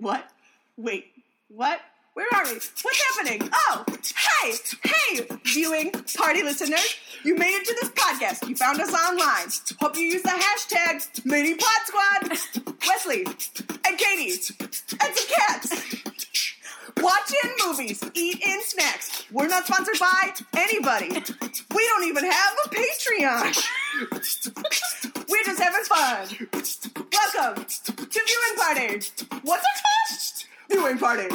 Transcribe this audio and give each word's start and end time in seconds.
What? 0.00 0.30
Wait, 0.76 1.06
what? 1.48 1.80
Where 2.14 2.26
are 2.34 2.44
we? 2.44 2.54
What's 2.54 3.16
happening? 3.16 3.48
Oh, 3.68 3.84
hey, 4.42 4.52
hey, 4.84 5.26
viewing 5.44 5.92
party 6.16 6.42
listeners. 6.42 6.96
You 7.24 7.36
made 7.36 7.54
it 7.54 7.64
to 7.66 7.74
this 7.80 7.90
podcast. 7.90 8.48
You 8.48 8.56
found 8.56 8.80
us 8.80 8.92
online. 8.92 9.48
Hope 9.80 9.96
you 9.96 10.02
use 10.02 10.22
the 10.22 10.30
hashtag 10.30 11.24
Mini 11.24 11.54
Pod 11.54 11.68
Squad. 11.84 12.74
Wesley 12.88 13.24
and 13.86 13.98
Katie 13.98 14.32
and 14.60 15.14
some 15.14 15.28
cats. 15.36 15.94
Watch 17.00 17.32
in 17.44 17.50
movies, 17.64 18.02
eat 18.14 18.42
in 18.44 18.62
snacks. 18.62 19.24
We're 19.30 19.46
not 19.46 19.66
sponsored 19.66 19.98
by 20.00 20.32
anybody. 20.56 21.10
We 21.10 21.88
don't 21.88 22.04
even 22.04 22.24
have 22.24 22.56
a 22.64 22.68
Patreon. 22.70 23.64
We're 25.28 25.44
just 25.44 25.60
having 25.60 25.84
fun. 25.84 26.48
Welcome 27.38 27.66
to 27.66 27.92
Viewing 27.92 28.56
Party. 28.56 28.88
What's 29.44 29.62
it 29.62 29.76
called? 29.84 30.44
Viewing 30.68 30.98
Party. 30.98 31.28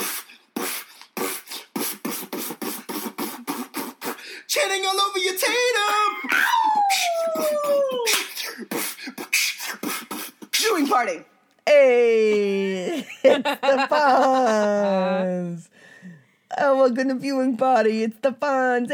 Chanting 4.49 4.85
all 4.85 4.99
over 4.99 5.20
your 5.20 5.38
tatum. 5.38 6.11
Viewing 10.53 10.88
Party. 10.88 11.23
Hey, 11.66 13.05
it's 13.23 13.44
the 13.44 13.88
Fonz. 13.89 15.70
Oh, 16.57 16.77
welcome 16.77 17.07
to 17.07 17.16
viewing 17.16 17.57
party. 17.57 18.03
It's 18.03 18.17
the 18.20 18.31
Fonz. 18.31 18.89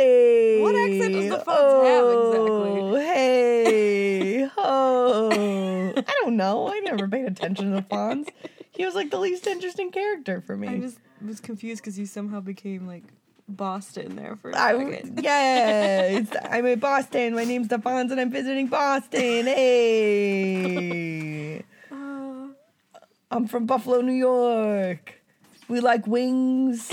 What 0.61 0.75
accent 0.75 1.13
does 1.13 1.29
the 1.29 1.37
Fonz 1.37 1.43
oh, 1.47 2.93
have 2.93 2.95
exactly? 2.95 3.05
Hey, 3.05 4.49
oh. 4.57 5.93
I 5.97 6.13
don't 6.21 6.37
know. 6.37 6.71
I 6.71 6.79
never 6.79 7.07
paid 7.07 7.25
attention 7.25 7.71
to 7.71 7.75
the 7.77 7.81
Fonz. 7.81 8.29
He 8.71 8.85
was 8.85 8.95
like 8.95 9.09
the 9.11 9.19
least 9.19 9.45
interesting 9.45 9.91
character 9.91 10.39
for 10.41 10.55
me. 10.55 10.69
I 10.69 10.77
just 10.77 10.99
was 11.25 11.41
confused 11.41 11.81
because 11.81 11.99
you 11.99 12.05
somehow 12.05 12.39
became 12.39 12.87
like 12.87 13.03
Boston 13.49 14.15
there 14.15 14.37
for 14.37 14.51
a 14.51 14.53
second. 14.53 15.19
yes, 15.23 16.27
I'm 16.49 16.65
in 16.65 16.79
Boston. 16.79 17.35
My 17.35 17.43
name's 17.43 17.67
the 17.67 17.77
Fonz, 17.77 18.11
and 18.11 18.21
I'm 18.21 18.31
visiting 18.31 18.67
Boston. 18.67 19.45
Hey. 19.45 20.85
Uh, 21.91 22.49
I'm 23.31 23.47
from 23.47 23.65
Buffalo, 23.65 24.01
New 24.01 24.13
York. 24.13 25.19
We 25.67 25.79
like 25.81 26.07
wings, 26.07 26.91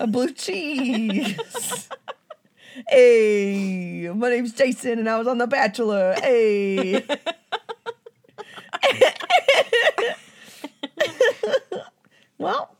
a 0.00 0.06
blue 0.06 0.32
cheese. 0.32 1.88
hey, 2.88 4.10
my 4.14 4.30
name's 4.30 4.52
Jason, 4.52 4.98
and 5.00 5.08
I 5.08 5.18
was 5.18 5.26
on 5.26 5.38
The 5.38 5.46
Bachelor. 5.46 6.14
Hey. 6.20 7.04
well, 12.38 12.76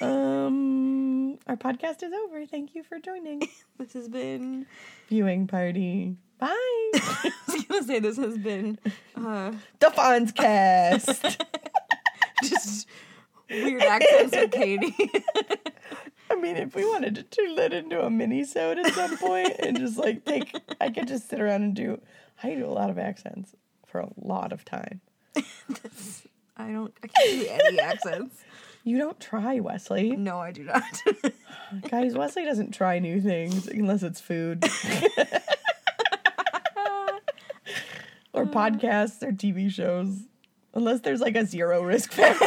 um, 0.00 1.38
our 1.46 1.56
podcast 1.56 2.02
is 2.02 2.12
over. 2.24 2.46
Thank 2.46 2.74
you 2.74 2.82
for 2.82 2.98
joining. 2.98 3.48
this 3.78 3.92
has 3.94 4.08
been. 4.08 4.66
Viewing 5.08 5.46
party. 5.46 6.16
Bye. 6.38 6.48
I 6.94 7.32
was 7.48 7.64
gonna 7.64 7.82
say 7.84 7.98
this 8.00 8.16
has 8.18 8.36
been 8.38 8.78
uh, 9.16 9.52
the 9.80 9.86
Fonz 9.86 10.34
cast. 10.34 11.40
just 12.42 12.88
weird 13.48 13.82
accents 13.82 14.36
with 14.36 14.50
Katie. 14.50 14.94
I 16.46 16.52
mean, 16.52 16.62
if 16.62 16.76
we 16.76 16.84
wanted 16.84 17.16
to 17.16 17.24
turn 17.24 17.56
that 17.56 17.72
into 17.72 18.04
a 18.04 18.08
mini-sode 18.08 18.78
at 18.78 18.94
some 18.94 19.18
point 19.18 19.52
and 19.58 19.76
just 19.76 19.96
like 19.98 20.24
take, 20.24 20.54
I 20.80 20.90
could 20.90 21.08
just 21.08 21.28
sit 21.28 21.40
around 21.40 21.62
and 21.62 21.74
do. 21.74 22.00
I 22.40 22.54
do 22.54 22.64
a 22.64 22.70
lot 22.70 22.88
of 22.88 22.98
accents 22.98 23.56
for 23.84 24.00
a 24.00 24.08
lot 24.16 24.52
of 24.52 24.64
time. 24.64 25.00
I 26.56 26.70
don't. 26.70 26.94
I 27.02 27.08
can't 27.08 27.40
do 27.40 27.48
any 27.48 27.80
accents. 27.80 28.44
You 28.84 28.98
don't 28.98 29.18
try, 29.18 29.58
Wesley. 29.58 30.14
No, 30.14 30.38
I 30.38 30.52
do 30.52 30.62
not. 30.62 30.84
Guys, 31.90 32.14
Wesley 32.14 32.44
doesn't 32.44 32.70
try 32.72 33.00
new 33.00 33.20
things 33.20 33.66
unless 33.66 34.04
it's 34.04 34.20
food 34.20 34.64
or 38.32 38.42
uh. 38.42 38.46
podcasts 38.46 39.20
or 39.24 39.32
TV 39.32 39.68
shows. 39.68 40.20
Unless 40.74 41.00
there's 41.00 41.20
like 41.20 41.34
a 41.34 41.44
zero 41.44 41.82
risk 41.82 42.12
factor, 42.12 42.46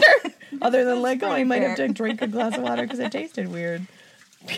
other 0.61 0.85
than 0.85 1.01
like, 1.01 1.23
oh, 1.23 1.29
I 1.29 1.43
might 1.43 1.61
have 1.61 1.77
to 1.77 1.87
drink 1.87 2.21
a 2.21 2.27
glass 2.27 2.57
of 2.57 2.63
water 2.63 2.83
because 2.83 2.99
it 2.99 3.11
tasted 3.11 3.47
weird. 3.47 3.85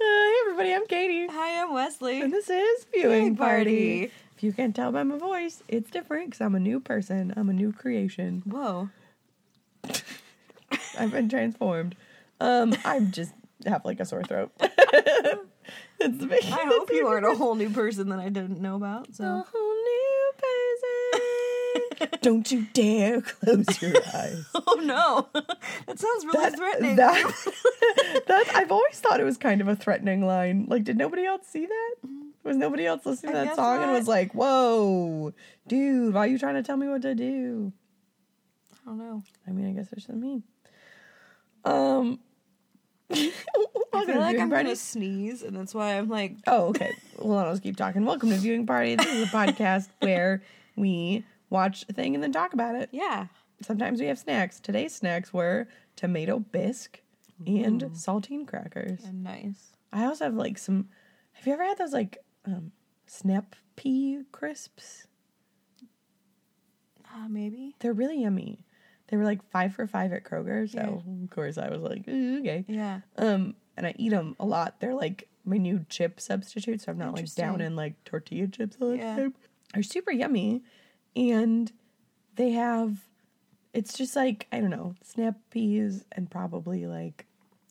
Hey 0.00 0.34
everybody, 0.42 0.74
I'm 0.74 0.86
Katie. 0.86 1.26
Hi, 1.26 1.62
I'm 1.62 1.72
Wesley. 1.72 2.20
And 2.20 2.32
this 2.32 2.48
is 2.48 2.86
Viewing 2.92 3.36
Party. 3.36 4.00
Party. 4.00 4.12
If 4.36 4.42
you 4.42 4.52
can't 4.52 4.74
tell 4.74 4.92
by 4.92 5.02
my 5.02 5.16
voice, 5.16 5.62
it's 5.66 5.90
different 5.90 6.26
because 6.26 6.40
I'm 6.40 6.54
a 6.54 6.60
new 6.60 6.78
person. 6.78 7.32
I'm 7.36 7.48
a 7.48 7.52
new 7.52 7.72
creation. 7.72 8.42
Whoa. 8.44 8.90
I've 10.98 11.10
been 11.10 11.28
transformed. 11.28 11.96
Um, 12.40 12.74
I 12.84 13.00
just 13.00 13.32
have 13.66 13.84
like 13.84 14.00
a 14.00 14.04
sore 14.04 14.22
throat. 14.24 14.52
it's 14.60 16.18
the 16.18 16.26
big, 16.26 16.44
I 16.44 16.64
hope 16.66 16.90
you 16.92 17.06
aren't 17.06 17.26
a 17.26 17.34
whole 17.34 17.54
new 17.54 17.70
person 17.70 18.08
that 18.10 18.18
I 18.18 18.28
didn't 18.28 18.60
know 18.60 18.76
about. 18.76 19.14
So 19.14 19.24
person. 19.24 19.63
Don't 22.22 22.50
you 22.50 22.66
dare 22.72 23.20
close 23.20 23.80
your 23.82 23.94
eyes. 24.14 24.44
Oh 24.66 24.80
no, 24.82 25.28
that 25.86 25.98
sounds 25.98 26.24
really 26.24 26.38
That, 26.50 26.56
threatening. 26.56 26.96
that, 26.96 28.22
that 28.26 28.50
I've 28.54 28.72
always 28.72 28.98
thought 29.00 29.20
it 29.20 29.24
was 29.24 29.36
kind 29.36 29.60
of 29.60 29.68
a 29.68 29.76
threatening 29.76 30.26
line. 30.26 30.66
Like, 30.68 30.84
did 30.84 30.96
nobody 30.96 31.24
else 31.24 31.46
see 31.46 31.66
that? 31.66 31.94
Was 32.42 32.56
nobody 32.56 32.86
else 32.86 33.06
listening 33.06 33.32
to 33.34 33.40
I 33.40 33.44
that 33.44 33.56
song 33.56 33.82
and 33.82 33.92
was 33.92 34.08
like, 34.08 34.32
"Whoa, 34.32 35.32
dude, 35.66 36.12
why 36.14 36.20
are 36.20 36.26
you 36.26 36.38
trying 36.38 36.54
to 36.56 36.62
tell 36.62 36.76
me 36.76 36.88
what 36.88 37.02
to 37.02 37.14
do?" 37.14 37.72
I 38.86 38.90
don't 38.90 38.98
know. 38.98 39.22
I 39.46 39.50
mean, 39.52 39.68
I 39.68 39.72
guess 39.72 39.88
there's 39.90 40.04
something 40.06 40.20
mean. 40.22 40.42
Um, 41.64 42.18
I 43.10 43.32
feel 43.92 44.06
to 44.06 44.18
like 44.18 44.38
I'm 44.38 44.50
party. 44.50 44.64
gonna 44.64 44.76
sneeze, 44.76 45.42
and 45.42 45.56
that's 45.56 45.74
why 45.74 45.96
I'm 45.98 46.08
like, 46.08 46.36
Oh, 46.46 46.66
okay. 46.68 46.92
Well, 47.18 47.38
I'll 47.38 47.52
just 47.52 47.62
keep 47.62 47.76
talking. 47.76 48.04
Welcome 48.04 48.30
to 48.30 48.36
viewing 48.36 48.66
party. 48.66 48.96
This 48.96 49.06
is 49.06 49.22
a 49.28 49.30
podcast 49.32 49.88
where 50.00 50.42
we 50.76 51.24
watch 51.54 51.84
a 51.88 51.92
thing 51.92 52.14
and 52.14 52.22
then 52.22 52.32
talk 52.32 52.52
about 52.52 52.74
it. 52.74 52.88
yeah, 52.92 53.26
Sometimes 53.62 54.00
we 54.00 54.06
have 54.06 54.18
snacks. 54.18 54.58
Today's 54.60 54.94
snacks 54.94 55.32
were 55.32 55.68
tomato 55.96 56.38
bisque 56.40 57.00
and 57.46 57.80
saltine 57.92 58.46
crackers. 58.46 59.00
nice. 59.12 59.70
I 59.92 60.04
also 60.06 60.24
have 60.24 60.34
like 60.34 60.58
some. 60.58 60.88
Have 61.32 61.46
you 61.46 61.52
ever 61.54 61.64
had 61.64 61.78
those 61.78 61.92
like 61.92 62.18
um, 62.46 62.72
snap 63.06 63.54
pea 63.76 64.22
crisps? 64.32 65.06
Uh, 67.14 67.28
maybe. 67.28 67.74
They're 67.78 67.92
really 67.92 68.20
yummy. 68.22 68.58
They 69.08 69.16
were 69.16 69.24
like 69.24 69.42
five 69.50 69.74
for 69.74 69.86
five 69.86 70.12
at 70.12 70.24
Kroger, 70.24 70.68
so 70.68 71.02
of 71.22 71.30
course 71.30 71.58
I 71.58 71.68
was 71.68 71.80
like, 71.82 72.00
okay. 72.08 72.64
Yeah. 72.66 73.00
Um, 73.16 73.54
and 73.76 73.86
I 73.86 73.94
eat 73.98 74.10
them 74.10 74.34
a 74.40 74.46
lot. 74.46 74.80
They're 74.80 74.94
like 74.94 75.28
my 75.44 75.58
new 75.58 75.84
chip 75.88 76.20
substitute, 76.20 76.80
so 76.80 76.90
I'm 76.90 76.98
not 76.98 77.14
like 77.14 77.32
down 77.34 77.60
in 77.60 77.76
like 77.76 78.02
tortilla 78.04 78.48
chips 78.48 78.76
all 78.80 78.90
the 78.90 78.96
Yeah. 78.96 79.16
time. 79.16 79.34
They're 79.74 79.82
super 79.82 80.10
yummy, 80.10 80.62
and 81.16 81.70
they 82.36 82.50
have. 82.52 82.98
It's 83.72 83.96
just 83.98 84.14
like 84.14 84.46
I 84.52 84.60
don't 84.60 84.70
know, 84.70 84.94
snap 85.02 85.36
peas 85.50 86.04
and 86.12 86.30
probably 86.30 86.86
like 86.86 87.26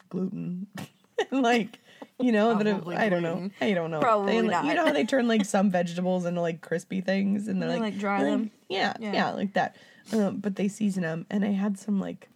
gluten, 0.10 0.68
like 1.32 1.80
you 2.20 2.32
know 2.34 2.56
that 2.56 2.68
it- 2.68 2.88
I 2.88 3.08
don't 3.10 3.24
know. 3.24 3.50
I 3.62 3.74
don't 3.74 3.90
know. 3.90 4.02
Probably 4.02 4.34
They, 4.34 4.42
like, 4.48 4.66
You 4.66 4.74
know 4.74 4.86
how 4.86 4.92
they 4.92 5.06
turn 5.06 5.28
like 5.30 5.46
some 5.46 5.70
vegetables 5.72 6.26
into 6.26 6.42
like 6.42 6.60
crispy 6.62 7.00
things, 7.02 7.48
and 7.48 7.62
they're 7.62 7.70
They, 7.70 7.76
like, 7.76 7.94
like, 7.94 8.00
dry 8.00 8.24
them? 8.24 8.52
Yeah, 8.70 8.94
yeah, 9.00 9.14
Yeah. 9.14 9.32
like 9.32 9.54
that. 9.54 9.78
Um, 10.12 10.38
but 10.38 10.58
they 10.58 10.68
season 10.68 11.04
them, 11.04 11.26
and 11.30 11.46
I 11.46 11.52
had 11.52 11.80
some 11.80 12.00
like 12.02 12.28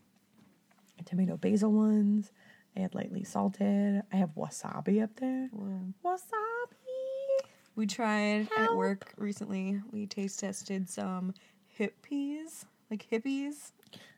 tomato 1.06 1.36
basil 1.38 1.72
ones. 1.72 2.32
I 2.76 2.80
had 2.82 2.96
lightly 2.96 3.24
salted. 3.24 4.04
I 4.14 4.16
have 4.16 4.30
wasabi 4.36 5.04
up 5.04 5.16
there. 5.18 5.50
Wasabi. 6.06 6.87
We 7.78 7.86
tried 7.86 8.50
at 8.58 8.76
work 8.76 9.14
recently. 9.18 9.80
We 9.92 10.08
taste 10.08 10.40
tested 10.40 10.90
some 10.90 11.34
hip 11.68 11.96
peas, 12.02 12.66
like 12.90 13.06
hippies. 13.10 13.72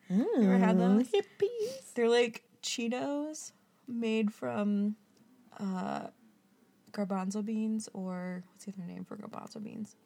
You 0.10 0.26
ever 0.42 0.58
had 0.58 0.80
those? 0.80 1.10
Hippies. 1.10 1.94
They're 1.94 2.08
like 2.10 2.44
Cheetos 2.64 3.52
made 3.86 4.34
from 4.34 4.96
uh, 5.60 6.08
garbanzo 6.94 7.44
beans, 7.44 7.90
or 7.94 8.44
what's 8.54 8.64
the 8.64 8.72
other 8.78 8.88
name 8.88 9.04
for 9.04 9.18
garbanzo 9.18 9.62
beans? 9.62 9.98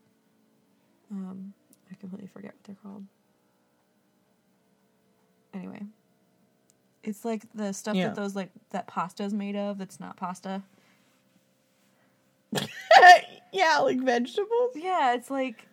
Um, 1.12 1.54
I 1.92 1.96
completely 1.96 2.28
forget 2.28 2.56
what 2.56 2.64
they're 2.64 2.76
called. 2.84 3.06
Anyway, 5.54 5.84
it's 7.04 7.24
like 7.24 7.44
the 7.54 7.72
stuff 7.72 7.96
Yeah. 7.96 8.08
that 8.08 8.16
those 8.16 8.36
like 8.36 8.50
that 8.72 8.88
pasta 8.88 9.24
is 9.24 9.32
made 9.34 9.56
of. 9.56 9.78
That's 9.78 10.00
not 10.00 10.18
pasta. 10.18 10.64
yeah, 13.54 13.78
like 13.80 14.00
vegetables. 14.02 14.72
Yeah, 14.76 15.14
it's 15.14 15.30
like 15.30 15.68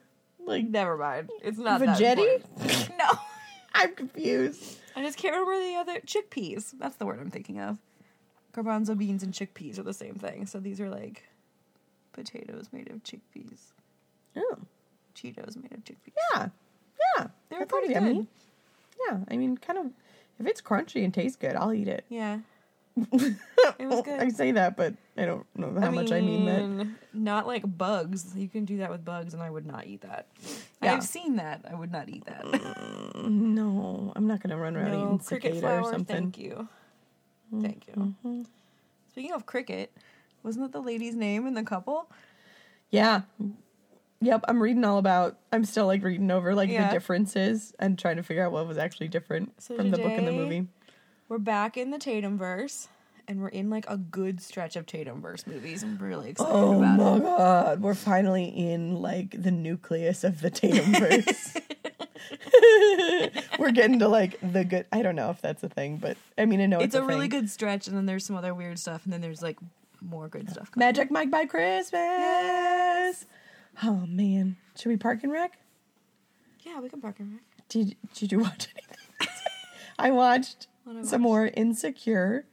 Like 0.45 0.65
never 0.67 0.97
mind. 0.97 1.31
It's 1.43 1.59
not 1.59 1.81
important. 1.83 2.45
No. 2.99 3.07
I'm 3.75 3.95
confused. 3.95 4.79
I 4.97 5.03
just 5.03 5.17
can't 5.17 5.35
remember 5.35 5.65
the 5.65 5.77
other 5.77 6.01
chickpeas. 6.01 6.73
That's 6.79 6.97
the 6.97 7.07
word 7.07 7.21
I'm 7.21 7.31
thinking 7.31 7.61
of. 7.61 7.79
Garbanzo 8.53 8.99
beans 8.99 9.23
and 9.23 9.33
chickpeas 9.33 9.79
are 9.79 9.85
the 9.85 9.95
same 9.95 10.15
thing. 10.17 10.47
So 10.47 10.59
these 10.59 10.81
are 10.81 10.91
like 10.91 11.25
potatoes 12.13 12.69
made 12.73 12.91
of 12.91 13.03
chickpeas. 13.05 13.61
Oh, 14.37 14.59
Cheetos 15.15 15.57
made 15.57 15.73
of 15.73 15.85
chickpeas. 15.85 16.15
yeah, 16.35 16.49
yeah. 17.17 17.27
They're 17.49 17.67
pretty 17.67 17.95
good. 17.95 18.27
Yeah, 19.09 19.19
I 19.29 19.37
mean, 19.37 19.57
kind 19.57 19.79
of. 19.79 19.87
If 20.39 20.47
it's 20.47 20.63
crunchy 20.63 21.05
and 21.05 21.13
tastes 21.13 21.37
good, 21.37 21.55
I'll 21.55 21.73
eat 21.73 21.87
it. 21.89 22.05
Yeah. 22.09 22.39
It 22.97 23.87
was 23.87 24.03
good. 24.05 24.21
I 24.21 24.29
say 24.29 24.53
that, 24.53 24.77
but 24.77 24.95
I 25.17 25.25
don't 25.25 25.47
know 25.57 25.79
how 25.81 25.91
much 25.91 26.13
I 26.13 26.21
mean 26.21 26.45
that. 26.47 26.89
Not 27.13 27.47
like 27.47 27.63
bugs. 27.79 28.35
You 28.37 28.49
can 28.49 28.65
do 28.65 28.79
that 28.79 28.91
with 28.91 29.05
bugs, 29.05 29.35
and 29.35 29.43
I 29.43 29.51
would 29.51 29.67
not 29.67 29.87
eat 29.87 30.03
that. 30.03 30.27
Yeah. 30.83 30.95
I've 30.95 31.05
seen 31.05 31.37
that. 31.37 31.65
I 31.71 31.75
would 31.75 31.93
not 31.93 32.09
eat 32.09 32.25
that. 32.27 32.45
Mm, 32.45 33.25
no, 33.25 34.13
I'm 34.17 34.27
not 34.27 34.41
gonna 34.43 34.57
run 34.57 34.77
around 34.77 34.93
no, 34.93 35.05
eating 35.07 35.19
cricket 35.19 35.55
cicada 35.57 35.81
or 35.81 35.91
something. 35.91 36.17
Thank 36.17 36.39
you. 36.39 36.69
Thank 37.61 37.87
you. 37.89 37.95
Mm-hmm. 37.95 38.43
Speaking 39.11 39.33
of 39.33 39.47
cricket, 39.47 39.93
wasn't 40.43 40.65
that 40.67 40.73
the 40.79 40.85
lady's 40.85 41.15
name 41.17 41.47
in 41.47 41.55
the 41.55 41.63
couple? 41.65 42.11
Yeah. 42.91 43.23
Yep, 44.23 44.45
I'm 44.49 44.63
reading 44.63 44.85
all 44.85 44.99
about. 44.99 45.39
I'm 45.51 45.65
still 45.65 45.87
like 45.87 46.03
reading 46.05 46.31
over 46.31 46.55
like 46.55 46.69
Yeah. 46.69 46.89
the 46.89 46.93
differences 46.95 47.73
and 47.79 47.99
trying 47.99 48.17
to 48.17 48.23
figure 48.23 48.45
out 48.45 48.53
what 48.53 48.67
was 48.67 48.77
actually 48.79 49.09
different 49.09 49.53
So 49.63 49.77
from 49.77 49.91
the 49.91 49.97
book 49.97 50.13
and 50.13 50.29
the 50.29 50.33
movie. 50.33 50.67
We're 51.31 51.39
back 51.39 51.77
in 51.77 51.93
the 51.93 51.99
Tatum 51.99 52.37
verse, 52.37 52.89
and 53.29 53.41
we're 53.41 53.47
in 53.51 53.71
like 53.71 53.85
a 53.89 53.97
good 53.97 54.41
stretch 54.43 54.75
of 54.75 54.85
Tatum 54.85 55.23
verse 55.23 55.47
movies. 55.47 55.85
I'm 55.85 55.97
really 55.99 56.31
excited 56.31 56.53
Oh 56.53 56.79
about 56.83 56.99
my 56.99 57.17
it. 57.19 57.23
god, 57.23 57.81
we're 57.83 57.95
finally 57.95 58.47
in 58.47 58.97
like 59.01 59.41
the 59.41 59.53
nucleus 59.53 60.25
of 60.25 60.41
the 60.41 60.51
Tatum 60.51 60.93
verse. 60.93 61.55
we're 63.61 63.71
getting 63.71 64.01
to 64.01 64.09
like 64.09 64.41
the 64.43 64.65
good. 64.65 64.87
I 64.91 65.03
don't 65.03 65.15
know 65.15 65.31
if 65.31 65.41
that's 65.41 65.63
a 65.63 65.69
thing, 65.69 65.99
but 65.99 66.17
I 66.37 66.47
mean, 66.47 66.61
I 66.61 66.67
know 66.67 66.79
It's 66.79 66.87
it's, 66.87 66.95
a 66.97 67.05
really 67.05 67.29
thing. 67.29 67.43
good 67.43 67.51
stretch, 67.51 67.87
and 67.87 67.97
then 67.97 68.07
there's 68.07 68.25
some 68.27 68.35
other 68.35 68.53
weird 68.53 68.81
stuff, 68.81 69.05
and 69.05 69.13
then 69.13 69.21
there's 69.21 69.41
like 69.41 69.57
more 70.01 70.27
good 70.27 70.51
stuff. 70.51 70.73
Coming. 70.73 70.85
Magic 70.89 71.13
Mike 71.13 71.31
by 71.31 71.45
Christmas. 71.47 73.25
Oh 73.85 74.05
man, 74.09 74.57
should 74.77 74.89
we 74.89 74.97
park 74.97 75.23
and 75.23 75.31
rec? 75.31 75.57
Yeah, 76.63 76.81
we 76.81 76.89
can 76.89 77.01
park 77.01 77.21
and 77.21 77.35
rec. 77.35 77.43
Did 77.69 77.95
Did 78.15 78.33
you 78.33 78.41
watch 78.41 78.67
anything? 78.75 78.97
I 79.97 80.11
watched 80.11 80.67
Oh 80.91 81.03
some 81.05 81.23
watched. 81.23 81.29
more 81.31 81.47
Insecure. 81.47 82.47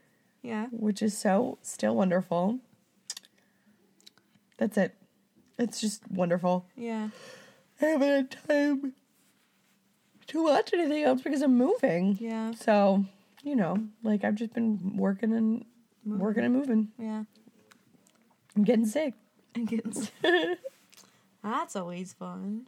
Yeah. 0.44 0.68
which 0.72 1.02
is 1.02 1.18
so 1.18 1.58
still 1.62 1.96
wonderful. 1.96 2.60
That's 4.58 4.78
it. 4.78 4.96
It's 5.58 5.82
just 5.82 6.10
wonderful. 6.10 6.66
Yeah. 6.76 7.10
I 7.82 7.86
haven't 7.86 8.08
had 8.08 8.32
time 8.48 8.94
to 10.28 10.44
watch 10.44 10.74
anything 10.74 11.04
else 11.04 11.22
because 11.22 11.42
I'm 11.42 11.58
moving. 11.58 12.18
Yeah. 12.20 12.52
So, 12.54 13.06
you 13.44 13.56
know, 13.56 13.78
like 14.04 14.24
I've 14.24 14.36
just 14.36 14.54
been 14.54 14.96
working 14.96 15.34
and 15.34 15.66
working 16.06 16.44
and 16.44 16.54
moving. 16.54 16.90
Yeah. 16.98 17.24
I'm 18.56 18.64
getting 18.64 18.86
sick. 18.86 19.14
I'm 19.56 19.66
getting 19.66 19.92
sick. 19.92 20.12
That's 21.44 21.76
always 21.76 22.14
fun. 22.14 22.68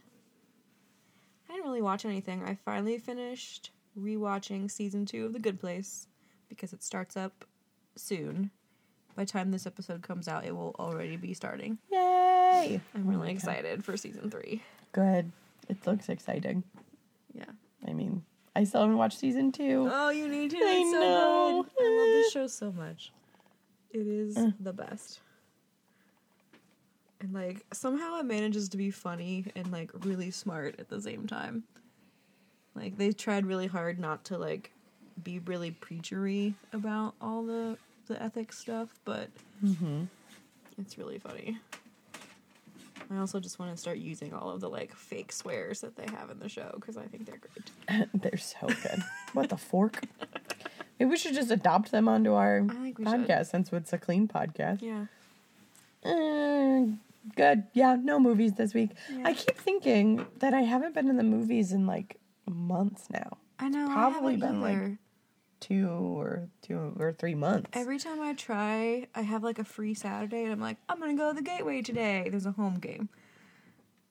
I 1.50 1.54
didn't 1.54 1.66
really 1.66 1.82
watch 1.82 2.06
anything. 2.06 2.44
I 2.44 2.56
finally 2.56 2.98
finished 2.98 3.72
rewatching 3.98 4.70
season 4.70 5.06
two 5.06 5.26
of 5.26 5.34
The 5.34 5.40
Good 5.40 5.60
Place 5.60 6.08
because 6.48 6.74
it 6.74 6.84
starts 6.84 7.16
up 7.18 7.46
soon. 7.96 8.52
By 9.16 9.24
the 9.26 9.32
time 9.32 9.52
this 9.52 9.66
episode 9.68 10.02
comes 10.02 10.28
out, 10.28 10.46
it 10.46 10.56
will 10.56 10.76
already 10.80 11.18
be 11.18 11.34
starting. 11.34 11.78
Yay! 11.92 12.80
I'm 12.96 13.08
really 13.08 13.32
excited 13.32 13.84
for 13.84 13.98
season 13.98 14.30
three. 14.32 14.64
Good. 14.92 15.32
It 15.68 15.86
looks 15.86 16.10
exciting. 16.10 16.64
Yeah. 17.34 17.46
I 17.88 17.94
mean, 17.94 18.24
I 18.56 18.64
still 18.64 18.82
haven't 18.82 18.98
watched 18.98 19.20
season 19.20 19.52
two. 19.52 19.90
Oh, 19.92 20.10
you 20.10 20.28
need 20.28 20.52
to. 20.52 20.58
I 20.58 20.80
It's 20.82 20.92
so 20.92 21.00
know. 21.00 21.64
good. 21.78 21.84
I 21.86 21.98
love 21.98 22.08
this 22.08 22.32
show 22.32 22.48
so 22.48 22.72
much. 22.72 23.12
It 23.92 24.08
is 24.08 24.38
Uh. 24.38 24.52
the 24.60 24.74
best. 24.74 25.20
And 27.22 27.34
like 27.34 27.66
somehow 27.74 28.20
it 28.20 28.26
manages 28.26 28.70
to 28.70 28.78
be 28.78 28.92
funny 28.92 29.46
and 29.56 29.72
like 29.72 29.92
really 30.06 30.32
smart 30.32 30.80
at 30.80 30.88
the 30.90 31.02
same 31.02 31.28
time. 31.28 31.64
Like 32.76 32.98
they 32.98 33.12
tried 33.12 33.46
really 33.46 33.68
hard 33.68 34.00
not 34.00 34.24
to 34.26 34.38
like 34.38 34.72
be 35.24 35.40
really 35.40 35.72
preachery 35.72 36.54
about 36.74 37.16
all 37.22 37.44
the 37.44 37.78
the 38.08 38.22
ethics 38.22 38.58
stuff, 38.58 38.90
but 39.06 39.30
it's 40.78 40.98
really 40.98 41.20
funny. 41.20 41.58
I 43.12 43.18
also 43.18 43.40
just 43.40 43.58
want 43.58 43.72
to 43.72 43.78
start 43.78 43.98
using 43.98 44.34
all 44.34 44.52
of 44.52 44.62
the 44.62 44.70
like 44.70 44.94
fake 44.96 45.32
swears 45.32 45.82
that 45.82 45.96
they 45.96 46.06
have 46.12 46.30
in 46.30 46.40
the 46.40 46.50
show 46.50 46.72
because 46.76 46.96
I 46.96 47.06
think 47.06 47.26
they're 47.26 47.40
great. 47.40 48.08
They're 48.22 48.38
so 48.38 48.68
good. 48.68 49.04
what 49.34 49.50
the 49.50 49.58
fork? 49.58 50.02
Maybe 51.00 51.10
we 51.10 51.18
should 51.18 51.34
just 51.34 51.50
adopt 51.50 51.92
them 51.92 52.08
onto 52.08 52.34
our 52.34 52.62
we 52.62 52.94
should. 52.94 53.06
podcast 53.06 53.48
since 53.48 53.72
it's 53.74 53.94
a 53.94 53.98
clean 53.98 54.28
podcast. 54.28 54.82
Yeah. 54.82 55.06
Uh, 56.06 56.96
good. 57.36 57.64
Yeah, 57.74 57.96
no 58.00 58.20
movies 58.20 58.54
this 58.54 58.74
week. 58.76 58.92
I 59.24 59.34
keep 59.34 59.58
thinking 59.58 60.26
that 60.38 60.54
I 60.54 60.62
haven't 60.62 60.94
been 60.94 61.10
in 61.10 61.18
the 61.18 61.24
movies 61.24 61.72
in 61.72 61.88
like 61.88 62.19
months 62.50 63.08
now. 63.12 63.38
I 63.60 63.70
know. 63.70 63.88
Probably 63.88 64.34
I 64.36 64.38
been, 64.38 64.62
like. 64.62 64.98
Two 65.60 65.90
or 65.90 66.48
two 66.62 66.96
or 66.98 67.12
three 67.12 67.36
months. 67.36 67.70
Every 67.74 68.00
time 68.00 68.22
I 68.22 68.34
try, 68.34 69.08
I 69.14 69.22
have 69.24 69.44
like 69.44 69.60
a 69.60 69.66
free 69.66 69.94
Saturday, 69.94 70.44
and 70.44 70.54
I'm 70.54 70.62
like, 70.62 70.78
I'm 70.88 71.02
gonna 71.02 71.16
go 71.18 71.30
to 71.32 71.36
the 71.36 71.42
Gateway 71.42 71.82
today. 71.82 72.28
There's 72.30 72.46
a 72.46 72.54
home 72.54 72.80
game, 72.80 73.10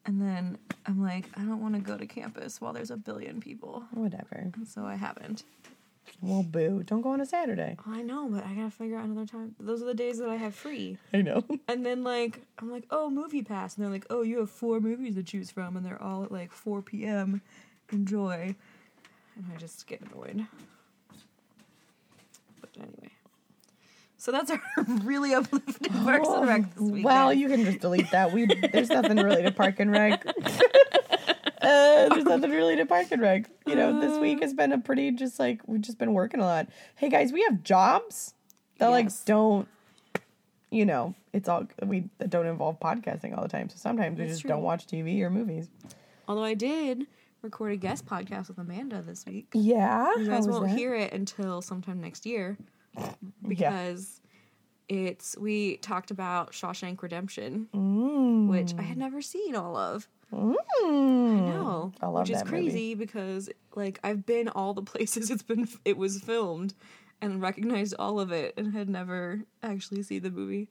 and 0.04 0.20
then 0.20 0.58
I'm 0.84 1.00
like, 1.00 1.24
I 1.38 1.40
don't 1.40 1.62
want 1.62 1.74
to 1.74 1.80
go 1.80 1.96
to 1.96 2.06
campus 2.06 2.60
while 2.60 2.74
there's 2.74 2.90
a 2.90 2.98
billion 2.98 3.40
people, 3.40 3.84
Whatever. 3.92 4.50
and 4.54 4.68
so 4.68 4.84
I 4.84 4.96
haven't. 4.96 5.44
Well, 6.20 6.42
boo. 6.42 6.82
Don't 6.84 7.00
go 7.00 7.10
on 7.12 7.20
a 7.22 7.26
Saturday. 7.26 7.78
I 7.86 8.02
know, 8.02 8.28
but 8.28 8.44
I 8.44 8.52
gotta 8.54 8.70
figure 8.70 8.98
out 8.98 9.06
another 9.06 9.26
time. 9.26 9.54
Those 9.58 9.80
are 9.80 9.86
the 9.86 9.94
days 9.94 10.18
that 10.18 10.28
I 10.28 10.36
have 10.36 10.54
free, 10.54 10.98
I 11.14 11.22
know. 11.22 11.44
and 11.66 11.84
then 11.86 12.04
like 12.04 12.42
I'm 12.58 12.70
like, 12.70 12.84
oh, 12.90 13.08
Movie 13.08 13.42
Pass, 13.42 13.74
and 13.76 13.84
they're 13.86 13.90
like, 13.92 14.06
oh, 14.10 14.20
you 14.20 14.40
have 14.40 14.50
four 14.50 14.80
movies 14.80 15.14
to 15.14 15.22
choose 15.22 15.50
from, 15.50 15.78
and 15.78 15.86
they're 15.86 16.02
all 16.02 16.24
at 16.24 16.30
like 16.30 16.52
4 16.52 16.82
p.m. 16.82 17.40
Enjoy, 17.90 18.54
and 19.36 19.46
I 19.52 19.56
just 19.56 19.86
get 19.86 20.00
annoyed. 20.02 20.46
But 22.60 22.70
anyway. 22.76 23.12
So 24.18 24.32
that's 24.32 24.50
our 24.50 24.60
really 25.04 25.32
uplifting 25.32 25.92
Parks 26.02 26.28
and 26.28 26.46
Rec 26.46 26.74
this 26.74 26.82
week. 26.82 27.04
well, 27.04 27.32
you 27.32 27.48
can 27.48 27.64
just 27.64 27.78
delete 27.78 28.10
that. 28.10 28.32
We 28.32 28.46
there's 28.46 28.90
nothing 28.90 29.16
really 29.16 29.42
to 29.42 29.52
Park 29.52 29.78
and 29.78 29.90
Rec. 29.90 30.26
uh, 30.26 32.08
there's 32.08 32.24
nothing 32.24 32.50
really 32.50 32.76
to 32.76 32.84
Park 32.84 33.06
and 33.12 33.22
Rec. 33.22 33.48
You 33.64 33.76
know, 33.76 34.00
this 34.00 34.18
week 34.18 34.42
has 34.42 34.52
been 34.52 34.72
a 34.72 34.78
pretty 34.78 35.12
just 35.12 35.38
like 35.38 35.62
we've 35.66 35.80
just 35.80 35.98
been 35.98 36.12
working 36.12 36.40
a 36.40 36.44
lot. 36.44 36.68
Hey 36.96 37.08
guys, 37.08 37.32
we 37.32 37.42
have 37.48 37.62
jobs 37.62 38.34
that 38.78 38.88
like 38.88 39.08
don't. 39.24 39.68
You 40.70 40.84
know, 40.84 41.14
it's 41.32 41.48
all 41.48 41.66
we 41.82 42.10
that 42.18 42.28
don't 42.28 42.46
involve 42.46 42.80
podcasting 42.80 43.34
all 43.34 43.42
the 43.42 43.48
time. 43.48 43.68
So 43.70 43.76
sometimes 43.78 44.18
we 44.18 44.26
just 44.26 44.42
true. 44.42 44.48
don't 44.48 44.62
watch 44.62 44.86
TV 44.86 45.22
or 45.22 45.30
movies. 45.30 45.68
Although 46.26 46.44
I 46.44 46.54
did 46.54 47.06
record 47.42 47.72
a 47.72 47.76
guest 47.76 48.06
podcast 48.06 48.48
with 48.48 48.58
Amanda 48.58 49.02
this 49.02 49.24
week. 49.26 49.48
Yeah, 49.54 50.12
You 50.16 50.26
guys 50.28 50.46
won't 50.48 50.68
that? 50.68 50.76
hear 50.76 50.94
it 50.94 51.12
until 51.12 51.62
sometime 51.62 52.00
next 52.00 52.26
year 52.26 52.56
because 53.46 54.20
it's 54.88 55.36
we 55.38 55.76
talked 55.78 56.10
about 56.10 56.52
Shawshank 56.52 57.02
Redemption, 57.02 57.68
Mm. 57.74 58.48
which 58.48 58.74
I 58.78 58.82
had 58.82 58.96
never 58.98 59.20
seen 59.22 59.54
all 59.54 59.76
of. 59.76 60.08
Mm. 60.32 61.92
I 62.02 62.06
love 62.06 62.22
which 62.22 62.30
is 62.30 62.38
that 62.42 62.50
movie. 62.50 62.64
crazy 62.68 62.94
because 62.94 63.48
like 63.74 63.98
I've 64.04 64.26
been 64.26 64.48
all 64.48 64.74
the 64.74 64.82
places 64.92 65.30
it's 65.30 65.42
been 65.42 65.68
it 65.84 65.96
was 65.96 66.20
filmed 66.20 66.74
and 67.20 67.40
recognized 67.42 67.94
all 67.98 68.20
of 68.20 68.30
it 68.32 68.54
and 68.56 68.72
had 68.72 68.88
never 68.88 69.42
actually 69.62 70.02
seen 70.02 70.22
the 70.22 70.30
movie. 70.30 70.68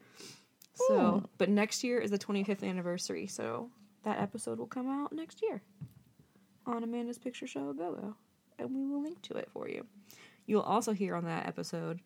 So, 0.76 1.24
but 1.40 1.50
next 1.50 1.84
year 1.84 1.98
is 2.00 2.12
the 2.12 2.20
25th 2.20 2.64
anniversary, 2.64 3.26
so 3.26 3.72
that 4.04 4.20
episode 4.22 4.60
will 4.60 4.68
come 4.68 4.88
out 4.88 5.12
next 5.12 5.42
year 5.42 5.64
on 6.68 6.84
Amanda's 6.84 7.18
Picture 7.18 7.48
Show 7.48 7.74
Go 7.74 7.94
Go, 7.94 8.16
and 8.60 8.76
we 8.76 8.86
will 8.86 9.02
link 9.02 9.22
to 9.24 9.36
it 9.36 9.50
for 9.52 9.68
you. 9.68 9.86
You'll 10.46 10.62
also 10.62 10.92
hear 10.94 11.16
on 11.16 11.26
that 11.26 11.48
episode 11.48 12.00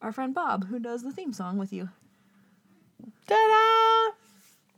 our 0.00 0.12
friend 0.12 0.34
Bob, 0.34 0.68
who 0.68 0.78
does 0.78 1.02
the 1.02 1.12
theme 1.12 1.32
song 1.32 1.58
with 1.58 1.72
you. 1.72 1.88
Ta-da! 3.26 4.14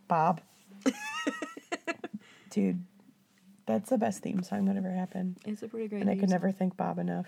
Bob. 0.06 0.40
Dude, 2.50 2.84
that's 3.66 3.90
the 3.90 3.98
best 3.98 4.22
theme 4.22 4.42
song 4.42 4.64
that 4.66 4.76
ever 4.76 4.90
happened. 4.90 5.36
It's 5.44 5.62
a 5.62 5.68
pretty 5.68 5.88
great. 5.88 6.02
And 6.02 6.10
I 6.10 6.16
could 6.16 6.30
never 6.30 6.50
thank 6.50 6.76
Bob 6.76 6.98
enough. 6.98 7.26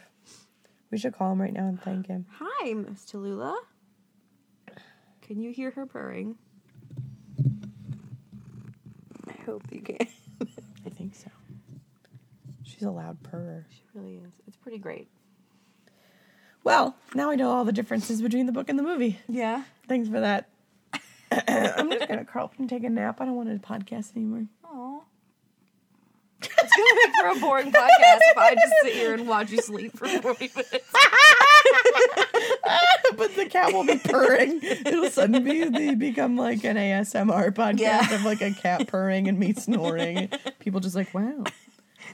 We 0.91 0.99
should 0.99 1.15
call 1.15 1.33
him 1.33 1.41
right 1.41 1.53
now 1.53 1.67
and 1.67 1.81
thank 1.81 2.07
him. 2.07 2.27
Hi, 2.39 2.73
Miss 2.73 3.05
Tallulah. 3.05 3.57
Can 5.23 5.41
you 5.41 5.53
hear 5.53 5.71
her 5.73 5.87
purring? 5.87 6.37
I 9.29 9.43
hope 9.45 9.63
you 9.71 9.81
can. 9.81 9.99
I 12.81 12.83
think 12.83 12.85
so. 12.85 12.85
She's 12.87 12.87
a 12.87 12.91
loud 12.91 13.23
purrer. 13.23 13.67
she 13.71 13.83
really 13.95 14.17
is. 14.17 14.33
It's 14.47 14.57
pretty 14.57 14.79
great. 14.79 15.09
Well, 16.65 16.97
now 17.15 17.31
I 17.31 17.37
know 17.37 17.51
all 17.51 17.65
the 17.65 17.73
differences 17.73 18.21
between 18.21 18.47
the 18.47 18.53
book 18.53 18.69
and 18.69 18.79
the 18.79 18.83
movie. 18.83 19.19
Yeah. 19.29 19.63
Thanks 19.89 20.09
for 20.09 20.21
that. 20.21 20.49
I'm 21.49 21.91
just 21.91 22.09
gonna 22.09 22.25
curl 22.25 22.45
up 22.45 22.55
and 22.59 22.69
take 22.69 22.85
a 22.85 22.91
nap. 22.91 23.21
I 23.21 23.25
don't 23.25 23.37
want 23.37 23.49
to 23.49 23.67
podcast 23.67 24.17
anymore. 24.17 24.47
Aw. 24.65 25.01
It's 26.43 26.77
gonna 26.77 26.95
make 26.95 27.15
for 27.21 27.29
a 27.37 27.41
boring 27.41 27.73
podcast 27.73 28.19
if 28.31 28.39
I 28.39 28.55
just 28.55 28.73
sit 28.83 28.95
here 28.95 29.15
and 29.15 29.27
watch 29.29 29.51
you 29.51 29.61
sleep 29.63 29.97
for 29.97 30.07
40 30.09 30.51
minutes. 30.55 30.93
but 33.17 33.35
the 33.37 33.47
cat 33.49 33.73
will 33.73 33.85
be 33.85 33.99
purring. 33.99 34.61
It'll 34.63 35.11
suddenly 35.11 35.95
become 35.95 36.37
like 36.37 36.65
an 36.65 36.77
ASMR 36.77 37.51
podcast 37.53 37.79
Yeah. 37.81 38.15
of 38.15 38.25
like 38.25 38.41
a 38.43 38.53
cat 38.53 38.87
purring 38.89 39.29
and 39.29 39.39
me 39.39 39.53
snoring. 39.55 40.31
People 40.61 40.81
just 40.81 40.97
like, 40.97 41.13
wow. 41.15 41.45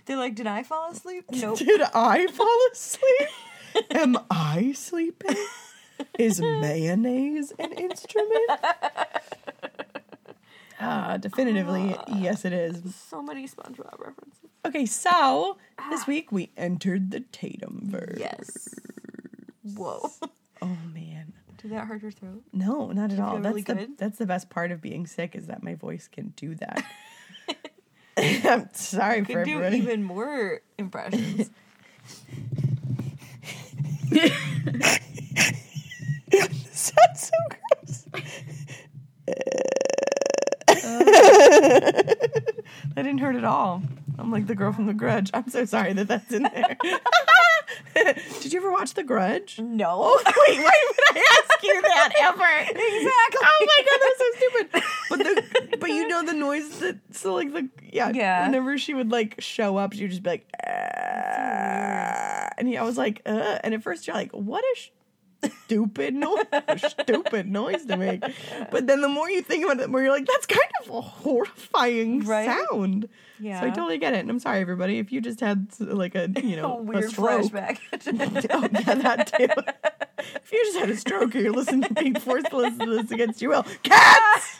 They're 0.07 0.17
like, 0.17 0.35
did 0.35 0.47
I 0.47 0.63
fall 0.63 0.91
asleep? 0.91 1.25
Nope. 1.33 1.59
Did 1.59 1.83
I 1.95 2.27
fall 2.29 2.59
asleep? 2.73 3.29
Am 3.91 4.17
I 4.31 4.73
sleeping? 4.73 5.37
Is 6.19 6.41
mayonnaise 6.41 7.53
an 7.59 7.73
instrument? 7.73 8.51
Ah, 10.79 11.17
definitively, 11.17 11.97
yes, 12.17 12.45
it 12.45 12.53
is. 12.53 12.95
so 12.95 13.23
many 13.23 13.49
SpongeBob 13.49 13.99
references. 13.99 14.51
Okay, 14.65 14.85
so 14.85 15.57
this 15.91 16.07
week 16.07 16.31
we 16.31 16.51
entered 16.57 17.11
the 17.11 17.21
Tatum 17.21 17.81
verse. 17.85 18.19
Yes. 18.19 18.69
Whoa. 19.63 20.11
Oh 20.63 20.77
man. 20.95 21.35
Did 21.59 21.73
that 21.73 21.87
hurt 21.87 22.01
your 22.01 22.11
throat? 22.11 22.43
No, 22.51 22.91
not 22.91 23.13
at 23.13 23.21
all. 23.21 23.37
That's 23.41 23.47
really 23.49 23.61
the 23.63 23.75
good? 23.75 23.99
that's 23.99 24.17
the 24.17 24.25
best 24.25 24.49
part 24.49 24.73
of 24.73 24.81
being 24.81 25.07
sick 25.07 25.37
is 25.37 25.49
that 25.49 25.63
my 25.63 25.75
voice 25.75 26.09
can 26.11 26.33
do 26.35 26.55
that. 26.55 26.83
I'm 28.45 28.69
sorry 28.73 29.25
for 29.25 29.45
Could 29.45 29.45
do 29.45 29.65
even 29.65 30.03
more 30.03 30.61
impressions. 30.79 31.51
That's 36.97 37.29
so 37.29 37.35
gross. 37.51 38.07
that 42.95 42.95
didn't 42.97 43.19
hurt 43.19 43.37
at 43.37 43.45
all. 43.45 43.83
I'm 44.19 44.31
like 44.31 44.47
the 44.47 44.55
girl 44.55 44.73
from 44.73 44.87
The 44.87 44.95
Grudge. 44.95 45.31
I'm 45.35 45.49
so 45.51 45.65
sorry 45.67 45.93
that 45.93 46.09
that's 46.09 46.33
in 46.33 46.45
there. 46.45 46.77
Did 48.41 48.53
you 48.53 48.61
ever 48.61 48.71
watch 48.73 48.95
The 48.95 49.03
Grudge? 49.03 49.59
no. 49.59 50.19
Wait, 50.25 50.59
why 50.59 50.85
would 50.89 51.17
I 51.17 51.25
ask 51.51 51.63
you 51.63 51.83
that 51.83 52.13
ever? 52.21 52.61
Exactly. 52.61 53.43
Oh 53.43 53.67
my 53.67 53.85
god, 53.87 54.01
that's 54.03 54.19
so 54.19 54.27
stupid. 54.37 54.67
But 55.11 55.19
the 55.19 55.43
but 55.89 55.95
you 55.95 56.09
know 56.09 56.25
the 56.25 56.33
noise 56.35 56.79
that 56.81 56.99
so 57.13 57.35
like 57.35 57.53
the 57.53 57.69
yeah 57.83 58.11
Yeah. 58.15 58.47
whenever 58.47 58.77
she 58.79 58.95
would 58.95 59.11
like 59.11 59.37
show 59.41 59.77
up, 59.77 59.93
she 59.93 60.03
would 60.03 60.11
just 60.11 60.23
be 60.23 60.31
like, 60.31 60.47
"Ah." 60.67 62.49
and 62.59 62.71
yeah, 62.71 62.83
I 62.83 62.85
was 62.87 62.99
like, 62.99 63.23
uh, 63.27 63.59
and 63.63 63.75
at 63.75 63.83
first 63.83 64.07
you're 64.07 64.17
like, 64.17 64.33
what 64.33 64.65
a 64.65 64.77
sh- 64.79 64.91
stupid 65.65 66.15
noise, 66.15 66.45
stupid 67.01 67.47
noise 67.51 67.85
to 67.87 67.97
make. 67.97 68.23
But 68.71 68.87
then 68.87 69.01
the 69.03 69.09
more 69.09 69.29
you 69.31 69.43
think 69.43 69.65
about 69.65 69.77
it, 69.77 69.83
the 69.83 69.89
more 69.89 70.01
you're 70.03 70.11
like, 70.11 70.27
that's 70.27 70.47
kind 70.47 70.71
of 70.83 70.91
a 70.91 71.01
horrifying 71.01 72.25
Right? 72.25 72.47
sound. 72.71 73.09
Yeah. 73.39 73.61
So 73.61 73.67
I 73.67 73.71
totally 73.71 73.99
get 73.99 74.15
it, 74.15 74.21
and 74.21 74.31
I'm 74.31 74.39
sorry 74.39 74.61
everybody 74.61 74.99
if 74.99 75.13
you 75.13 75.21
just 75.21 75.41
had 75.41 75.69
like 75.79 76.15
a 76.15 76.29
you 76.43 76.57
know 76.57 76.79
a 76.79 76.83
weird 76.83 77.11
stroke. 77.11 77.43
flashback. 77.53 77.79
Oh, 78.51 78.69
yeah, 78.73 78.95
that 78.95 79.27
too. 79.27 79.49
if 80.43 80.53
you 80.53 80.65
just 80.65 80.79
had 80.79 80.89
a 80.91 80.97
stroke 80.97 81.35
or 81.37 81.41
you're 81.41 81.53
listening 81.53 81.83
to 81.83 81.95
being 81.95 82.15
forced 82.15 82.47
to 82.51 82.57
listen 82.57 82.79
to 82.87 83.03
this 83.03 83.11
against 83.11 83.43
your 83.43 83.51
will, 83.51 83.65
cats! 83.83 84.57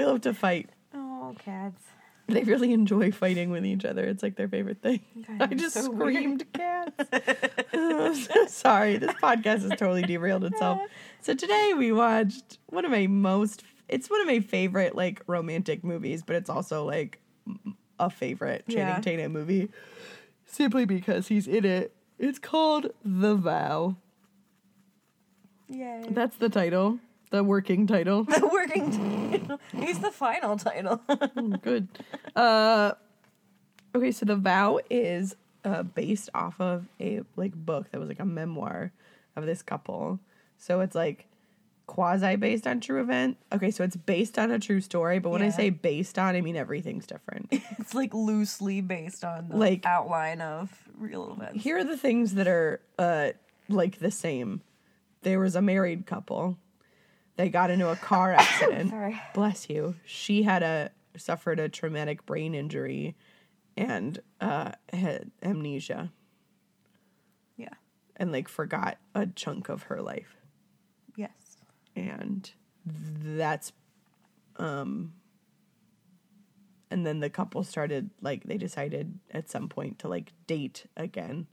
They 0.00 0.06
love 0.06 0.20
to 0.22 0.34
fight. 0.34 0.70
oh, 0.94 1.34
cats. 1.38 1.82
They 2.26 2.44
really 2.44 2.72
enjoy 2.72 3.10
fighting 3.10 3.50
with 3.50 3.66
each 3.66 3.84
other. 3.84 4.04
It's 4.04 4.22
like 4.22 4.36
their 4.36 4.48
favorite 4.48 4.80
thing. 4.82 5.00
God, 5.26 5.42
I 5.50 5.54
just 5.54 5.74
so 5.74 5.90
weird. 5.90 6.14
screamed 6.14 6.52
cats. 6.52 7.04
Oh, 7.74 8.06
I'm 8.06 8.14
so 8.14 8.46
sorry. 8.46 8.98
This 8.98 9.12
podcast 9.14 9.62
has 9.62 9.70
totally 9.70 10.02
derailed 10.02 10.44
itself. 10.44 10.80
So 11.22 11.34
today 11.34 11.72
we 11.76 11.90
watched 11.92 12.58
one 12.66 12.84
of 12.84 12.90
my 12.92 13.06
most 13.08 13.64
it's 13.88 14.08
one 14.08 14.20
of 14.20 14.28
my 14.28 14.38
favorite 14.40 14.94
like 14.94 15.22
romantic 15.26 15.82
movies, 15.82 16.22
but 16.22 16.36
it's 16.36 16.48
also 16.48 16.84
like 16.84 17.18
a 17.98 18.08
favorite 18.08 18.64
Channing 18.68 18.86
Yeah. 18.86 19.00
Tatum 19.00 19.32
movie 19.32 19.68
simply 20.46 20.84
because 20.84 21.26
he's 21.28 21.48
in 21.48 21.64
it. 21.64 21.92
It's 22.18 22.38
called 22.38 22.90
The 23.04 23.34
Vow. 23.34 23.96
Yay. 25.68 26.04
That's 26.10 26.36
the 26.36 26.48
title, 26.48 26.98
the 27.30 27.42
working 27.44 27.86
title. 27.86 28.24
the 28.24 28.48
working 28.52 28.90
title. 29.30 29.60
He's 29.74 29.98
the 30.00 30.10
final 30.10 30.56
title. 30.56 31.00
Good. 31.62 31.88
Uh, 32.36 32.92
okay, 33.94 34.10
so 34.12 34.26
the 34.26 34.36
vow 34.36 34.80
is 34.90 35.34
uh, 35.64 35.82
based 35.82 36.30
off 36.34 36.60
of 36.60 36.86
a 37.00 37.20
like 37.36 37.54
book 37.54 37.90
that 37.90 37.98
was 38.00 38.08
like 38.08 38.20
a 38.20 38.24
memoir 38.24 38.92
of 39.36 39.46
this 39.46 39.62
couple. 39.62 40.18
So 40.58 40.80
it's 40.80 40.94
like 40.94 41.26
quasi 41.86 42.36
based 42.36 42.66
on 42.66 42.80
true 42.80 43.00
event. 43.00 43.36
Okay, 43.52 43.70
so 43.70 43.82
it's 43.84 43.96
based 43.96 44.38
on 44.38 44.50
a 44.50 44.58
true 44.58 44.80
story, 44.80 45.18
but 45.18 45.30
when 45.30 45.42
I 45.42 45.50
say 45.50 45.70
based 45.70 46.18
on, 46.18 46.34
I 46.36 46.40
mean 46.40 46.56
everything's 46.56 47.06
different. 47.06 47.48
it's 47.78 47.94
like 47.94 48.14
loosely 48.14 48.80
based 48.80 49.24
on 49.24 49.48
the 49.48 49.56
Like- 49.56 49.84
outline 49.86 50.40
of 50.40 50.70
real 50.98 51.32
events. 51.32 51.62
Here 51.64 51.78
are 51.78 51.84
the 51.84 51.96
things 51.96 52.34
that 52.34 52.46
are 52.48 52.80
uh 52.98 53.30
like 53.68 53.98
the 53.98 54.10
same. 54.10 54.62
There 55.22 55.38
was 55.40 55.54
a 55.56 55.62
married 55.62 56.06
couple. 56.06 56.58
They 57.40 57.48
got 57.48 57.70
into 57.70 57.88
a 57.88 57.96
car 57.96 58.32
accident. 58.38 58.90
Sorry. 58.90 59.18
Bless 59.32 59.70
you. 59.70 59.94
She 60.04 60.42
had 60.42 60.62
a 60.62 60.90
suffered 61.16 61.58
a 61.58 61.70
traumatic 61.70 62.26
brain 62.26 62.54
injury 62.54 63.16
and 63.78 64.20
uh 64.42 64.72
had 64.92 65.30
amnesia 65.42 66.12
Yeah. 67.56 67.72
and 68.16 68.30
like 68.30 68.46
forgot 68.48 68.98
a 69.14 69.26
chunk 69.26 69.70
of 69.70 69.84
her 69.84 70.02
life. 70.02 70.36
Yes. 71.16 71.32
And 71.96 72.50
that's 72.84 73.72
um 74.56 75.14
and 76.90 77.06
then 77.06 77.20
the 77.20 77.30
couple 77.30 77.64
started 77.64 78.10
like 78.20 78.44
they 78.44 78.58
decided 78.58 79.18
at 79.30 79.48
some 79.48 79.68
point 79.68 79.98
to 80.00 80.08
like 80.08 80.32
date 80.46 80.84
again 80.94 81.46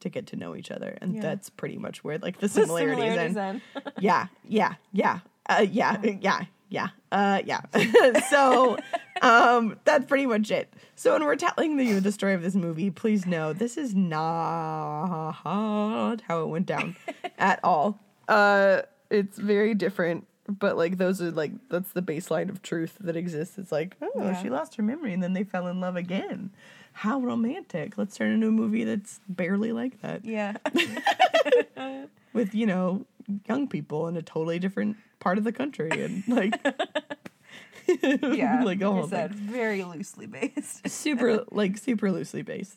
to 0.00 0.08
get 0.08 0.26
to 0.28 0.36
know 0.36 0.54
each 0.56 0.70
other 0.70 0.96
and 1.00 1.14
Yeah. 1.14 1.20
that's 1.22 1.50
pretty 1.50 1.76
much 1.78 2.02
where 2.04 2.18
like 2.18 2.36
the 2.36 2.48
The 2.48 2.54
similarities, 2.54 2.96
similarities 3.04 3.36
end 3.36 3.62
end. 3.76 3.92
yeah, 4.00 4.26
yeah, 4.48 4.74
yeah, 4.92 5.20
uh, 5.48 5.66
yeah, 5.70 6.00
yeah, 6.02 6.44
yeah, 6.68 6.88
uh, 7.12 7.40
yeah. 7.44 7.60
so, 8.30 8.76
um, 9.22 9.78
that's 9.84 10.06
pretty 10.06 10.26
much 10.26 10.50
it. 10.50 10.72
So, 10.96 11.12
when 11.14 11.24
we're 11.24 11.36
telling 11.36 11.78
you 11.80 12.00
the 12.00 12.12
story 12.12 12.34
of 12.34 12.42
this 12.42 12.54
movie, 12.54 12.90
please 12.90 13.24
know 13.26 13.52
this 13.52 13.76
is 13.78 13.94
not 13.94 15.32
how 15.42 16.42
it 16.42 16.48
went 16.48 16.66
down 16.66 16.96
at 17.38 17.60
all. 17.64 17.98
Uh, 18.28 18.82
it's 19.10 19.38
very 19.38 19.74
different, 19.74 20.26
but 20.46 20.76
like 20.76 20.98
those 20.98 21.22
are 21.22 21.30
like 21.30 21.52
that's 21.70 21.92
the 21.92 22.02
baseline 22.02 22.48
of 22.50 22.62
truth 22.62 22.96
that 23.00 23.16
exists. 23.16 23.58
It's 23.58 23.72
like, 23.72 23.96
oh, 24.02 24.10
Yeah. 24.16 24.42
she 24.42 24.50
lost 24.50 24.74
her 24.76 24.82
memory 24.82 25.12
and 25.14 25.22
then 25.22 25.32
they 25.32 25.44
fell 25.44 25.66
in 25.68 25.80
love 25.80 25.96
again. 25.96 26.50
How 26.98 27.20
romantic! 27.20 27.96
Let's 27.96 28.16
turn 28.16 28.32
into 28.32 28.48
a 28.48 28.50
movie 28.50 28.82
that's 28.84 29.20
barely 29.28 29.70
like 29.72 30.00
that 30.02 30.24
Yeah. 30.24 30.56
with 32.32 32.54
you 32.54 32.66
know 32.66 33.06
young 33.48 33.68
people 33.68 34.08
in 34.08 34.16
a 34.16 34.22
totally 34.22 34.58
different 34.58 34.96
part 35.20 35.38
of 35.38 35.44
the 35.44 35.52
country 35.52 35.90
and 36.02 36.24
like 36.26 36.54
Yeah. 38.22 38.62
like 38.64 38.80
a 38.82 38.88
like 38.88 39.10
said, 39.10 39.34
very 39.34 39.84
loosely 39.84 40.26
based. 40.26 40.88
super 40.88 41.44
like 41.52 41.78
super 41.78 42.10
loosely 42.10 42.42
based 42.42 42.76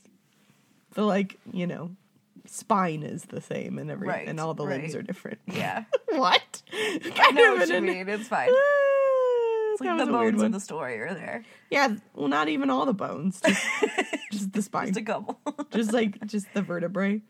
the 0.94 1.04
like 1.04 1.38
you 1.52 1.66
know 1.68 1.92
spine 2.46 3.04
is 3.04 3.24
the 3.26 3.42
same 3.42 3.78
and 3.80 3.90
every 3.92 4.08
Right, 4.08 4.28
and 4.28 4.40
all 4.40 4.54
the 4.54 4.64
limbs 4.64 4.94
are 4.96 5.02
different 5.02 5.40
Yeah. 5.48 5.84
what 6.10 6.62
I 6.74 7.32
know 7.32 7.56
what 7.56 7.70
you 7.70 7.82
mean. 7.82 8.08
It's 8.10 8.28
fine. 8.28 8.50
It's 8.52 9.82
like 9.82 9.98
the 10.06 10.06
bones 10.12 10.38
one. 10.38 10.46
of 10.48 10.52
the 10.52 10.60
story 10.60 11.00
are 11.00 11.14
there. 11.14 11.44
yeah 11.70 11.96
well 12.14 12.28
not 12.28 12.50
even 12.50 12.70
all 12.70 12.86
the 12.86 12.94
bones 12.94 13.40
just, 13.46 13.66
just 14.42 14.54
the 14.54 14.62
spine 14.62 14.88
Just 14.88 15.00
a 15.00 15.04
couple. 15.04 15.40
just 15.72 15.94
like 15.94 16.26
just 16.28 16.54
the 16.54 16.62
vertebrae 16.62 17.22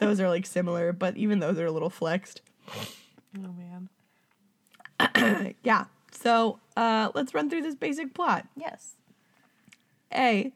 those 0.00 0.20
are 0.20 0.28
like 0.28 0.46
similar 0.46 0.92
but 0.92 1.16
even 1.16 1.38
though 1.40 1.52
they're 1.52 1.66
a 1.66 1.72
little 1.72 1.90
flexed 1.90 2.40
oh 3.38 3.54
man. 3.58 3.88
yeah 5.62 5.84
so 6.12 6.58
uh 6.76 7.10
let's 7.14 7.34
run 7.34 7.50
through 7.50 7.62
this 7.62 7.74
basic 7.74 8.14
plot 8.14 8.46
Yes. 8.56 8.94
A, 10.14 10.52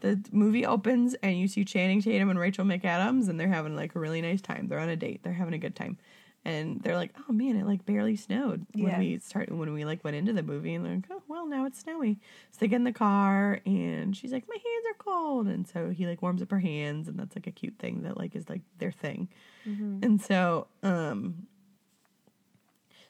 the 0.00 0.20
movie 0.32 0.66
opens 0.66 1.14
and 1.22 1.38
you 1.38 1.46
see 1.46 1.64
Channing 1.64 2.02
Tatum 2.02 2.30
and 2.30 2.38
Rachel 2.38 2.64
McAdams 2.64 3.28
and 3.28 3.38
they're 3.38 3.46
having 3.46 3.76
like 3.76 3.94
a 3.94 4.00
really 4.00 4.20
nice 4.20 4.40
time. 4.40 4.66
They're 4.66 4.80
on 4.80 4.88
a 4.88 4.96
date. 4.96 5.20
They're 5.22 5.32
having 5.32 5.54
a 5.54 5.58
good 5.58 5.76
time. 5.76 5.98
And 6.44 6.80
they're 6.82 6.96
like, 6.96 7.12
"Oh 7.28 7.32
man, 7.32 7.56
it 7.56 7.66
like 7.66 7.84
barely 7.86 8.16
snowed 8.16 8.66
when 8.76 8.90
Yeah. 8.90 8.98
we 8.98 9.18
start 9.20 9.50
when 9.52 9.72
we 9.72 9.84
like 9.84 10.02
went 10.02 10.16
into 10.16 10.32
the 10.32 10.42
movie." 10.42 10.74
And 10.74 10.84
they're 10.84 10.96
like, 10.96 11.06
"Oh 11.10 11.22
well, 11.28 11.46
now 11.46 11.66
it's 11.66 11.78
snowy." 11.80 12.18
So 12.50 12.58
they 12.60 12.68
get 12.68 12.76
in 12.76 12.84
the 12.84 12.92
car 12.92 13.60
and 13.64 14.16
she's 14.16 14.32
like, 14.32 14.48
"My 14.48 14.56
hands 14.56 14.86
are 14.90 14.98
cold," 14.98 15.46
and 15.46 15.68
so 15.68 15.90
he 15.90 16.06
like 16.06 16.20
warms 16.22 16.42
up 16.42 16.50
her 16.50 16.58
hands, 16.60 17.06
and 17.08 17.18
that's 17.18 17.36
like 17.36 17.46
a 17.46 17.52
cute 17.52 17.78
thing 17.78 18.02
that 18.02 18.16
like 18.16 18.34
is 18.34 18.48
like 18.48 18.62
their 18.78 18.90
thing. 18.92 19.28
And 20.02 20.20
so, 20.20 20.66
um, 20.82 21.46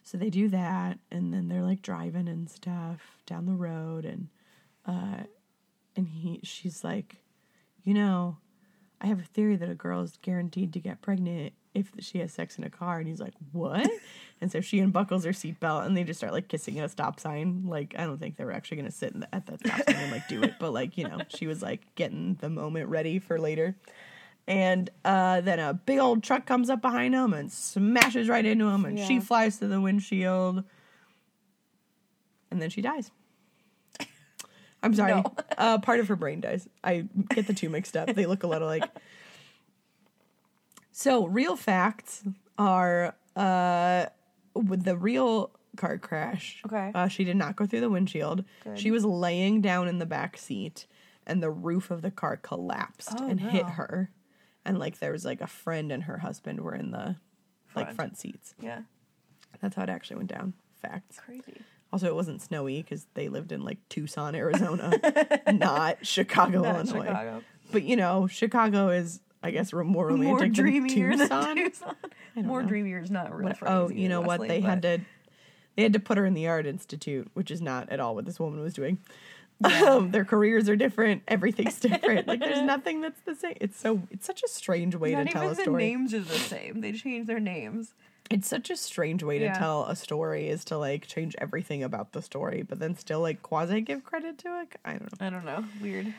so 0.02 0.18
they 0.18 0.30
do 0.30 0.48
that, 0.48 0.98
and 1.10 1.32
then 1.32 1.48
they're 1.48 1.62
like 1.62 1.82
driving 1.82 2.28
and 2.28 2.50
stuff 2.50 3.18
down 3.26 3.46
the 3.46 3.52
road, 3.54 4.04
and 4.04 4.28
uh, 4.86 5.24
and 5.96 6.08
he 6.08 6.40
she's 6.42 6.84
like, 6.84 7.16
you 7.84 7.94
know, 7.94 8.38
I 9.00 9.06
have 9.06 9.20
a 9.20 9.24
theory 9.24 9.56
that 9.56 9.70
a 9.70 9.74
girl 9.74 10.02
is 10.02 10.18
guaranteed 10.22 10.72
to 10.74 10.80
get 10.80 11.02
pregnant 11.02 11.52
if 11.74 11.90
she 12.00 12.18
has 12.18 12.32
sex 12.32 12.58
in 12.58 12.64
a 12.64 12.70
car, 12.70 12.98
and 12.98 13.08
he's 13.08 13.20
like, 13.20 13.34
what? 13.52 13.90
and 14.40 14.52
so 14.52 14.60
she 14.60 14.80
unbuckles 14.80 15.24
her 15.24 15.32
seatbelt, 15.32 15.86
and 15.86 15.96
they 15.96 16.04
just 16.04 16.20
start 16.20 16.32
like 16.32 16.48
kissing 16.48 16.78
at 16.78 16.84
a 16.84 16.88
stop 16.88 17.18
sign. 17.18 17.64
Like 17.66 17.94
I 17.98 18.04
don't 18.04 18.18
think 18.18 18.36
they 18.36 18.44
were 18.44 18.52
actually 18.52 18.78
gonna 18.78 18.90
sit 18.90 19.12
in 19.12 19.20
the, 19.20 19.34
at 19.34 19.46
that 19.46 19.60
stop 19.60 19.82
sign 19.82 19.96
and 19.96 20.12
like 20.12 20.28
do 20.28 20.42
it, 20.42 20.54
but 20.58 20.72
like 20.72 20.98
you 20.98 21.08
know, 21.08 21.18
she 21.28 21.46
was 21.46 21.62
like 21.62 21.82
getting 21.94 22.36
the 22.40 22.50
moment 22.50 22.88
ready 22.88 23.18
for 23.18 23.38
later. 23.38 23.76
And 24.46 24.90
uh, 25.04 25.40
then 25.40 25.60
a 25.60 25.72
big 25.72 25.98
old 26.00 26.24
truck 26.24 26.46
comes 26.46 26.68
up 26.68 26.82
behind 26.82 27.14
him 27.14 27.32
and 27.32 27.50
smashes 27.50 28.28
right 28.28 28.44
into 28.44 28.68
him, 28.68 28.84
and 28.84 28.98
she 28.98 29.20
flies 29.20 29.58
to 29.58 29.68
the 29.68 29.80
windshield, 29.80 30.64
and 32.50 32.60
then 32.60 32.68
she 32.68 32.82
dies. 32.82 33.10
I'm 34.82 34.94
sorry. 34.94 35.12
No. 35.12 35.32
uh, 35.56 35.78
part 35.78 36.00
of 36.00 36.08
her 36.08 36.16
brain 36.16 36.40
dies. 36.40 36.68
I 36.82 37.06
get 37.30 37.46
the 37.46 37.54
two 37.54 37.68
mixed 37.68 37.96
up. 37.96 38.12
They 38.12 38.26
look 38.26 38.42
a 38.42 38.48
little 38.48 38.66
like. 38.68 38.84
So, 40.92 41.26
real 41.26 41.56
facts 41.56 42.22
are 42.58 43.14
uh, 43.34 44.06
with 44.54 44.84
the 44.84 44.96
real 44.96 45.50
car 45.76 45.98
crash. 45.98 46.62
Okay. 46.66 46.92
Uh, 46.94 47.08
she 47.08 47.24
did 47.24 47.36
not 47.36 47.56
go 47.56 47.66
through 47.66 47.80
the 47.80 47.90
windshield. 47.90 48.44
Good. 48.64 48.78
She 48.78 48.90
was 48.90 49.04
laying 49.04 49.60
down 49.62 49.88
in 49.88 49.98
the 49.98 50.06
back 50.06 50.36
seat, 50.36 50.86
and 51.26 51.42
the 51.42 51.50
roof 51.50 51.90
of 51.90 52.02
the 52.02 52.10
car 52.10 52.36
collapsed 52.36 53.14
Oh, 53.18 53.28
and 53.28 53.40
hit 53.40 53.64
her. 53.66 54.10
And 54.64 54.78
like 54.78 54.98
there 54.98 55.12
was 55.12 55.24
like 55.24 55.40
a 55.40 55.46
friend 55.46 55.90
and 55.90 56.04
her 56.04 56.18
husband 56.18 56.60
were 56.60 56.74
in 56.74 56.90
the 56.92 57.16
like 57.74 57.86
Front. 57.86 57.96
front 57.96 58.18
seats. 58.18 58.54
Yeah. 58.60 58.82
That's 59.60 59.74
how 59.74 59.82
it 59.84 59.88
actually 59.88 60.16
went 60.18 60.30
down. 60.30 60.52
Facts. 60.80 61.18
Crazy. 61.24 61.62
Also, 61.92 62.06
it 62.06 62.14
wasn't 62.14 62.40
snowy 62.42 62.82
because 62.82 63.06
they 63.14 63.28
lived 63.28 63.50
in 63.52 63.62
like 63.64 63.78
Tucson, 63.88 64.34
Arizona, 64.34 64.92
not 65.52 66.06
Chicago, 66.06 66.62
Not 66.62 66.86
Illinois. 66.86 67.04
Chicago. 67.06 67.42
But 67.70 67.82
you 67.82 67.96
know, 67.96 68.26
Chicago 68.26 68.88
is, 68.88 69.20
I 69.42 69.50
guess, 69.50 69.72
ro- 69.72 69.84
more 69.84 70.06
romantic 70.06 70.28
More 70.28 70.38
than 70.40 70.52
dreamier 70.52 71.12
Tucson. 71.12 71.28
than 71.42 71.56
Tucson. 71.56 71.96
More 72.36 72.62
know. 72.62 72.68
dreamier 72.68 73.00
is 73.00 73.10
not 73.10 73.34
real 73.36 73.48
What- 73.48 73.58
oh, 73.62 73.88
you 73.90 74.08
know 74.08 74.20
what? 74.20 74.40
They 74.46 74.60
had 74.60 74.82
to, 74.82 75.00
they 75.76 75.82
had 75.82 75.92
to 75.94 76.00
put 76.00 76.18
her 76.18 76.24
in 76.26 76.34
the 76.34 76.48
art 76.48 76.66
institute, 76.66 77.30
which 77.34 77.50
is 77.50 77.60
not 77.60 77.88
at 77.90 78.00
all 78.00 78.14
what 78.14 78.24
this 78.24 78.38
woman 78.40 78.60
was 78.60 78.74
doing. 78.74 78.98
Um, 79.64 80.10
their 80.10 80.24
careers 80.24 80.68
are 80.68 80.74
different. 80.74 81.22
Everything's 81.28 81.78
different. 81.78 82.26
like 82.26 82.40
there's 82.40 82.62
nothing 82.66 83.00
that's 83.00 83.20
the 83.20 83.36
same. 83.36 83.54
It's 83.60 83.78
so 83.78 84.02
it's 84.10 84.26
such 84.26 84.42
a 84.42 84.48
strange 84.48 84.96
way 84.96 85.12
Not 85.12 85.28
to 85.28 85.32
tell 85.32 85.48
a 85.50 85.54
story. 85.54 85.84
the 85.84 85.88
names 85.90 86.14
are 86.14 86.20
the 86.20 86.34
same. 86.34 86.80
They 86.80 86.90
change 86.90 87.28
their 87.28 87.38
names. 87.38 87.94
It's 88.28 88.48
such 88.48 88.70
a 88.70 88.76
strange 88.76 89.22
way 89.22 89.38
to 89.38 89.52
tell 89.54 89.84
a 89.84 89.94
story 89.94 90.48
is 90.48 90.64
to 90.64 90.78
like 90.78 91.06
change 91.06 91.36
everything 91.38 91.84
about 91.84 92.10
the 92.10 92.22
story, 92.22 92.62
but 92.62 92.80
then 92.80 92.96
still 92.96 93.20
like 93.20 93.40
quasi 93.42 93.82
give 93.82 94.02
credit 94.02 94.36
to 94.38 94.62
it. 94.62 94.74
I 94.84 94.94
don't 94.94 95.20
know. 95.20 95.26
I 95.26 95.30
don't 95.30 95.44
know. 95.44 95.64
Weird. 95.80 96.12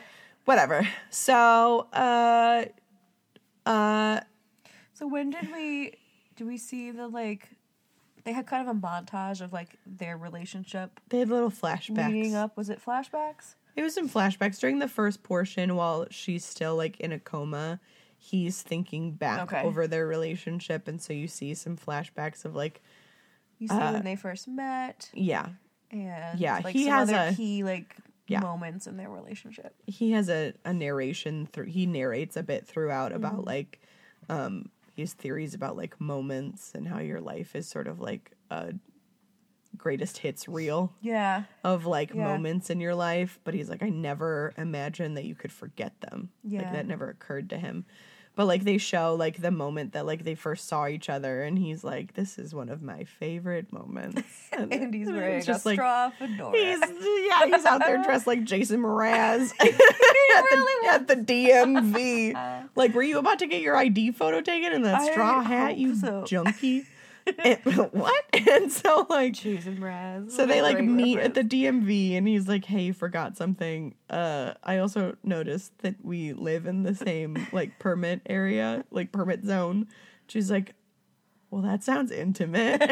Whatever. 0.46 0.88
So, 1.10 1.80
uh, 1.92 2.64
uh, 3.66 4.20
So 4.92 5.06
when 5.06 5.30
did 5.30 5.50
we 5.52 5.94
do 6.36 6.46
we 6.46 6.58
see 6.58 6.90
the 6.90 7.08
like 7.08 7.48
they 8.24 8.32
had 8.32 8.46
kind 8.46 8.66
of 8.68 8.74
a 8.76 8.78
montage 8.80 9.40
of 9.40 9.52
like 9.52 9.78
their 9.86 10.16
relationship 10.16 10.98
they 11.10 11.18
had 11.20 11.28
little 11.28 11.50
flashbacks. 11.50 12.08
leading 12.12 12.34
up. 12.34 12.56
Was 12.56 12.70
it 12.70 12.80
flashbacks? 12.84 13.54
It 13.76 13.82
was 13.82 13.96
in 13.96 14.08
flashbacks 14.08 14.58
during 14.60 14.78
the 14.78 14.88
first 14.88 15.22
portion 15.22 15.74
while 15.76 16.06
she's 16.10 16.44
still 16.44 16.76
like 16.76 16.98
in 17.00 17.12
a 17.12 17.18
coma. 17.18 17.80
He's 18.16 18.62
thinking 18.62 19.12
back 19.12 19.52
Okay. 19.52 19.62
over 19.62 19.86
their 19.86 20.06
relationship, 20.06 20.88
and 20.88 21.00
so 21.02 21.12
you 21.12 21.28
see 21.28 21.52
some 21.54 21.76
flashbacks 21.76 22.44
of 22.46 22.54
like, 22.54 22.80
You 23.58 23.68
see 23.68 23.74
Uh, 23.74 23.92
when 23.92 24.04
they 24.04 24.16
first 24.16 24.48
met 24.48 25.10
yeah, 25.12 25.48
and 25.90 26.38
Yeah, 26.40 26.60
like 26.64 26.72
he 26.72 26.84
some 26.84 26.92
has 26.92 27.10
a- 27.10 27.34
key 27.36 27.62
like 27.64 27.96
Yeah. 28.26 28.40
moments 28.40 28.86
in 28.86 28.96
their 28.96 29.10
relationship. 29.10 29.74
he 29.86 30.12
has 30.12 30.28
a, 30.30 30.54
a 30.64 30.72
narration 30.72 31.46
through 31.46 31.66
he 31.66 31.86
narrates 31.86 32.36
a 32.36 32.42
bit 32.42 32.66
throughout 32.66 33.12
Mm-hmm. 33.12 33.24
about 33.24 33.44
like 33.44 33.80
um 34.28 34.70
his 34.96 35.12
theories 35.12 35.54
about 35.54 35.76
like 35.76 36.00
moments 36.00 36.72
and 36.74 36.86
how 36.88 37.00
your 37.00 37.20
life 37.20 37.54
is 37.56 37.68
sort 37.68 37.86
of 37.88 38.00
like 38.00 38.30
a 38.50 38.72
greatest 39.76 40.18
hits 40.18 40.46
reel 40.48 40.92
Yeah. 41.02 41.44
of 41.64 41.84
like 41.84 42.14
Yeah. 42.14 42.22
moments 42.24 42.70
in 42.70 42.80
your 42.80 42.94
life 42.94 43.40
but 43.44 43.54
he's 43.54 43.68
like 43.68 43.82
i 43.82 43.88
never 43.88 44.54
imagined 44.56 45.16
that 45.16 45.24
you 45.24 45.34
could 45.34 45.50
forget 45.52 46.00
them 46.00 46.30
like 46.44 46.52
Yeah. 46.62 46.72
that 46.72 46.86
never 46.86 47.08
occurred 47.10 47.50
to 47.50 47.58
him 47.58 47.84
but 48.36 48.46
like 48.46 48.64
they 48.64 48.78
show 48.78 49.14
like 49.14 49.40
the 49.40 49.50
moment 49.50 49.92
that 49.92 50.06
like 50.06 50.24
they 50.24 50.34
first 50.34 50.66
saw 50.68 50.86
each 50.86 51.08
other 51.08 51.42
and 51.42 51.58
he's 51.58 51.84
like 51.84 52.14
this 52.14 52.38
is 52.38 52.54
one 52.54 52.68
of 52.68 52.82
my 52.82 53.04
favorite 53.04 53.72
moments 53.72 54.22
And 54.52 54.94
he's 54.94 55.08
it's 55.08 55.16
wearing 55.16 55.40
a 55.40 55.42
just 55.42 55.66
like 55.66 55.76
straw 55.76 56.10
fedora. 56.10 56.52
He's 56.52 56.80
yeah, 56.80 57.46
he's 57.46 57.64
out 57.64 57.80
there 57.80 58.02
dressed 58.02 58.26
like 58.26 58.44
Jason 58.44 58.80
Mraz 58.80 59.52
at, 59.60 60.44
the, 60.50 60.88
at 60.88 61.08
the 61.08 61.16
DMV. 61.16 62.68
Like, 62.74 62.94
were 62.94 63.02
you 63.02 63.18
about 63.18 63.40
to 63.40 63.46
get 63.46 63.62
your 63.62 63.76
ID 63.76 64.12
photo 64.12 64.40
taken 64.40 64.72
in 64.72 64.82
that 64.82 65.00
I 65.00 65.12
straw 65.12 65.42
hat, 65.42 65.76
you 65.76 65.94
so. 65.96 66.24
junkie? 66.24 66.86
And- 67.42 67.58
what? 67.92 68.24
And 68.32 68.70
so 68.70 69.06
like, 69.08 69.34
Cheese 69.34 69.66
and 69.66 69.78
Mraz. 69.78 70.30
so 70.30 70.46
they 70.46 70.60
like 70.62 70.82
meet 70.82 71.18
at 71.18 71.34
the. 71.34 71.42
DMV, 71.44 72.16
and 72.16 72.26
he's 72.26 72.48
like, 72.48 72.64
"Hey, 72.64 72.90
forgot 72.92 73.36
something." 73.36 73.94
Uh, 74.10 74.54
I 74.62 74.78
also 74.78 75.16
noticed 75.22 75.76
that 75.78 75.94
we 76.02 76.32
live 76.32 76.66
in 76.66 76.82
the 76.82 76.94
same 76.94 77.46
like 77.52 77.78
permit 77.78 78.20
area, 78.26 78.84
like 78.90 79.12
permit 79.12 79.44
zone. 79.44 79.86
She's 80.26 80.50
like, 80.50 80.74
"Well, 81.50 81.62
that 81.62 81.82
sounds 81.84 82.10
intimate." 82.10 82.82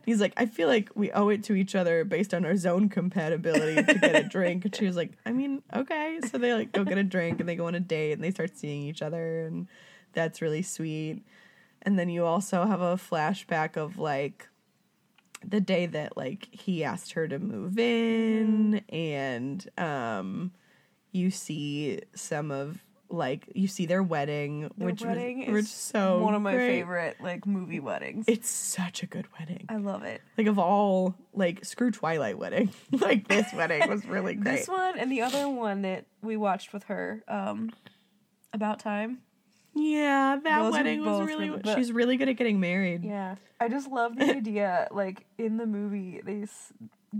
he's 0.06 0.20
like, 0.20 0.32
"I 0.36 0.46
feel 0.46 0.68
like 0.68 0.90
we 0.94 1.10
owe 1.12 1.28
it 1.28 1.44
to 1.44 1.54
each 1.54 1.74
other 1.74 2.04
based 2.04 2.32
on 2.32 2.44
our 2.44 2.56
zone 2.56 2.88
compatibility 2.88 3.82
to 3.82 3.94
get 3.94 4.14
a 4.16 4.22
drink." 4.28 4.64
And 4.64 4.74
she 4.74 4.86
was 4.86 4.96
like, 4.96 5.12
"I 5.26 5.32
mean, 5.32 5.62
okay." 5.74 6.20
So 6.30 6.38
they 6.38 6.54
like 6.54 6.72
go 6.72 6.84
get 6.84 6.98
a 6.98 7.04
drink, 7.04 7.40
and 7.40 7.48
they 7.48 7.56
go 7.56 7.66
on 7.66 7.74
a 7.74 7.80
date, 7.80 8.12
and 8.12 8.24
they 8.24 8.30
start 8.30 8.56
seeing 8.56 8.82
each 8.82 9.02
other, 9.02 9.44
and 9.46 9.68
that's 10.14 10.40
really 10.40 10.62
sweet. 10.62 11.22
And 11.88 11.98
then 11.98 12.10
you 12.10 12.26
also 12.26 12.66
have 12.66 12.82
a 12.82 12.96
flashback 12.96 13.78
of 13.78 13.96
like 13.98 14.46
the 15.42 15.58
day 15.58 15.86
that 15.86 16.18
like 16.18 16.46
he 16.52 16.84
asked 16.84 17.12
her 17.14 17.26
to 17.26 17.38
move 17.38 17.78
in 17.78 18.82
and 18.90 19.66
um 19.78 20.52
you 21.12 21.30
see 21.30 22.00
some 22.14 22.50
of 22.50 22.84
like 23.08 23.48
you 23.54 23.68
see 23.68 23.86
their 23.86 24.02
wedding 24.02 24.68
Their 24.76 24.88
which 24.88 25.00
wedding 25.02 25.38
was 25.46 25.48
which 25.48 25.64
is 25.64 25.70
so 25.70 26.18
one 26.18 26.34
of 26.34 26.42
my 26.42 26.52
great. 26.52 26.68
favorite 26.68 27.16
like 27.22 27.46
movie 27.46 27.80
weddings. 27.80 28.26
it's 28.28 28.50
such 28.50 29.02
a 29.02 29.06
good 29.06 29.24
wedding 29.38 29.64
I 29.70 29.76
love 29.76 30.02
it. 30.02 30.20
like 30.36 30.46
of 30.46 30.58
all 30.58 31.14
like 31.32 31.64
screw 31.64 31.90
twilight 31.90 32.36
wedding 32.36 32.70
like 32.92 33.28
this 33.28 33.50
wedding 33.54 33.88
was 33.88 34.04
really 34.04 34.34
great 34.42 34.56
This 34.58 34.68
one 34.68 34.98
and 34.98 35.10
the 35.10 35.22
other 35.22 35.48
one 35.48 35.80
that 35.82 36.04
we 36.20 36.36
watched 36.36 36.74
with 36.74 36.82
her, 36.84 37.22
um, 37.28 37.72
about 38.52 38.78
time. 38.78 39.20
Yeah 39.78 40.36
that 40.42 40.62
Those 40.62 40.72
wedding 40.72 41.04
was 41.04 41.26
really 41.26 41.50
but- 41.50 41.76
she's 41.76 41.92
really 41.92 42.16
good 42.16 42.28
at 42.28 42.36
getting 42.36 42.60
married 42.60 43.04
Yeah, 43.04 43.36
I 43.60 43.68
just 43.68 43.90
love 43.90 44.16
the 44.16 44.24
idea. 44.36 44.88
Like 44.90 45.24
in 45.36 45.56
the 45.56 45.66
movie, 45.66 46.20
they 46.24 46.42
s- 46.42 46.72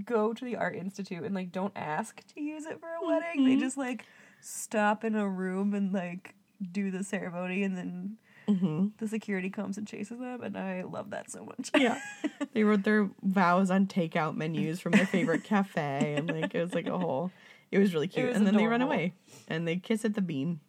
go 0.05 0.33
to 0.33 0.45
the 0.45 0.57
art 0.57 0.77
institute 0.77 1.23
and 1.23 1.35
like 1.35 1.53
don't 1.53 1.73
ask 1.77 2.23
to 2.35 2.41
use 2.41 2.67
it 2.67 2.81
for 2.81 2.89
a 2.89 3.07
wedding. 3.07 3.45
They 3.45 3.53
mm-hmm. 3.53 3.61
just 3.61 3.77
like 3.77 4.05
stop 4.41 5.05
in 5.05 5.15
a 5.15 5.29
room 5.29 5.75
and 5.75 5.93
like 5.93 6.35
do 6.73 6.91
the 6.91 7.05
ceremony, 7.05 7.63
and 7.63 7.77
then 7.77 8.17
mm-hmm. 8.49 8.89
the 8.99 9.09
security 9.09 9.51
comes 9.51 9.79
and 9.79 9.87
chases 9.87 10.19
them. 10.19 10.43
And 10.43 10.57
I 10.57 10.83
love 10.83 11.11
that 11.11 11.31
so 11.31 11.45
much. 11.45 11.71
yeah 11.77 12.01
they 12.53 12.65
wrote 12.65 12.83
their 12.85 13.11
vows 13.23 13.71
on 13.71 13.87
takeout 13.87 14.37
menus 14.37 14.81
from 14.81 14.93
their 14.93 15.07
favorite 15.07 15.45
cafe 15.45 16.15
and 16.17 16.29
like 16.29 16.55
it 16.55 16.61
was 16.61 16.75
like 16.75 16.87
a 16.87 16.99
whole 16.99 17.31
it 17.71 17.79
was 17.79 17.95
really 17.95 18.09
cute 18.09 18.29
was 18.29 18.37
and 18.37 18.47
then 18.47 18.57
they 18.57 18.67
run 18.67 18.83
away 18.83 19.13
and 19.49 19.69
they 19.69 19.77
kiss 19.77 20.05
at 20.05 20.15
the 20.15 20.23
bean 20.23 20.61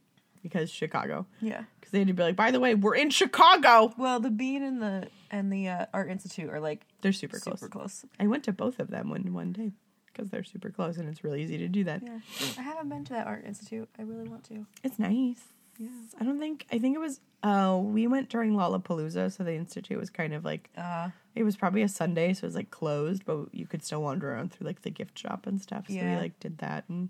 because 0.41 0.71
chicago 0.71 1.25
yeah. 1.41 1.63
because 1.80 1.91
they 1.91 1.99
had 1.99 2.08
to 2.08 2.13
be 2.13 2.23
like 2.23 2.36
by 2.36 2.52
the 2.52 2.60
way 2.60 2.75
we're 2.75 2.95
in 2.95 3.10
chicago 3.10 3.93
Well, 3.97 4.19
the 4.19 4.30
Bean 4.32 4.63
and 4.63 4.82
the 4.82 5.08
and 5.32 5.52
the 5.52 5.67
uh, 5.69 5.86
art 5.93 6.10
institute 6.10 6.49
are 6.49 6.60
like 6.60 6.86
they're 7.02 7.12
super 7.13 7.39
close 7.39 7.60
super 7.60 7.69
close. 7.71 8.06
i 8.19 8.28
went 8.28 8.43
to 8.45 8.54
both 8.54 8.80
of 8.80 8.89
them 8.89 9.10
one 9.10 9.32
one 9.34 9.52
day 9.52 9.71
because 10.12 10.30
they're 10.30 10.43
super 10.43 10.69
close 10.69 10.97
and 10.97 11.08
it's 11.08 11.23
really 11.23 11.41
easy 11.43 11.58
to 11.60 11.67
do 11.67 11.84
that 11.84 12.02
Yeah, 12.04 12.19
I 12.58 12.62
haven't 12.62 12.89
been 12.89 13.06
to 13.06 13.13
that 13.13 13.28
art 13.28 13.45
institute. 13.45 13.88
I 13.97 14.02
really 14.04 14.28
want 14.28 14.43
to. 14.45 14.65
it's 14.84 14.99
nice 14.99 15.41
Yeah. 15.78 15.88
i 16.19 16.23
don't 16.25 16.39
think 16.39 16.65
i 16.71 16.78
think 16.80 16.95
it 16.95 16.99
was 16.99 17.19
uh 17.43 17.80
we 17.82 18.06
went 18.08 18.28
during 18.30 18.54
lollapalooza 18.54 19.32
so 19.32 19.43
the 19.43 19.54
institute 19.56 19.97
was 19.99 20.10
kind 20.10 20.34
of 20.34 20.43
like 20.43 20.69
Uh, 20.78 21.10
it 21.36 21.43
was 21.43 21.56
probably 21.56 21.82
a 21.84 21.88
sunday 21.88 22.34
so 22.34 22.43
it 22.45 22.47
was 22.47 22.56
like 22.56 22.69
closed 22.71 23.23
but 23.25 23.54
you 23.54 23.65
could 23.65 23.84
still 23.84 24.02
wander 24.02 24.32
around 24.34 24.52
through 24.52 24.67
like 24.67 24.82
the 24.82 24.89
gift 24.89 25.17
shop 25.17 25.47
and 25.47 25.62
stuff 25.62 25.86
so 25.88 25.93
we 25.95 26.15
like 26.15 26.38
did 26.39 26.58
that 26.58 26.84
and 26.89 27.10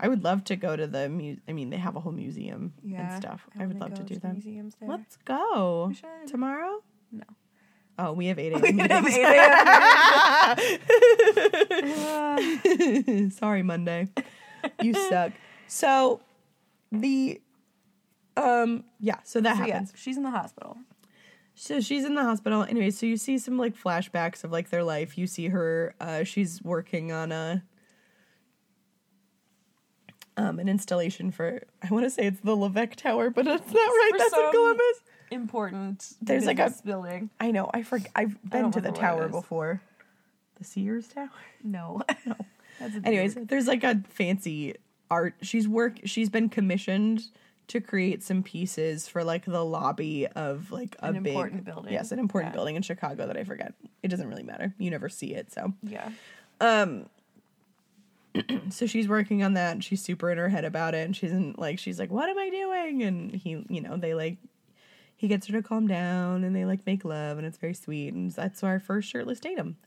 i 0.00 0.08
would 0.08 0.24
love 0.24 0.42
to 0.44 0.56
go 0.56 0.74
to 0.76 0.86
the 0.86 1.08
mu- 1.08 1.36
i 1.48 1.52
mean 1.52 1.70
they 1.70 1.76
have 1.76 1.94
a 1.96 2.00
whole 2.00 2.12
museum 2.12 2.72
yeah, 2.82 3.14
and 3.14 3.22
stuff 3.22 3.46
i, 3.58 3.66
would 3.66 3.78
wanna 3.78 3.94
love 3.94 4.06
to 4.06 4.14
do 4.14 4.18
that 4.20 4.32
Museums 4.32 4.74
there. 4.80 4.88
let's 4.88 5.16
go 5.24 5.92
tomorrow 6.26 6.82
No. 7.12 7.24
oh 7.98 8.12
we 8.12 8.26
have 8.26 8.38
8 8.38 8.60
We 8.62 8.68
a.m. 8.68 8.78
have 8.90 9.06
8 9.06 10.60
a.m. 11.80 13.30
sorry 13.30 13.62
monday 13.62 14.08
you 14.82 14.94
suck 15.08 15.32
so 15.66 16.20
the 16.92 17.40
um 18.36 18.84
yeah 18.98 19.16
so 19.24 19.40
that 19.40 19.56
So 19.56 19.64
yeah, 19.64 19.72
happens 19.74 19.92
she's 19.96 20.16
in 20.16 20.22
the 20.22 20.30
hospital. 20.30 20.76
So 21.56 21.80
she's 21.80 22.04
in 22.06 22.14
the 22.14 22.22
hospital. 22.22 22.62
Anyway, 22.62 22.90
so 22.90 23.04
you 23.04 23.18
see 23.18 23.36
some 23.36 23.58
like 23.58 23.76
flashbacks 23.76 24.44
of 24.44 24.50
like 24.52 24.70
their 24.70 24.82
life. 24.82 25.18
You 25.18 25.26
see 25.26 25.48
her 25.48 25.94
uh 26.00 26.24
she's 26.24 26.62
working 26.62 27.12
on 27.12 27.32
a 27.32 27.62
um 30.36 30.58
an 30.58 30.68
installation 30.68 31.30
for 31.30 31.62
I 31.82 31.88
want 31.92 32.04
to 32.06 32.10
say 32.10 32.22
it's 32.26 32.40
the 32.40 32.56
LeVeque 32.56 32.96
Tower, 32.96 33.30
but 33.30 33.46
it's 33.46 33.66
not 33.66 33.74
right. 33.74 34.10
For 34.12 34.18
That's 34.18 34.32
in 34.36 34.50
Columbus. 34.50 35.00
Important. 35.30 36.12
There's 36.20 36.46
like 36.46 36.58
a- 36.58 36.74
building. 36.84 37.30
I 37.38 37.50
know. 37.50 37.70
I 37.72 37.82
forg 37.82 38.06
I've 38.16 38.36
been 38.48 38.70
to 38.72 38.80
the 38.80 38.88
remember 38.88 38.90
what 38.90 38.96
it 38.96 39.00
tower 39.00 39.28
before. 39.28 39.80
The 40.58 40.64
Sears 40.64 41.08
Tower. 41.08 41.30
No, 41.64 42.00
no. 42.24 42.34
That's 42.78 42.94
Anyways, 43.04 43.34
there's 43.34 43.66
like 43.66 43.84
a 43.84 44.02
fancy 44.08 44.74
art. 45.10 45.34
She's 45.42 45.68
work. 45.68 45.98
She's 46.04 46.30
been 46.30 46.48
commissioned 46.48 47.22
to 47.68 47.80
create 47.80 48.22
some 48.22 48.42
pieces 48.42 49.06
for 49.06 49.22
like 49.22 49.44
the 49.44 49.62
lobby 49.64 50.26
of 50.26 50.72
like 50.72 50.96
a 51.00 51.08
An 51.08 51.22
big 51.22 51.32
important 51.34 51.64
building. 51.64 51.92
Yes, 51.92 52.10
an 52.12 52.18
important 52.18 52.52
Yeah. 52.52 52.56
building 52.56 52.76
in 52.76 52.82
Chicago 52.82 53.26
that 53.26 53.36
I 53.36 53.44
forget. 53.44 53.74
It 54.02 54.08
doesn't 54.08 54.26
really 54.26 54.42
matter. 54.42 54.74
You 54.78 54.90
never 54.90 55.08
see 55.10 55.34
it, 55.34 55.52
so 55.52 55.72
yeah, 55.82 56.10
um 56.60 57.06
so 58.70 58.86
she's 58.86 59.08
working 59.08 59.42
on 59.42 59.54
that. 59.54 59.72
And 59.72 59.84
she's 59.84 60.02
super 60.02 60.30
in 60.30 60.38
her 60.38 60.48
head 60.48 60.64
about 60.64 60.94
it. 60.94 61.04
And 61.04 61.16
she's 61.16 61.32
in, 61.32 61.54
like 61.58 61.78
she's 61.78 61.98
like 61.98 62.10
what 62.10 62.28
am 62.28 62.38
i 62.38 62.50
doing? 62.50 63.02
And 63.02 63.34
he 63.34 63.64
you 63.68 63.80
know 63.80 63.96
they 63.96 64.14
like 64.14 64.38
he 65.16 65.28
gets 65.28 65.46
her 65.48 65.52
to 65.52 65.62
calm 65.62 65.86
down 65.86 66.44
and 66.44 66.56
they 66.56 66.64
like 66.64 66.86
make 66.86 67.04
love 67.04 67.36
and 67.36 67.46
it's 67.46 67.58
very 67.58 67.74
sweet. 67.74 68.14
And 68.14 68.30
that's 68.32 68.62
our 68.62 68.80
first 68.80 69.08
shirtless 69.08 69.40
Tatum. 69.40 69.76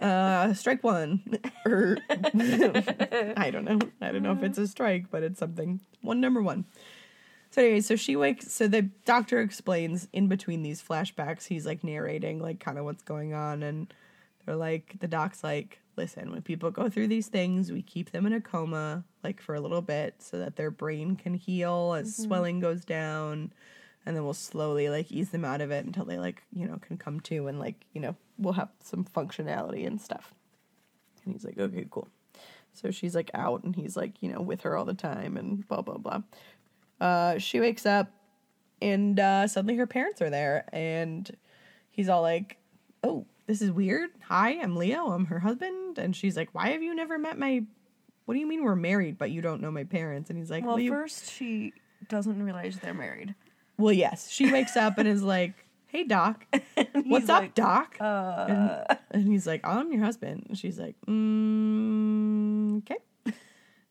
Uh 0.00 0.54
strike 0.54 0.84
one. 0.84 1.20
Or 1.66 1.98
i 2.08 3.50
don't 3.52 3.64
know. 3.64 3.80
I 4.00 4.12
don't 4.12 4.22
know 4.22 4.30
if 4.30 4.44
it's 4.44 4.56
a 4.58 4.68
strike 4.68 5.10
but 5.10 5.24
it's 5.24 5.40
something. 5.40 5.80
One 6.02 6.20
number 6.20 6.40
one. 6.40 6.66
So 7.50 7.62
anyway 7.62 7.80
so 7.80 7.96
she 7.96 8.14
wakes 8.14 8.52
so 8.52 8.68
the 8.68 8.82
doctor 9.04 9.40
explains 9.40 10.06
in 10.12 10.28
between 10.28 10.62
these 10.62 10.80
flashbacks 10.80 11.46
he's 11.48 11.66
like 11.66 11.82
narrating 11.82 12.38
like 12.38 12.60
kind 12.60 12.78
of 12.78 12.84
what's 12.84 13.02
going 13.02 13.34
on 13.34 13.64
and 13.64 13.92
they're 14.48 14.56
like 14.56 14.96
the 15.00 15.08
doc's 15.08 15.44
like 15.44 15.78
listen 15.98 16.30
when 16.30 16.40
people 16.40 16.70
go 16.70 16.88
through 16.88 17.06
these 17.06 17.26
things 17.26 17.70
we 17.70 17.82
keep 17.82 18.12
them 18.12 18.24
in 18.24 18.32
a 18.32 18.40
coma 18.40 19.04
like 19.22 19.42
for 19.42 19.54
a 19.54 19.60
little 19.60 19.82
bit 19.82 20.14
so 20.20 20.38
that 20.38 20.56
their 20.56 20.70
brain 20.70 21.16
can 21.16 21.34
heal 21.34 21.94
as 21.98 22.16
swelling 22.16 22.58
goes 22.58 22.82
down 22.82 23.52
and 24.06 24.16
then 24.16 24.24
we'll 24.24 24.32
slowly 24.32 24.88
like 24.88 25.12
ease 25.12 25.28
them 25.28 25.44
out 25.44 25.60
of 25.60 25.70
it 25.70 25.84
until 25.84 26.06
they 26.06 26.16
like 26.16 26.42
you 26.50 26.66
know 26.66 26.78
can 26.78 26.96
come 26.96 27.20
to 27.20 27.46
and 27.46 27.58
like 27.58 27.84
you 27.92 28.00
know 28.00 28.16
we'll 28.38 28.54
have 28.54 28.70
some 28.82 29.04
functionality 29.04 29.86
and 29.86 30.00
stuff. 30.00 30.32
And 31.24 31.34
he's 31.34 31.44
like 31.44 31.58
okay 31.58 31.86
cool. 31.90 32.08
So 32.72 32.90
she's 32.90 33.14
like 33.14 33.30
out 33.34 33.64
and 33.64 33.76
he's 33.76 33.98
like 33.98 34.22
you 34.22 34.32
know 34.32 34.40
with 34.40 34.62
her 34.62 34.78
all 34.78 34.86
the 34.86 34.94
time 34.94 35.36
and 35.36 35.68
blah 35.68 35.82
blah 35.82 35.98
blah. 35.98 36.22
Uh 37.02 37.36
she 37.36 37.60
wakes 37.60 37.84
up 37.84 38.10
and 38.80 39.20
uh 39.20 39.46
suddenly 39.46 39.76
her 39.76 39.86
parents 39.86 40.22
are 40.22 40.30
there 40.30 40.66
and 40.72 41.30
he's 41.90 42.08
all 42.08 42.22
like 42.22 42.56
oh 43.04 43.26
this 43.48 43.62
is 43.62 43.72
weird. 43.72 44.10
Hi 44.28 44.60
i'm 44.62 44.76
leo. 44.76 45.06
I'm 45.10 45.24
her 45.26 45.40
husband. 45.40 45.98
And 45.98 46.14
she's 46.14 46.36
like 46.36 46.50
why 46.52 46.68
have 46.68 46.82
you 46.82 46.94
never 46.94 47.18
met 47.18 47.36
my 47.38 47.64
what 48.26 48.34
do 48.34 48.40
you 48.40 48.46
mean 48.46 48.62
we're 48.62 48.76
married 48.76 49.16
but 49.18 49.30
you 49.30 49.40
don't 49.40 49.60
know 49.60 49.70
my 49.72 49.84
parents? 49.84 50.30
And 50.30 50.38
he's 50.38 50.50
like 50.50 50.64
Well, 50.64 50.76
well, 50.76 50.86
first 50.88 51.32
she 51.32 51.72
doesn't 52.08 52.40
realize 52.40 52.78
they're 52.78 52.94
married. 52.94 53.34
well 53.78 53.92
yes. 53.92 54.30
She 54.30 54.52
wakes 54.52 54.76
up 54.76 54.98
and 54.98 55.08
is 55.08 55.22
like 55.22 55.54
hey 55.88 56.04
doc. 56.04 56.44
What's 57.06 57.30
up 57.30 57.40
like, 57.40 57.54
doc? 57.54 57.96
Uh, 57.98 58.44
and, 58.48 58.98
and 59.12 59.26
he's 59.26 59.46
like 59.46 59.66
i'm 59.66 59.90
your 59.92 60.04
husband. 60.04 60.44
And 60.48 60.58
she's 60.58 60.78
like 60.78 60.94
mm, 61.08 62.78
okay. 62.78 62.98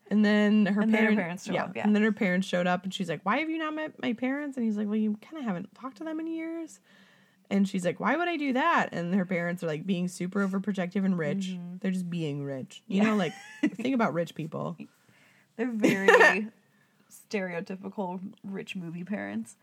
And 0.09 0.23
then 0.23 0.67
her 0.67 0.81
And 0.81 0.95
her 0.95 1.13
parents 1.15 1.45
show 1.45 1.55
up, 1.55 1.75
yeah. 1.75 1.83
and 1.83 1.93
then 1.93 2.01
her 2.03 2.13
parents 2.13 2.47
showed 2.47 2.65
up 2.65 2.83
and 2.85 2.93
she's 2.93 3.09
like 3.09 3.21
why 3.23 3.39
have 3.39 3.49
you 3.49 3.57
not 3.57 3.73
met 3.73 4.01
my 4.01 4.13
parents? 4.13 4.55
And 4.55 4.65
he's 4.65 4.77
like 4.77 4.85
well 4.85 4.95
you 4.95 5.17
kind 5.19 5.37
of 5.39 5.43
haven't 5.45 5.73
talked 5.73 5.97
to 5.97 6.03
them 6.03 6.19
in 6.19 6.27
years 6.27 6.79
and 7.49 7.67
she's 7.67 7.85
like 7.85 7.99
why 7.99 8.15
would 8.15 8.27
i 8.27 8.35
do 8.37 8.53
that 8.53 8.89
and 8.91 9.13
her 9.15 9.25
parents 9.25 9.63
are 9.63 9.67
like 9.67 9.85
being 9.85 10.07
super 10.07 10.45
overprotective 10.47 11.05
and 11.05 11.17
rich 11.17 11.57
they're 11.81 11.91
just 11.91 12.09
being 12.09 12.43
rich 12.43 12.81
you 12.87 12.99
Mm-hmm. 13.01 13.05
Yeah. 13.07 13.11
know 13.11 13.17
like 13.17 13.33
think 13.75 13.95
about 13.95 14.13
rich 14.13 14.35
people 14.35 14.75
they're 15.55 15.71
very 15.71 16.47
stereotypical 17.11 18.19
rich 18.43 18.75
movie 18.75 19.03
parents. 19.03 19.55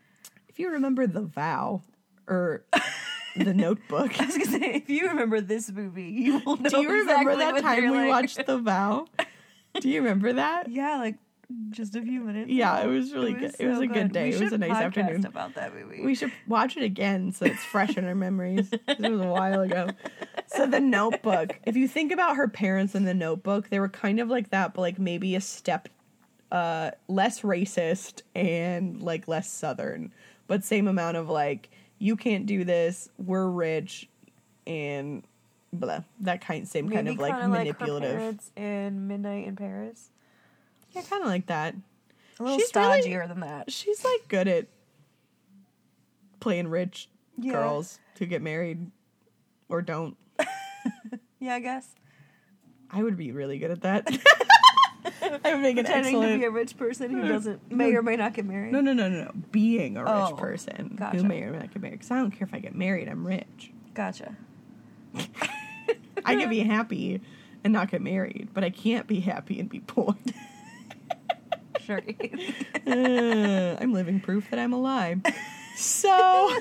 if 0.49 0.59
you 0.59 0.69
remember 0.71 1.07
the 1.07 1.21
vow 1.21 1.81
or 2.27 2.63
the 3.35 3.53
notebook 3.65 4.19
I 4.19 4.25
was 4.25 4.37
gonna 4.37 4.45
say, 4.59 4.71
if 4.75 4.89
you 4.89 5.07
remember 5.09 5.41
this 5.41 5.71
movie, 5.71 6.03
you 6.09 6.39
will 6.45 6.57
know. 6.57 6.69
do 6.69 6.81
you 6.81 6.89
remember 6.89 7.31
exactly 7.31 7.61
that 7.61 7.61
time 7.61 7.83
we 7.91 7.97
like. 7.97 8.09
watched 8.09 8.45
the 8.45 8.57
vow 8.57 9.07
do 9.79 9.89
you 9.89 10.01
remember 10.01 10.33
that 10.33 10.69
Yeah, 10.69 10.97
like 10.97 11.15
just 11.69 11.95
a 11.95 12.01
few 12.01 12.21
minutes. 12.21 12.49
Yeah, 12.51 12.81
it 12.83 12.87
was 12.87 13.13
really 13.13 13.33
good. 13.33 13.55
It 13.59 13.67
was 13.67 13.79
a 13.79 13.87
good 13.87 14.11
day. 14.11 14.29
We 14.29 14.35
It 14.35 14.41
was 14.41 14.53
a 14.53 14.57
nice 14.57 14.71
afternoon. 14.71 15.25
About 15.25 15.55
that 15.55 15.73
movie. 15.73 16.01
We 16.03 16.15
should 16.15 16.31
watch 16.47 16.77
it 16.77 16.83
again 16.83 17.31
so 17.31 17.45
it's 17.45 17.63
fresh 17.63 17.97
in 17.97 18.05
our 18.05 18.15
memories. 18.15 18.69
This 18.69 18.99
was 18.99 19.21
a 19.21 19.27
while 19.27 19.61
ago. 19.61 19.89
So 20.47 20.65
the 20.65 20.79
notebook. 20.79 21.59
If 21.65 21.75
you 21.75 21.87
think 21.87 22.11
about 22.11 22.35
her 22.37 22.47
parents 22.47 22.95
in 22.95 23.05
the 23.05 23.13
notebook, 23.13 23.69
they 23.69 23.79
were 23.79 23.89
kind 23.89 24.19
of 24.19 24.29
like 24.29 24.49
that, 24.51 24.73
but 24.73 24.81
like 24.81 24.99
maybe 24.99 25.35
a 25.35 25.41
step 25.41 25.89
uh 26.51 26.91
less 27.07 27.41
racist 27.41 28.21
and 28.35 29.01
like 29.01 29.27
less 29.27 29.49
southern. 29.49 30.11
But 30.47 30.63
same 30.63 30.87
amount 30.87 31.17
of 31.17 31.29
like, 31.29 31.69
you 31.97 32.15
can't 32.15 32.45
do 32.45 32.63
this, 32.63 33.09
we're 33.17 33.47
rich 33.47 34.07
and 34.67 35.23
blah. 35.73 36.01
That 36.21 36.41
kind 36.41 36.67
same 36.67 36.89
kind 36.89 37.05
Maybe 37.05 37.15
of 37.15 37.21
like 37.21 37.33
Like 37.33 37.49
manipulative. 37.49 38.17
parents 38.17 38.51
in 38.55 39.07
Midnight 39.07 39.47
in 39.47 39.55
Paris. 39.55 40.11
Yeah, 40.95 41.01
kinda 41.01 41.25
like 41.25 41.45
that. 41.47 41.75
A 42.39 42.43
little 42.43 42.57
She's 42.57 42.71
really- 42.75 43.01
stodgier 43.03 43.27
than 43.27 43.41
that. 43.41 43.71
she's 43.71 44.03
like 44.03 44.27
good 44.27 44.47
at 44.47 44.67
playing 46.39 46.67
rich 46.67 47.09
Yeah. 47.37 47.53
girls 47.53 47.99
who 48.19 48.25
get 48.25 48.41
married 48.41 48.89
or 49.69 49.81
don't. 49.81 50.15
Yeah, 51.39 51.55
I 51.55 51.59
guess. 51.59 51.93
I 52.89 53.03
would 53.03 53.17
be 53.17 53.31
really 53.31 53.57
good 53.59 53.69
at 53.71 53.81
that. 53.81 54.07
I 55.43 55.53
would 55.53 55.61
make 55.61 55.77
an 55.77 55.85
Pretending 55.85 56.19
to 56.21 56.37
be 56.39 56.43
a 56.45 56.49
rich 56.49 56.75
person 56.77 57.11
who 57.11 57.27
doesn't 57.27 57.71
may 57.71 57.93
or 57.93 58.01
may 58.01 58.15
not 58.15 58.33
get 58.33 58.45
married. 58.45 58.71
No, 58.71 58.81
no, 58.81 58.93
no, 58.93 59.07
no, 59.09 59.25
no. 59.25 59.31
Being 59.51 59.97
a 59.97 60.03
rich 60.03 60.11
Oh, 60.11 60.35
person 60.35 60.95
gotcha. 60.95 61.17
who 61.17 61.23
may 61.23 61.41
or 61.43 61.51
may 61.51 61.59
not 61.59 61.71
get 61.73 61.81
married. 61.81 61.99
Because 61.99 62.09
I 62.11 62.15
don't 62.17 62.31
care 62.31 62.47
if 62.47 62.53
I 62.53 62.59
get 62.59 62.73
married. 62.73 63.07
I'm 63.09 63.27
rich. 63.27 63.71
Gotcha. 63.93 64.35
I 66.25 66.35
can 66.35 66.49
be 66.49 66.59
happy 66.59 67.21
and 67.63 67.73
not 67.73 67.91
get 67.91 68.01
married, 68.01 68.49
but 68.53 68.63
I 68.63 68.69
can't 68.71 69.05
be 69.07 69.19
happy 69.19 69.59
and 69.59 69.69
be 69.69 69.79
poor. 69.81 70.15
Uh, 72.87 73.77
I'm 73.81 73.93
living 73.93 74.19
proof 74.19 74.49
that 74.51 74.59
I'm 74.59 74.71
alive. 74.73 75.19
So, 75.75 76.51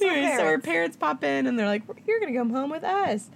anyway, 0.00 0.34
so 0.36 0.44
her 0.44 0.58
parents. 0.58 0.66
parents 0.66 0.96
pop 0.98 1.24
in 1.24 1.46
and 1.46 1.58
they're 1.58 1.66
like, 1.66 1.82
"You're 2.06 2.20
gonna 2.20 2.34
come 2.34 2.50
home 2.50 2.70
with 2.70 2.84
us," 2.84 3.30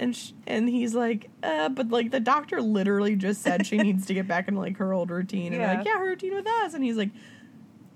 and 0.00 0.16
sh- 0.16 0.32
and 0.46 0.68
he's 0.68 0.94
like, 0.94 1.30
"Uh," 1.42 1.68
but 1.68 1.88
like 1.90 2.10
the 2.10 2.18
doctor 2.20 2.60
literally 2.60 3.14
just 3.16 3.40
said 3.42 3.66
she 3.66 3.78
needs 3.78 4.06
to 4.06 4.14
get 4.14 4.26
back 4.26 4.48
into 4.48 4.60
like 4.60 4.76
her 4.78 4.92
old 4.92 5.10
routine, 5.10 5.52
and 5.52 5.62
they're 5.62 5.76
like, 5.76 5.86
Yeah. 5.86 5.92
"Yeah, 5.94 5.98
her 6.00 6.06
routine 6.06 6.34
with 6.34 6.46
us," 6.48 6.74
and 6.74 6.82
he's 6.82 6.96
like, 6.96 7.10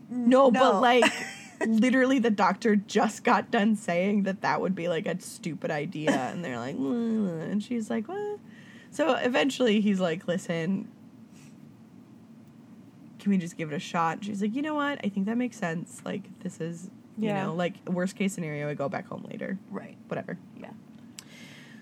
"No, 0.09 0.51
No. 0.51 0.61
but 0.61 0.81
like." 0.81 1.05
Literally, 1.67 2.19
the 2.19 2.31
doctor 2.31 2.75
just 2.75 3.23
got 3.23 3.51
done 3.51 3.77
saying 3.77 4.23
that 4.23 4.41
that 4.41 4.63
would 4.63 4.75
be 4.75 4.89
like 4.89 5.05
a 5.05 5.21
stupid 5.21 5.71
idea, 5.71 6.11
and 6.33 6.43
they're 6.43 6.57
like, 6.59 6.75
and 6.77 7.63
she's 7.63 7.91
like, 7.91 8.09
"What?" 8.09 8.39
So 8.91 9.13
eventually, 9.17 9.83
he's 9.83 10.01
like, 10.01 10.27
"Listen, 10.27 10.89
can 13.21 13.31
we 13.31 13.39
just 13.39 13.57
give 13.57 13.71
it 13.73 13.75
a 13.77 13.79
shot? 13.81 14.17
And 14.19 14.25
she's 14.27 14.43
like, 14.43 14.55
you 14.55 14.63
know 14.63 14.75
what? 14.75 14.99
I 15.05 15.09
think 15.09 15.27
that 15.27 15.37
makes 15.37 15.57
sense. 15.57 16.01
Like, 16.05 16.23
this 16.41 16.61
is, 16.61 16.91
you 17.19 17.29
Yeah. 17.29 17.45
know, 17.45 17.55
like 17.55 17.75
worst 17.87 18.17
case 18.17 18.33
scenario, 18.33 18.69
I 18.69 18.75
go 18.75 18.89
back 18.89 19.07
home 19.07 19.25
later. 19.31 19.59
right. 19.71 19.97
Whatever. 20.09 20.39
Yeah. 20.61 20.71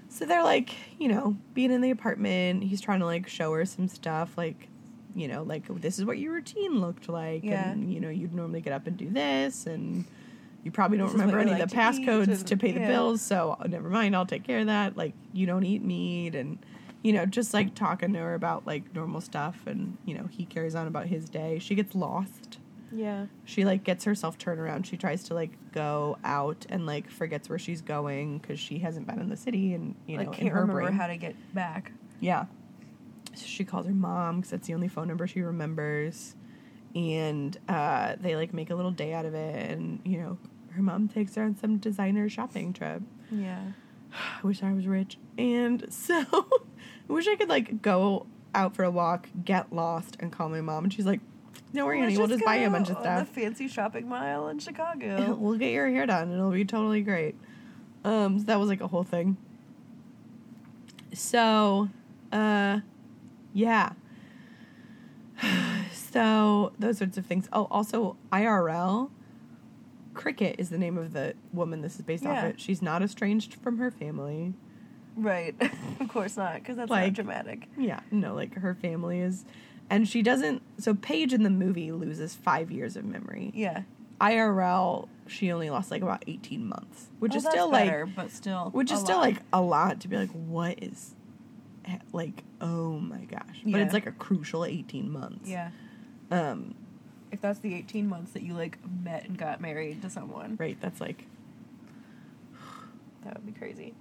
So 0.09 0.25
they're 0.25 0.43
like, 0.43 0.75
you 0.99 1.09
know, 1.09 1.37
being 1.55 1.71
in 1.71 1.81
the 1.81 1.91
apartment, 1.91 2.65
he's 2.65 2.81
trying 2.81 3.01
to 3.01 3.07
like 3.07 3.29
show 3.29 3.53
her 3.53 3.65
some 3.65 3.89
stuff, 3.89 4.37
like, 4.37 4.69
you 5.15 5.29
know, 5.29 5.43
like 5.43 5.65
this 5.81 5.99
is 5.99 6.05
what 6.05 6.19
your 6.19 6.33
routine 6.33 6.81
looked 6.81 7.09
like, 7.09 7.45
Yeah. 7.45 7.71
and 7.71 7.93
you 7.93 8.01
know, 8.01 8.09
you'd 8.09 8.35
normally 8.35 8.61
get 8.61 8.73
up 8.73 8.87
and 8.87 8.97
do 8.97 9.11
this, 9.11 9.67
and 9.67 10.05
you 10.65 10.71
probably 10.71 10.99
don't 10.99 11.07
This 11.09 11.15
remember 11.15 11.39
any 11.39 11.53
of 11.53 11.59
the 11.59 11.67
to 11.67 11.75
passcodes 11.77 12.29
and- 12.29 12.47
to 12.47 12.57
pay 12.57 12.73
the 12.73 12.81
yeah. 12.81 12.89
bills, 12.89 13.21
so 13.23 13.57
oh, 13.61 13.67
never 13.67 13.89
mind, 13.91 14.17
I'll 14.17 14.27
take 14.27 14.45
care 14.45 14.61
of 14.61 14.67
that. 14.67 14.97
Like, 14.97 15.15
you 15.33 15.47
don't 15.47 15.65
eat 15.65 15.85
meat, 15.85 16.35
and 16.35 16.59
you 17.03 17.13
know, 17.13 17.25
just 17.27 17.55
like 17.55 17.75
talking 17.75 18.13
to 18.13 18.19
her 18.19 18.35
about 18.35 18.67
like 18.67 18.95
normal 18.95 19.21
stuff, 19.21 19.63
and 19.67 19.97
you 20.05 20.15
know, 20.15 20.27
he 20.31 20.45
carries 20.45 20.75
on 20.75 20.87
about 20.87 21.07
his 21.07 21.29
day. 21.29 21.59
She 21.59 21.75
gets 21.75 21.95
lost 21.95 22.59
Yeah. 22.93 23.27
she 23.45 23.65
like 23.65 23.85
gets 23.85 24.05
herself 24.05 24.39
turned 24.39 24.59
around 24.59 24.87
she 24.87 24.97
tries 24.97 25.23
to 25.25 25.35
like 25.35 25.51
go 25.73 26.17
out 26.25 26.65
and 26.71 26.87
like 26.87 27.11
forgets 27.11 27.49
where 27.49 27.59
she's 27.59 27.83
going 27.83 28.39
because 28.39 28.59
she 28.59 28.79
hasn't 28.79 29.07
been 29.07 29.21
in 29.21 29.29
the 29.29 29.37
city 29.37 29.75
and 29.75 29.95
you 30.07 30.17
know 30.17 30.25
like 30.25 30.39
in 30.39 30.45
can't 30.45 30.55
her 30.55 30.61
remember 30.63 30.81
brain 30.83 30.93
how 30.95 31.07
to 31.07 31.17
get 31.19 31.37
back. 31.55 31.93
yeah 32.21 32.47
so 33.35 33.45
she 33.45 33.63
calls 33.63 33.85
her 33.87 33.93
mom 33.93 34.37
because 34.37 34.51
that's 34.51 34.67
the 34.67 34.73
only 34.75 34.89
phone 34.89 35.07
number 35.07 35.27
she 35.27 35.43
remembers 35.43 36.35
and 36.95 37.59
uh, 37.69 38.17
they 38.21 38.35
like 38.37 38.55
make 38.55 38.71
a 38.71 38.75
little 38.75 38.91
day 38.91 39.13
out 39.13 39.27
of 39.27 39.35
it 39.35 39.71
and 39.71 40.01
you 40.05 40.19
know 40.19 40.39
her 40.71 40.81
mom 40.83 41.07
takes 41.09 41.35
her 41.35 41.43
on 41.45 41.55
some 41.57 41.77
designer 41.77 42.27
shopping 42.29 42.73
trip 42.73 43.03
Yeah. 43.31 43.61
I 44.43 44.47
wish 44.47 44.63
I 44.63 44.73
was 44.73 44.87
rich. 44.87 45.19
And 45.37 45.85
so 45.93 46.25
I 47.09 47.13
wish 47.13 47.27
I 47.27 47.37
could 47.37 47.49
like 47.49 47.81
go 47.83 48.27
out 48.55 48.75
for 48.75 48.85
a 48.85 48.91
walk, 48.91 49.29
get 49.45 49.73
lost, 49.73 50.17
and 50.21 50.33
call 50.33 50.49
my 50.49 50.61
mom. 50.61 50.85
And 50.85 50.93
she's 50.93 51.07
like, 51.07 51.21
Don't 51.73 51.87
worry, 51.87 52.01
honey, 52.01 52.17
we'll 52.19 52.27
just 52.27 52.45
buy 52.45 52.57
you 52.57 52.67
a 52.67 52.71
bunch 52.71 52.91
of 52.91 52.99
stuff." 52.99 53.33
The 53.33 53.41
fancy 53.41 53.69
shopping 53.69 54.09
mile 54.09 54.49
in 54.49 54.59
Chicago. 54.59 55.35
we'll 55.41 55.59
get 55.59 55.73
your 55.73 55.89
hair 55.89 56.07
done. 56.07 56.33
It'll 56.33 56.51
be 56.51 56.65
totally 56.65 57.03
great. 57.03 57.35
Um, 58.05 58.39
so 58.39 58.45
that 58.47 58.59
was 58.59 58.69
like 58.69 58.81
a 58.81 58.87
whole 58.89 59.03
thing. 59.05 59.37
So, 61.13 61.89
uh, 62.33 62.81
yeah. 63.53 63.93
so 65.93 66.73
those 66.79 66.99
sorts 66.99 67.19
of 67.19 67.27
things. 67.27 67.49
Oh, 67.53 67.67
also 67.71 68.17
IRL. 68.33 69.11
Cricket 70.15 70.57
is 70.59 70.71
the 70.71 70.79
name 70.79 70.99
of 70.99 71.13
the 71.13 71.35
woman 71.53 71.81
this 71.81 71.95
is 71.97 72.03
based 72.03 72.27
off 72.27 72.35
Yeah. 72.35 72.47
of. 72.49 72.61
She's 72.61 72.83
not 72.83 73.03
estranged 73.03 73.55
from 73.55 73.79
her 73.79 73.91
family. 73.91 74.55
Right. 75.19 75.55
of 76.01 76.09
course 76.09 76.37
not, 76.37 76.55
because 76.55 76.77
that's 76.77 76.91
Like- 76.91 77.07
not 77.09 77.13
dramatic. 77.15 77.69
Yeah, 77.77 78.01
no, 78.11 78.35
like 78.35 78.55
her 78.55 78.75
family 78.75 79.21
is, 79.21 79.45
and 79.91 80.09
she 80.09 80.23
doesn't. 80.23 80.63
So 80.79 80.95
Paige 80.95 81.33
in 81.35 81.43
the 81.43 81.51
movie 81.51 81.93
loses 81.93 82.35
five 82.35 82.71
years 82.71 82.97
of 82.97 83.05
memory. 83.05 83.51
Yeah. 83.55 83.83
IRL, 84.21 85.09
she 85.29 85.53
only 85.53 85.71
lost 85.71 85.91
like 85.93 86.03
about 86.03 86.25
eighteen 86.27 86.67
months, 86.67 87.07
which 87.21 87.31
Well, 87.31 87.37
is 87.39 87.45
still 87.45 87.71
better, 87.71 88.07
like, 88.07 88.17
but 88.17 88.31
still, 88.33 88.71
which 88.71 88.91
is 88.91 88.99
still 89.01 89.19
like 89.19 89.37
a 89.53 89.61
lot 89.61 90.01
to 90.01 90.09
be 90.09 90.17
like, 90.17 90.31
what 90.31 90.83
is 90.83 91.15
like 92.13 92.43
oh 92.61 92.99
my 92.99 93.25
gosh. 93.25 93.61
But 93.65 93.71
Yeah. 93.71 93.85
it's 93.85 93.95
like 93.95 94.07
a 94.07 94.13
crucial 94.13 94.65
18 94.65 95.11
months. 95.11 95.49
Yeah. 95.49 95.71
Um 96.31 96.75
If 97.33 97.41
that's 97.41 97.61
the 97.61 97.75
18 97.75 98.09
months 98.09 98.33
that 98.33 98.43
you 98.43 98.53
like 98.55 98.77
met 99.05 99.25
and 99.27 99.39
got 99.39 99.61
married 99.61 100.03
to 100.03 100.11
someone, 100.11 100.57
right, 100.59 100.77
that's 100.81 101.01
like 101.01 101.25
that 103.25 103.35
would 103.37 103.47
be 103.47 103.53
crazy. 103.59 103.95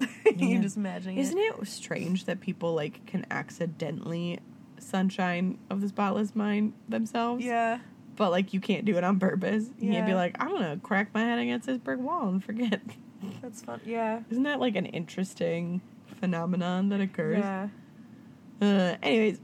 Yeah. 0.26 0.32
you 0.48 0.58
just 0.60 0.76
imagining 0.76 1.18
Isn't 1.18 1.38
it. 1.38 1.54
it 1.60 1.66
strange 1.68 2.24
that 2.24 2.40
people 2.40 2.74
like 2.74 3.06
can 3.06 3.24
accidentally 3.30 4.40
sunshine 4.78 5.58
of 5.70 5.80
the 5.80 5.88
spotless 5.88 6.34
mind 6.34 6.74
themselves? 6.88 7.44
Yeah. 7.44 7.78
But 8.16 8.30
like 8.30 8.52
you 8.52 8.60
can't 8.60 8.84
do 8.84 8.96
it 8.96 9.04
on 9.04 9.18
purpose. 9.20 9.66
You 9.78 9.92
can't 9.92 10.06
be 10.06 10.14
like, 10.14 10.36
I'm 10.40 10.50
gonna 10.50 10.78
crack 10.82 11.14
my 11.14 11.20
head 11.20 11.38
against 11.38 11.66
this 11.66 11.78
brick 11.78 12.00
wall 12.00 12.28
and 12.28 12.42
forget. 12.44 12.80
That's 13.42 13.62
fun. 13.62 13.80
Yeah. 13.84 14.20
Isn't 14.30 14.42
that 14.44 14.60
like 14.60 14.74
an 14.76 14.86
interesting 14.86 15.80
phenomenon 16.20 16.88
that 16.90 17.00
occurs? 17.00 17.38
Yeah. 17.38 17.68
Uh, 18.60 18.96
anyways, 19.02 19.38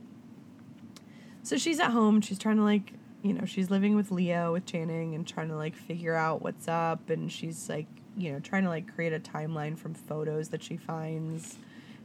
so 1.42 1.56
she's 1.58 1.80
at 1.80 1.90
home. 1.90 2.20
She's 2.20 2.38
trying 2.38 2.56
to 2.56 2.62
like, 2.64 2.92
you 3.22 3.32
know, 3.34 3.44
she's 3.44 3.70
living 3.70 3.94
with 3.96 4.10
Leo 4.10 4.52
with 4.52 4.66
Channing 4.66 5.14
and 5.14 5.26
trying 5.26 5.48
to 5.48 5.56
like 5.56 5.76
figure 5.76 6.14
out 6.14 6.42
what's 6.42 6.66
up. 6.68 7.10
And 7.10 7.30
she's 7.30 7.68
like, 7.68 7.86
you 8.16 8.32
know, 8.32 8.40
trying 8.40 8.64
to 8.64 8.68
like 8.68 8.94
create 8.94 9.12
a 9.12 9.20
timeline 9.20 9.78
from 9.78 9.94
photos 9.94 10.48
that 10.50 10.62
she 10.62 10.76
finds. 10.76 11.56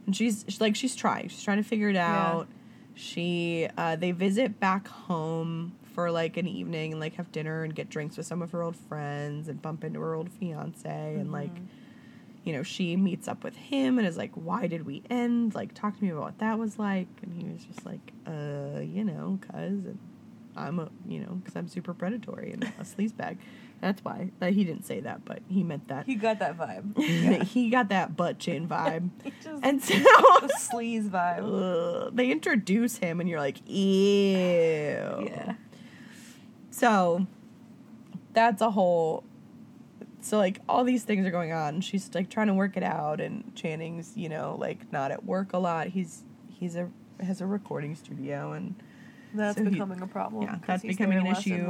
And 0.06 0.16
she's, 0.16 0.60
like, 0.60 0.74
she's 0.74 0.96
trying. 0.96 1.28
She's 1.28 1.42
trying 1.42 1.58
to 1.58 1.68
figure 1.68 1.90
it 1.90 1.96
out. 1.96 2.48
She, 2.94 3.68
uh, 3.76 3.96
they 3.96 4.10
visit 4.12 4.58
back 4.58 4.88
home 4.88 5.72
for 5.94 6.10
like 6.10 6.36
an 6.36 6.46
evening 6.46 6.92
and 6.92 7.00
like 7.00 7.14
have 7.16 7.30
dinner 7.32 7.62
and 7.62 7.74
get 7.74 7.88
drinks 7.90 8.16
with 8.16 8.26
some 8.26 8.40
of 8.40 8.50
her 8.52 8.62
old 8.62 8.76
friends 8.76 9.48
and 9.48 9.60
bump 9.60 9.84
into 9.84 10.00
her 10.00 10.14
old 10.14 10.30
fiance 10.30 11.14
and 11.16 11.30
like 11.32 11.50
you 12.44 12.54
know, 12.54 12.62
she 12.62 12.96
meets 12.96 13.28
up 13.28 13.44
with 13.44 13.56
him 13.56 13.98
and 13.98 14.06
is 14.06 14.16
like, 14.16 14.32
"Why 14.32 14.68
did 14.68 14.86
we 14.86 15.02
end? 15.10 15.54
Like, 15.54 15.74
talk 15.74 15.98
to 15.98 16.02
me 16.02 16.08
about 16.08 16.22
what 16.22 16.38
that 16.38 16.58
was 16.58 16.78
like." 16.78 17.08
And 17.22 17.34
he 17.34 17.46
was 17.46 17.62
just 17.62 17.84
like, 17.84 18.00
"Uh, 18.26 18.80
you 18.80 19.04
know, 19.04 19.38
cause 19.52 19.80
I'm 20.56 20.78
a, 20.78 20.88
you 21.06 21.20
know, 21.20 21.42
cause 21.44 21.54
I'm 21.56 21.68
super 21.68 21.92
predatory 21.92 22.52
and 22.52 22.64
a 22.64 22.66
sleazebag. 22.84 23.36
That's 23.80 24.04
why." 24.04 24.30
Uh, 24.40 24.46
he 24.46 24.64
didn't 24.64 24.84
say 24.86 25.00
that, 25.00 25.24
but 25.24 25.40
he 25.48 25.62
meant 25.62 25.88
that. 25.88 26.06
He 26.06 26.14
got 26.14 26.38
that 26.40 26.56
vibe. 26.58 26.96
he 27.44 27.70
got 27.70 27.88
that 27.90 28.16
butt 28.16 28.38
chin 28.38 28.66
vibe, 28.68 29.10
just 29.42 29.62
and 29.62 29.82
so 29.82 29.94
sleaze 30.58 31.08
vibe. 31.08 32.04
ugh, 32.06 32.16
they 32.16 32.30
introduce 32.30 32.96
him, 32.98 33.20
and 33.20 33.28
you're 33.28 33.40
like, 33.40 33.58
"Ew." 33.68 33.76
Yeah. 35.26 35.54
So 36.70 37.26
that's 38.32 38.60
a 38.62 38.70
whole. 38.70 39.24
So 40.20 40.36
like 40.38 40.60
all 40.68 40.84
these 40.84 41.04
things 41.04 41.26
are 41.26 41.30
going 41.30 41.52
on. 41.52 41.80
She's 41.80 42.10
like 42.14 42.28
trying 42.30 42.48
to 42.48 42.54
work 42.54 42.76
it 42.76 42.82
out, 42.82 43.20
and 43.20 43.54
Channing's 43.54 44.16
you 44.16 44.28
know 44.28 44.56
like 44.58 44.90
not 44.92 45.10
at 45.10 45.24
work 45.24 45.52
a 45.52 45.58
lot. 45.58 45.88
He's 45.88 46.24
he's 46.48 46.76
a 46.76 46.90
has 47.20 47.40
a 47.40 47.46
recording 47.46 47.94
studio, 47.94 48.52
and 48.52 48.74
That's 49.34 49.56
So 49.58 49.64
he- 49.64 49.70
becoming 49.70 50.02
a 50.02 50.06
problem. 50.06 50.42
Yeah, 50.44 50.58
that's 50.66 50.82
becoming 50.82 51.18
an 51.18 51.24
less 51.24 51.40
issue. 51.40 51.66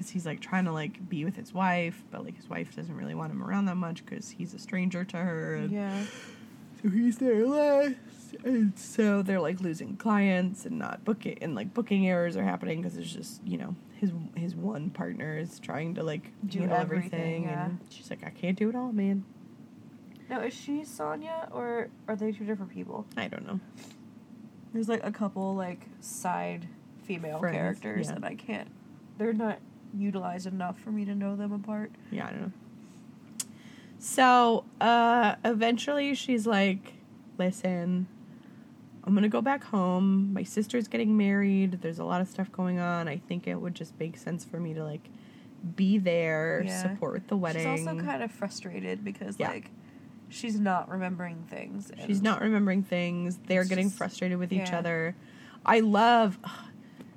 Because 0.00 0.10
he's 0.12 0.24
like 0.24 0.40
trying 0.40 0.64
to 0.64 0.72
like 0.72 1.06
be 1.10 1.26
with 1.26 1.36
his 1.36 1.52
wife, 1.52 2.02
but 2.10 2.24
like 2.24 2.34
his 2.34 2.48
wife 2.48 2.74
doesn't 2.74 2.96
really 2.96 3.14
want 3.14 3.30
him 3.30 3.42
around 3.42 3.66
that 3.66 3.74
much 3.76 4.02
because 4.02 4.30
he's 4.30 4.54
a 4.54 4.58
stranger 4.58 5.04
to 5.04 5.16
her. 5.18 5.56
And 5.56 5.70
Yeah. 5.70 6.04
so 6.82 6.88
he's 6.88 7.18
there 7.18 7.46
less, 7.46 7.92
and 8.42 8.72
so 8.78 9.20
they're 9.20 9.42
like 9.42 9.60
losing 9.60 9.96
clients 9.98 10.64
and 10.64 10.78
not 10.78 11.04
booking, 11.04 11.36
and 11.42 11.54
like 11.54 11.74
booking 11.74 12.08
errors 12.08 12.34
are 12.34 12.44
happening 12.44 12.80
because 12.80 12.96
it's 12.96 13.12
just 13.12 13.46
you 13.46 13.58
know 13.58 13.76
his 13.96 14.10
his 14.34 14.54
one 14.56 14.88
partner 14.88 15.36
is 15.36 15.60
trying 15.60 15.94
to 15.96 16.02
like 16.02 16.32
Do 16.46 16.60
everything, 16.62 16.74
everything, 16.80 17.42
yeah. 17.44 17.64
and 17.66 17.78
she's 17.90 18.08
like, 18.08 18.24
I 18.24 18.30
can't 18.30 18.56
do 18.58 18.70
it 18.70 18.74
all, 18.74 18.92
man. 18.92 19.22
Now, 20.30 20.40
is 20.40 20.54
she 20.54 20.82
Sonya 20.84 21.48
or 21.52 21.90
are 22.08 22.16
they 22.16 22.32
two 22.32 22.46
different 22.46 22.72
people? 22.72 23.04
I 23.18 23.28
don't 23.28 23.46
know. 23.46 23.60
There's 24.72 24.88
like 24.88 25.04
a 25.04 25.12
couple 25.12 25.54
like 25.54 25.84
side 26.00 26.66
female 27.02 27.38
Friends, 27.40 27.54
characters 27.56 28.06
yeah. 28.06 28.14
that 28.14 28.24
I 28.24 28.34
can't. 28.36 28.68
They're 29.18 29.34
not 29.34 29.58
utilized 29.96 30.46
enough 30.46 30.78
for 30.78 30.90
me 30.90 31.04
to 31.04 31.14
know 31.14 31.36
them 31.36 31.52
apart. 31.52 31.90
Yeah, 32.10 32.26
I 32.26 32.30
don't 32.30 32.40
know. 32.42 32.52
So, 33.98 34.64
uh, 34.80 35.34
eventually 35.44 36.14
she's 36.14 36.46
like, 36.46 36.94
listen, 37.38 38.06
I'm 39.04 39.14
gonna 39.14 39.28
go 39.28 39.42
back 39.42 39.64
home. 39.64 40.32
My 40.32 40.42
sister's 40.42 40.88
getting 40.88 41.16
married. 41.16 41.80
There's 41.82 41.98
a 41.98 42.04
lot 42.04 42.20
of 42.20 42.28
stuff 42.28 42.50
going 42.50 42.78
on. 42.78 43.08
I 43.08 43.18
think 43.18 43.46
it 43.46 43.56
would 43.56 43.74
just 43.74 43.98
make 43.98 44.16
sense 44.16 44.44
for 44.44 44.58
me 44.58 44.72
to 44.74 44.84
like 44.84 45.08
be 45.76 45.98
there, 45.98 46.62
Yeah. 46.64 46.80
support 46.82 47.12
with 47.12 47.28
the 47.28 47.36
wedding. 47.36 47.76
She's 47.76 47.86
also 47.86 48.00
kind 48.00 48.22
of 48.22 48.30
frustrated 48.32 49.04
because 49.04 49.36
Yeah. 49.38 49.48
like 49.48 49.70
she's 50.30 50.58
not 50.58 50.88
remembering 50.88 51.44
things. 51.50 51.90
She's 52.06 52.22
not 52.22 52.40
remembering 52.40 52.82
things. 52.82 53.38
They're 53.46 53.64
getting 53.64 53.86
just- 53.86 53.98
frustrated 53.98 54.38
with 54.38 54.52
each 54.52 54.72
other. 54.72 55.14
I 55.66 55.80
love. 55.80 56.38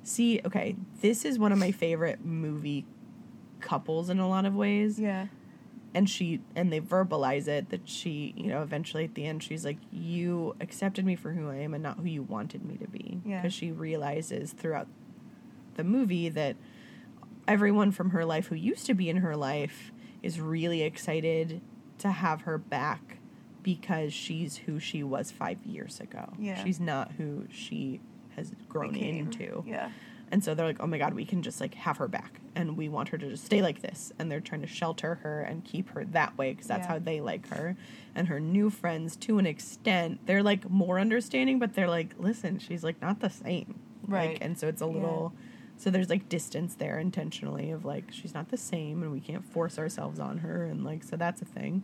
See, 0.04 0.40
okay, 0.44 0.76
this 1.00 1.24
is 1.24 1.38
one 1.38 1.50
of 1.52 1.58
my 1.58 1.72
favorite 1.72 2.24
movie 2.24 2.84
couples 3.60 4.10
in 4.10 4.18
a 4.20 4.28
lot 4.28 4.44
of 4.44 4.54
ways. 4.54 4.98
Yeah. 5.00 5.26
and 5.94 6.10
she 6.10 6.40
and 6.56 6.72
they 6.72 6.80
verbalize 6.80 7.46
it 7.48 7.70
that 7.70 7.88
she 7.88 8.34
you 8.36 8.48
know 8.48 8.62
eventually 8.62 9.04
at 9.04 9.14
the 9.14 9.24
end 9.24 9.40
she's 9.42 9.64
like 9.64 9.78
you 9.92 10.54
accepted 10.60 11.06
me 11.06 11.14
for 11.14 11.30
who 11.32 11.48
i 11.48 11.54
am 11.54 11.72
and 11.72 11.82
not 11.84 11.96
who 11.98 12.04
you 12.06 12.20
wanted 12.22 12.64
me 12.64 12.76
to 12.76 12.88
be 12.88 13.20
Yeah. 13.24 13.40
because 13.40 13.54
she 13.54 13.70
realizes 13.70 14.50
throughout 14.52 14.88
the 15.76 15.84
movie 15.84 16.28
that 16.30 16.56
everyone 17.46 17.92
from 17.92 18.10
her 18.10 18.24
life 18.24 18.48
who 18.48 18.56
used 18.56 18.86
to 18.86 18.94
be 18.94 19.08
in 19.08 19.18
her 19.18 19.36
life 19.36 19.92
is 20.22 20.40
really 20.40 20.82
excited 20.82 21.60
to 21.98 22.10
have 22.10 22.42
her 22.42 22.58
back 22.58 23.18
because 23.62 24.12
she's 24.12 24.56
who 24.58 24.80
she 24.80 25.02
was 25.04 25.30
five 25.30 25.64
years 25.64 26.00
ago 26.00 26.32
Yeah. 26.40 26.62
she's 26.62 26.80
not 26.80 27.12
who 27.12 27.44
she 27.50 28.00
has 28.36 28.52
grown 28.68 28.92
became. 28.92 29.16
into 29.26 29.64
Yeah. 29.66 29.90
and 30.30 30.42
so 30.42 30.54
they're 30.54 30.66
like, 30.66 30.78
oh 30.80 30.86
my 30.86 30.98
God, 30.98 31.14
we 31.14 31.24
can 31.24 31.42
just 31.42 31.60
like 31.60 31.74
have 31.74 31.96
her 31.98 32.08
back. 32.08 32.40
And 32.56 32.76
we 32.76 32.88
want 32.88 33.08
her 33.10 33.18
to 33.18 33.28
just 33.30 33.44
stay 33.44 33.62
like 33.62 33.82
this. 33.82 34.12
And 34.18 34.30
they're 34.30 34.40
trying 34.40 34.60
to 34.62 34.66
shelter 34.66 35.16
her 35.16 35.40
and 35.40 35.64
keep 35.64 35.90
her 35.90 36.04
that 36.06 36.36
way 36.38 36.52
because 36.52 36.66
that's 36.68 36.84
Yeah. 36.86 36.92
how 36.94 36.98
they 37.00 37.20
like 37.20 37.48
her. 37.48 37.76
And 38.14 38.28
her 38.28 38.38
new 38.40 38.70
friends, 38.70 39.16
to 39.16 39.38
an 39.38 39.46
extent, 39.46 40.20
they're 40.26 40.42
like 40.42 40.68
more 40.70 40.98
understanding, 41.00 41.58
but 41.58 41.74
they're 41.74 41.88
like, 41.88 42.14
listen, 42.18 42.58
she's 42.58 42.84
like 42.84 43.00
not 43.02 43.20
the 43.20 43.30
same. 43.30 43.80
Right. 44.06 44.30
Like, 44.34 44.38
and 44.44 44.56
so 44.58 44.68
it's 44.68 44.82
a 44.82 44.86
Yeah. 44.86 44.92
little, 44.92 45.32
so 45.76 45.90
there's 45.90 46.08
like 46.10 46.28
distance 46.28 46.76
there 46.76 46.98
intentionally 47.00 47.70
of 47.72 47.84
like, 47.84 48.12
she's 48.12 48.34
not 48.34 48.50
the 48.50 48.56
same 48.56 49.02
and 49.02 49.10
we 49.10 49.20
can't 49.20 49.44
force 49.44 49.78
ourselves 49.78 50.20
on 50.20 50.38
her. 50.38 50.64
And 50.64 50.84
like, 50.84 51.02
so 51.02 51.16
that's 51.16 51.42
a 51.42 51.44
thing. 51.46 51.82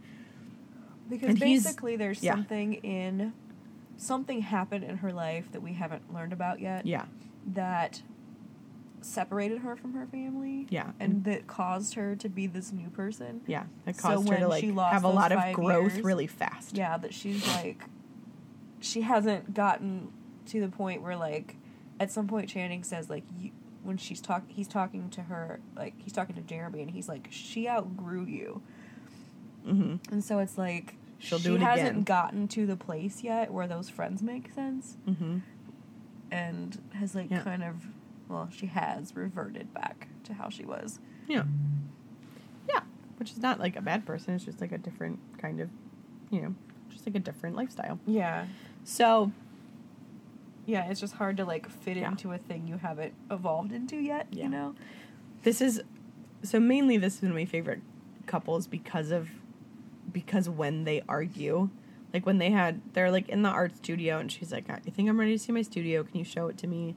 Because 1.09 1.31
And 1.31 1.41
basically 1.41 1.97
there's 1.97 2.23
yeah. 2.23 2.33
something 2.33 2.75
in 2.75 3.33
something 4.01 4.41
happened 4.41 4.83
in 4.83 4.97
her 4.99 5.13
life 5.13 5.53
that 5.53 5.61
we 5.63 5.75
haven't 5.75 6.13
learned 6.13 6.33
about 6.33 6.59
yet 6.59 6.87
Yeah. 6.87 7.05
that 7.47 8.03
separated 9.03 9.59
her 9.59 9.77
from 9.77 9.93
her 9.95 10.07
family. 10.07 10.67
Yeah. 10.71 10.93
And 10.99 11.25
that 11.25 11.47
caused 11.47 11.95
her 11.95 12.15
to 12.17 12.29
be 12.29 12.47
this 12.47 12.73
new 12.73 12.89
person. 12.91 13.41
Yeah. 13.47 13.65
That 13.85 13.97
So 13.97 14.03
caused 14.03 14.29
her 14.29 14.35
when 14.35 14.41
to 14.41 14.49
like 14.49 14.65
have 14.93 15.05
a 15.05 15.09
lot 15.09 15.33
of 15.33 15.53
growth 15.55 15.95
years- 15.95 16.05
really 16.05 16.27
fast. 16.27 16.77
Yeah, 16.77 16.97
that 16.99 17.13
she's 17.15 17.47
like 17.57 17.85
she 18.81 19.03
hasn't 19.03 19.53
gotten 19.53 20.11
to 20.47 20.61
the 20.61 20.69
point 20.69 21.03
where 21.03 21.17
like 21.17 21.57
at 21.99 22.11
some 22.11 22.27
point 22.27 22.49
Channing 22.49 22.83
says 22.83 23.11
like 23.11 23.25
you 23.39 23.51
when 23.83 23.97
she's 23.99 24.21
talk 24.21 24.43
he's 24.49 24.69
talking 24.69 25.09
to 25.11 25.23
her 25.23 25.61
like 25.77 25.95
he's 25.99 26.13
talking 26.13 26.35
to 26.37 26.43
Jeremy 26.43 26.81
and 26.83 26.91
he's 26.91 27.09
like 27.09 27.29
she 27.31 27.69
outgrew 27.69 28.25
you. 28.25 28.63
hmm 29.65 29.97
And 30.11 30.23
so 30.25 30.39
it's 30.39 30.57
like 30.59 30.95
She'll 31.21 31.39
she 31.39 31.45
do 31.45 31.55
it 31.57 31.61
hasn't 31.61 32.05
gotten 32.07 32.49
to 32.49 32.67
the 32.67 32.77
place 32.77 33.23
yet 33.23 33.53
where 33.53 33.69
those 33.69 33.89
friends 33.89 34.23
make 34.23 34.53
sense 34.53 34.97
hmm 35.07 35.39
and 36.31 36.81
has 36.95 37.15
like 37.15 37.31
Yeah. 37.31 37.43
kind 37.43 37.63
of 37.63 37.87
well 38.29 38.49
she 38.53 38.67
has 38.67 39.15
reverted 39.17 39.73
back 39.75 40.09
to 40.25 40.35
how 40.35 40.49
she 40.49 40.65
was. 40.65 40.99
Yeah. 41.29 41.45
Yeah. 42.69 42.81
Which 43.19 43.33
is 43.33 43.39
not 43.39 43.59
like 43.61 43.77
a 43.77 43.81
bad 43.83 44.07
person. 44.07 44.35
It's 44.35 44.45
just 44.45 44.61
like 44.61 44.73
a 44.73 44.79
different 44.79 45.19
kind 45.39 45.61
of, 45.61 45.69
you 46.31 46.41
know, 46.41 46.55
just 46.89 47.07
like 47.07 47.15
a 47.17 47.21
different 47.21 47.57
lifestyle. 47.57 47.99
Yeah. 48.07 48.47
So, 48.85 49.33
Yeah, 50.67 50.89
it's 50.89 51.01
just 51.01 51.15
hard 51.15 51.37
to 51.39 51.45
like 51.45 51.69
fit 51.69 51.97
Yeah. 51.97 52.09
into 52.11 52.33
a 52.33 52.39
thing 52.39 52.67
you 52.69 52.77
haven't 52.79 53.13
evolved 53.31 53.73
into 53.73 53.97
yet, 53.97 54.29
Yeah. 54.31 54.45
you 54.45 54.49
know? 54.51 54.75
this 55.43 55.61
is, 55.63 55.83
so 56.43 56.61
mainly 56.61 56.97
this 56.99 57.17
is 57.17 57.23
one 57.23 57.31
of 57.33 57.37
my 57.37 57.45
favorite 57.47 57.81
couples 58.27 58.67
because 58.67 59.11
of, 59.11 59.31
because 60.13 60.49
when 60.49 60.85
they 60.85 61.03
argue, 61.09 61.69
like 62.13 62.27
when 62.27 62.39
they 62.39 62.51
had, 62.51 62.81
they're 62.93 63.11
like 63.11 63.29
in 63.29 63.43
the 63.43 63.49
art 63.49 63.77
studio 63.77 64.19
and 64.19 64.31
she's 64.31 64.53
like, 64.53 64.69
I 64.69 64.79
think 64.79 65.09
I'm 65.09 65.19
ready 65.19 65.33
to 65.33 65.39
see 65.39 65.53
my 65.53 65.63
studio. 65.63 66.03
Can 66.03 66.19
you 66.19 66.25
show 66.25 66.49
it 66.49 66.59
to 66.59 66.67
me? 66.67 66.95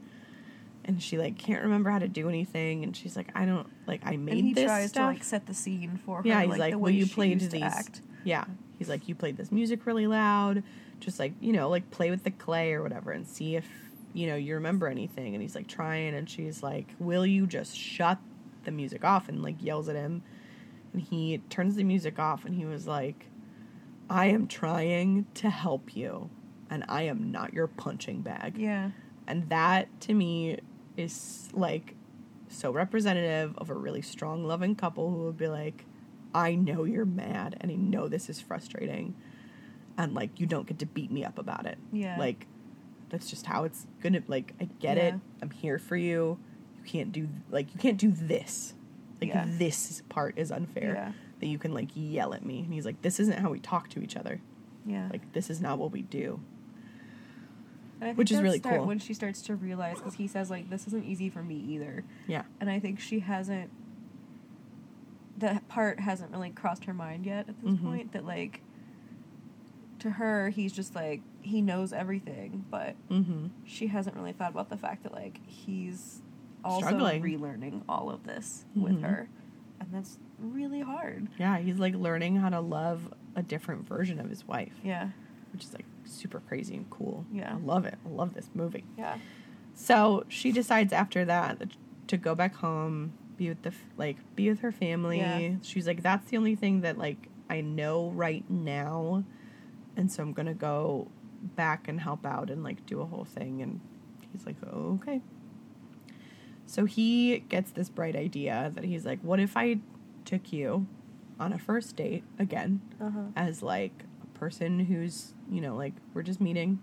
And 0.85 1.01
she 1.01 1.17
like 1.17 1.37
can't 1.37 1.63
remember 1.63 1.89
how 1.89 1.99
to 1.99 2.07
do 2.07 2.27
anything. 2.27 2.83
And 2.83 2.95
she's 2.95 3.15
like, 3.15 3.29
I 3.35 3.45
don't, 3.45 3.67
like, 3.87 4.01
I 4.05 4.17
made 4.17 4.33
this. 4.33 4.39
and 4.39 4.47
he 4.47 4.53
this 4.53 4.65
tries 4.65 4.89
stuff. 4.89 5.03
to 5.03 5.13
like 5.13 5.23
set 5.23 5.45
the 5.45 5.53
scene 5.53 5.99
for 6.05 6.17
her. 6.17 6.23
Yeah, 6.25 6.41
he's 6.41 6.49
like, 6.49 6.59
like, 6.59 6.71
the 6.71 6.77
well, 6.77 6.91
way 6.91 6.97
you 6.97 7.05
she 7.05 7.13
played 7.13 7.33
used 7.41 7.45
to 7.45 7.51
these. 7.51 7.63
act. 7.63 8.01
Yeah, 8.25 8.45
he's 8.79 8.89
like, 8.89 9.07
you 9.07 9.15
played 9.15 9.37
this 9.37 9.51
music 9.51 9.85
really 9.85 10.07
loud. 10.07 10.63
Just 10.99 11.19
like 11.19 11.33
you 11.41 11.51
know, 11.53 11.69
like 11.69 11.89
play 11.91 12.09
with 12.09 12.23
the 12.23 12.31
clay 12.31 12.73
or 12.73 12.81
whatever, 12.81 13.11
and 13.11 13.27
see 13.27 13.55
if 13.55 13.65
you 14.13 14.27
know 14.27 14.35
you 14.35 14.55
remember 14.55 14.87
anything. 14.87 15.33
And 15.35 15.41
he's 15.41 15.55
like 15.55 15.67
trying, 15.67 16.15
and 16.15 16.29
she's 16.29 16.63
like, 16.63 16.87
will 16.99 17.25
you 17.25 17.45
just 17.45 17.77
shut 17.77 18.17
the 18.63 18.71
music 18.71 19.03
off? 19.03 19.27
And 19.27 19.41
like 19.43 19.55
yells 19.61 19.89
at 19.89 19.95
him, 19.97 20.23
and 20.93 21.01
he 21.01 21.39
turns 21.49 21.75
the 21.75 21.83
music 21.83 22.19
off, 22.19 22.45
and 22.45 22.55
he 22.55 22.65
was 22.65 22.87
like, 22.87 23.25
I 24.09 24.27
am 24.27 24.47
trying 24.47 25.25
to 25.35 25.49
help 25.49 25.95
you, 25.95 26.29
and 26.69 26.85
I 26.87 27.03
am 27.03 27.31
not 27.31 27.53
your 27.53 27.67
punching 27.67 28.21
bag. 28.21 28.57
Yeah. 28.57 28.91
And 29.27 29.49
that 29.49 29.87
to 30.01 30.13
me 30.13 30.59
is 30.97 31.49
like 31.53 31.95
so 32.49 32.71
representative 32.71 33.57
of 33.57 33.69
a 33.69 33.73
really 33.73 34.01
strong, 34.01 34.45
loving 34.45 34.75
couple 34.75 35.09
who 35.09 35.23
would 35.23 35.37
be 35.37 35.47
like, 35.47 35.85
I 36.35 36.55
know 36.55 36.83
you're 36.83 37.05
mad 37.05 37.55
and 37.61 37.71
I 37.71 37.75
know 37.75 38.07
this 38.07 38.29
is 38.29 38.41
frustrating. 38.41 39.15
And 39.97 40.13
like, 40.13 40.39
you 40.39 40.45
don't 40.45 40.67
get 40.67 40.79
to 40.79 40.85
beat 40.85 41.11
me 41.11 41.23
up 41.23 41.39
about 41.39 41.65
it. 41.65 41.77
Yeah. 41.91 42.17
Like, 42.17 42.47
that's 43.09 43.29
just 43.29 43.45
how 43.45 43.63
it's 43.63 43.85
gonna, 44.01 44.23
like, 44.27 44.53
I 44.59 44.67
get 44.79 44.97
it. 44.97 45.13
I'm 45.41 45.51
here 45.51 45.77
for 45.77 45.95
you. 45.95 46.39
You 46.77 46.83
can't 46.83 47.11
do, 47.11 47.29
like, 47.51 47.73
you 47.73 47.79
can't 47.79 47.97
do 47.97 48.11
this. 48.11 48.73
Like, 49.25 49.33
Yeah. 49.33 49.45
this 49.47 50.01
part 50.09 50.37
is 50.37 50.51
unfair. 50.51 50.93
Yeah. 50.93 51.11
That 51.39 51.47
you 51.47 51.57
can, 51.59 51.73
like, 51.73 51.89
yell 51.93 52.33
at 52.33 52.45
me. 52.45 52.59
And 52.59 52.73
he's 52.73 52.85
like, 52.85 53.01
this 53.01 53.19
isn't 53.19 53.39
how 53.39 53.49
we 53.51 53.59
talk 53.59 53.89
to 53.89 54.01
each 54.01 54.15
other. 54.15 54.39
Yeah. 54.85 55.09
Like, 55.11 55.33
this 55.33 55.49
is 55.49 55.59
not 55.61 55.77
what 55.79 55.91
we 55.91 56.01
do. 56.01 56.39
And 58.01 58.03
I 58.03 58.05
think 58.07 58.17
which 58.17 58.31
is 58.31 58.41
really 58.41 58.59
start 58.59 58.77
cool. 58.79 58.85
when 58.87 58.99
she 58.99 59.13
starts 59.13 59.41
to 59.43 59.55
realize 59.55 59.97
because 59.97 60.15
he 60.15 60.27
says 60.27 60.49
like 60.49 60.69
this 60.69 60.87
isn't 60.87 61.05
easy 61.05 61.29
for 61.29 61.41
me 61.41 61.55
either, 61.55 62.03
Yeah. 62.27 62.43
and 62.59 62.69
I 62.69 62.77
think 62.79 62.99
she 62.99 63.19
hasn't. 63.19 63.69
That 65.37 65.67
part 65.67 65.99
hasn't 66.01 66.31
really 66.31 66.49
crossed 66.49 66.85
her 66.85 66.93
mind 66.93 67.25
yet 67.25 67.47
at 67.49 67.61
this 67.61 67.71
Mhm. 67.75 67.83
point. 67.83 68.11
That 68.11 68.25
like. 68.25 68.61
To 69.99 70.09
her, 70.11 70.49
he's 70.49 70.73
just 70.73 70.95
like 70.95 71.21
he 71.41 71.61
knows 71.61 71.93
everything, 71.93 72.65
but 72.69 72.95
Mm 73.09 73.25
hmm. 73.25 73.47
she 73.63 73.87
hasn't 73.87 74.17
really 74.17 74.33
thought 74.33 74.51
about 74.51 74.69
the 74.69 74.75
fact 74.75 75.03
that 75.03 75.13
like 75.13 75.39
he's 75.47 76.21
also 76.63 76.85
Struggling. 76.87 77.21
relearning 77.23 77.81
all 77.89 78.09
of 78.09 78.23
this 78.23 78.65
with 78.75 78.99
Mhm. 79.01 79.03
her, 79.03 79.29
and 79.79 79.89
that's 79.91 80.19
really 80.39 80.81
hard. 80.81 81.27
Yeah, 81.37 81.57
he's 81.57 81.77
like 81.79 81.95
learning 81.95 82.37
how 82.37 82.49
to 82.49 82.59
love 82.59 83.13
a 83.35 83.43
different 83.43 83.87
version 83.87 84.19
of 84.19 84.29
his 84.29 84.47
wife, 84.47 84.73
Yeah, 84.83 85.09
which 85.51 85.63
is 85.65 85.73
like 85.73 85.85
super 86.05 86.39
crazy 86.41 86.75
and 86.75 86.89
cool. 86.89 87.25
Yeah. 87.31 87.53
I 87.53 87.57
love 87.57 87.85
it. 87.85 87.97
I 88.05 88.09
love 88.09 88.33
this 88.33 88.49
movie. 88.53 88.83
yeah, 88.97 89.17
So 89.73 90.23
she 90.27 90.51
decides 90.51 90.93
after 90.93 91.25
that 91.25 91.71
to 92.07 92.17
go 92.17 92.35
back 92.35 92.55
home, 92.55 93.13
be 93.37 93.49
with 93.49 93.63
the 93.63 93.73
like 93.97 94.17
be 94.35 94.49
with 94.49 94.59
her 94.59 94.71
family. 94.71 95.17
Yeah. 95.19 95.55
She's 95.63 95.87
like, 95.87 96.03
that's 96.03 96.29
the 96.29 96.37
only 96.37 96.55
thing 96.55 96.81
that 96.81 96.97
like 96.97 97.29
I 97.49 97.61
know 97.61 98.09
right 98.11 98.47
now, 98.49 99.23
and 99.97 100.11
so 100.11 100.21
I'm 100.23 100.33
gonna 100.33 100.53
go 100.53 101.07
back 101.55 101.87
and 101.87 101.99
help 101.99 102.25
out 102.25 102.49
and 102.49 102.63
like 102.63 102.85
do 102.85 103.01
a 103.01 103.05
whole 103.05 103.25
thing. 103.25 103.61
And 103.61 103.79
he's 104.31 104.45
like, 104.45 104.55
oh, 104.71 104.99
okay. 105.01 105.21
So 106.65 106.85
he 106.85 107.39
gets 107.49 107.71
this 107.71 107.89
bright 107.89 108.15
idea 108.15 108.71
that 108.73 108.83
he's 108.83 109.05
like, 109.05 109.19
what 109.21 109.39
if 109.39 109.55
I 109.57 109.79
took 110.25 110.51
you 110.53 110.87
on 111.39 111.53
a 111.53 111.59
first 111.59 111.95
date 111.95 112.23
again? 112.39 112.81
uh 113.01 113.09
huh, 113.09 113.19
as 113.35 113.61
like 113.61 114.03
a 114.23 114.37
person 114.39 114.79
who's 114.79 115.33
you 115.49 115.61
know 115.61 115.75
like 115.75 115.93
we're 116.13 116.23
just 116.23 116.41
meeting. 116.41 116.79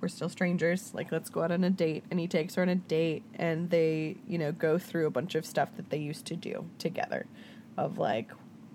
We're 0.00 0.08
still 0.08 0.28
strangers. 0.28 0.92
Like 0.94 1.10
let's 1.10 1.30
go 1.30 1.42
out 1.42 1.50
on 1.52 1.64
a 1.64 1.70
date. 1.70 2.04
And 2.10 2.20
he 2.20 2.28
takes 2.28 2.54
her 2.56 2.62
on 2.62 2.68
a 2.68 2.74
date 2.74 3.22
and 3.34 3.70
they 3.70 4.16
you 4.28 4.36
know 4.38 4.52
go 4.52 4.78
through 4.78 5.06
a 5.06 5.10
bunch 5.10 5.34
of 5.34 5.46
stuff 5.46 5.70
that 5.76 5.90
they 5.90 5.98
used 5.98 6.26
to 6.26 6.36
do 6.36 6.66
together 6.78 7.26
of 7.78 7.98
like 7.98 8.30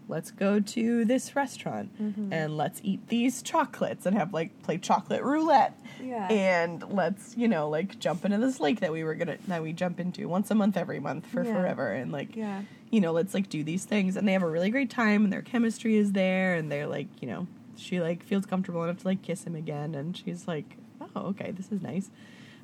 let's 0.08 0.32
go 0.32 0.60
to 0.60 1.06
this 1.06 1.36
restaurant 1.36 1.90
Mhm. 2.02 2.30
and 2.34 2.58
let's 2.58 2.82
eat 2.84 3.08
these 3.08 3.42
chocolates 3.42 4.06
and 4.06 4.18
have 4.18 4.34
like 4.34 4.62
play 4.64 4.78
chocolate 4.78 5.24
roulette 5.24 5.78
yeah, 6.04 6.28
and 6.30 6.84
let's 6.92 7.38
you 7.38 7.48
know 7.48 7.70
like 7.70 8.00
jump 8.00 8.26
into 8.26 8.38
this 8.38 8.60
lake 8.60 8.80
that 8.82 8.92
we 8.92 9.04
were 9.04 9.16
gonna 9.16 9.38
that 9.48 9.62
we 9.64 9.72
jump 9.74 10.00
into 10.00 10.28
once 10.28 10.50
a 10.52 10.56
month 10.56 10.76
every 10.78 11.00
month 11.00 11.26
for 11.28 11.44
Yeah. 11.44 11.54
forever 11.54 11.92
and 11.92 12.12
like 12.12 12.36
yeah, 12.36 12.62
you 12.90 13.00
know, 13.00 13.14
let's 13.14 13.34
like 13.34 13.48
do 13.50 13.64
these 13.64 13.86
things. 13.86 14.18
And 14.18 14.28
they 14.28 14.34
have 14.34 14.44
a 14.44 14.50
really 14.50 14.70
great 14.70 14.90
time 14.90 15.24
and 15.24 15.32
their 15.32 15.42
chemistry 15.42 15.96
is 15.96 16.12
there 16.12 16.56
and 16.56 16.70
they're 16.70 16.88
like, 16.88 17.08
you 17.22 17.28
know, 17.30 17.48
she 17.78 18.02
like 18.02 18.22
feels 18.24 18.46
comfortable 18.46 18.84
enough 18.84 18.98
to 19.00 19.08
like 19.08 19.22
kiss 19.22 19.46
him 19.46 19.56
again 19.56 19.96
and 19.96 20.18
she's 20.18 20.46
like, 20.48 20.76
Oh, 21.16 21.28
okay, 21.28 21.52
this 21.52 21.72
is 21.72 21.82
nice. 21.82 22.10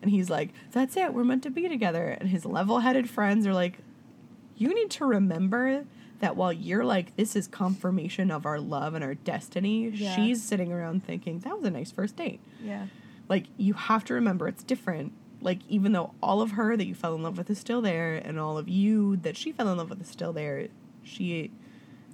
And 0.01 0.11
he's 0.11 0.29
like, 0.29 0.49
That's 0.73 0.97
it, 0.97 1.13
we're 1.13 1.23
meant 1.23 1.43
to 1.43 1.49
be 1.49 1.69
together. 1.69 2.07
And 2.19 2.27
his 2.29 2.43
level 2.45 2.79
headed 2.79 3.09
friends 3.09 3.47
are 3.47 3.53
like, 3.53 3.77
You 4.57 4.73
need 4.73 4.89
to 4.91 5.05
remember 5.05 5.85
that 6.19 6.35
while 6.35 6.51
you're 6.53 6.85
like, 6.85 7.15
This 7.15 7.35
is 7.35 7.47
confirmation 7.47 8.31
of 8.31 8.45
our 8.45 8.59
love 8.59 8.93
and 8.93 9.03
our 9.03 9.13
destiny, 9.15 9.89
Yeah. 9.89 10.15
she's 10.15 10.41
sitting 10.43 10.71
around 10.71 11.03
thinking, 11.03 11.39
That 11.39 11.55
was 11.57 11.65
a 11.65 11.71
nice 11.71 11.91
first 11.91 12.15
date. 12.15 12.39
Yeah, 12.63 12.87
like 13.29 13.45
you 13.57 13.73
have 13.73 14.03
to 14.05 14.13
remember 14.13 14.47
it's 14.47 14.63
different. 14.63 15.13
Like 15.41 15.59
even 15.69 15.91
though 15.91 16.13
all 16.23 16.41
of 16.41 16.51
her 16.51 16.75
that 16.75 16.85
you 16.85 16.95
fell 16.95 17.13
in 17.13 17.21
love 17.23 17.37
with 17.37 17.49
is 17.49 17.59
still 17.59 17.81
there 17.81 18.15
and 18.15 18.39
all 18.39 18.57
of 18.57 18.67
you 18.67 19.17
that 19.17 19.37
she 19.37 19.51
fell 19.51 19.69
in 19.69 19.77
love 19.77 19.89
with 19.91 20.01
is 20.01 20.07
still 20.07 20.33
there 20.33 20.67
she 21.03 21.51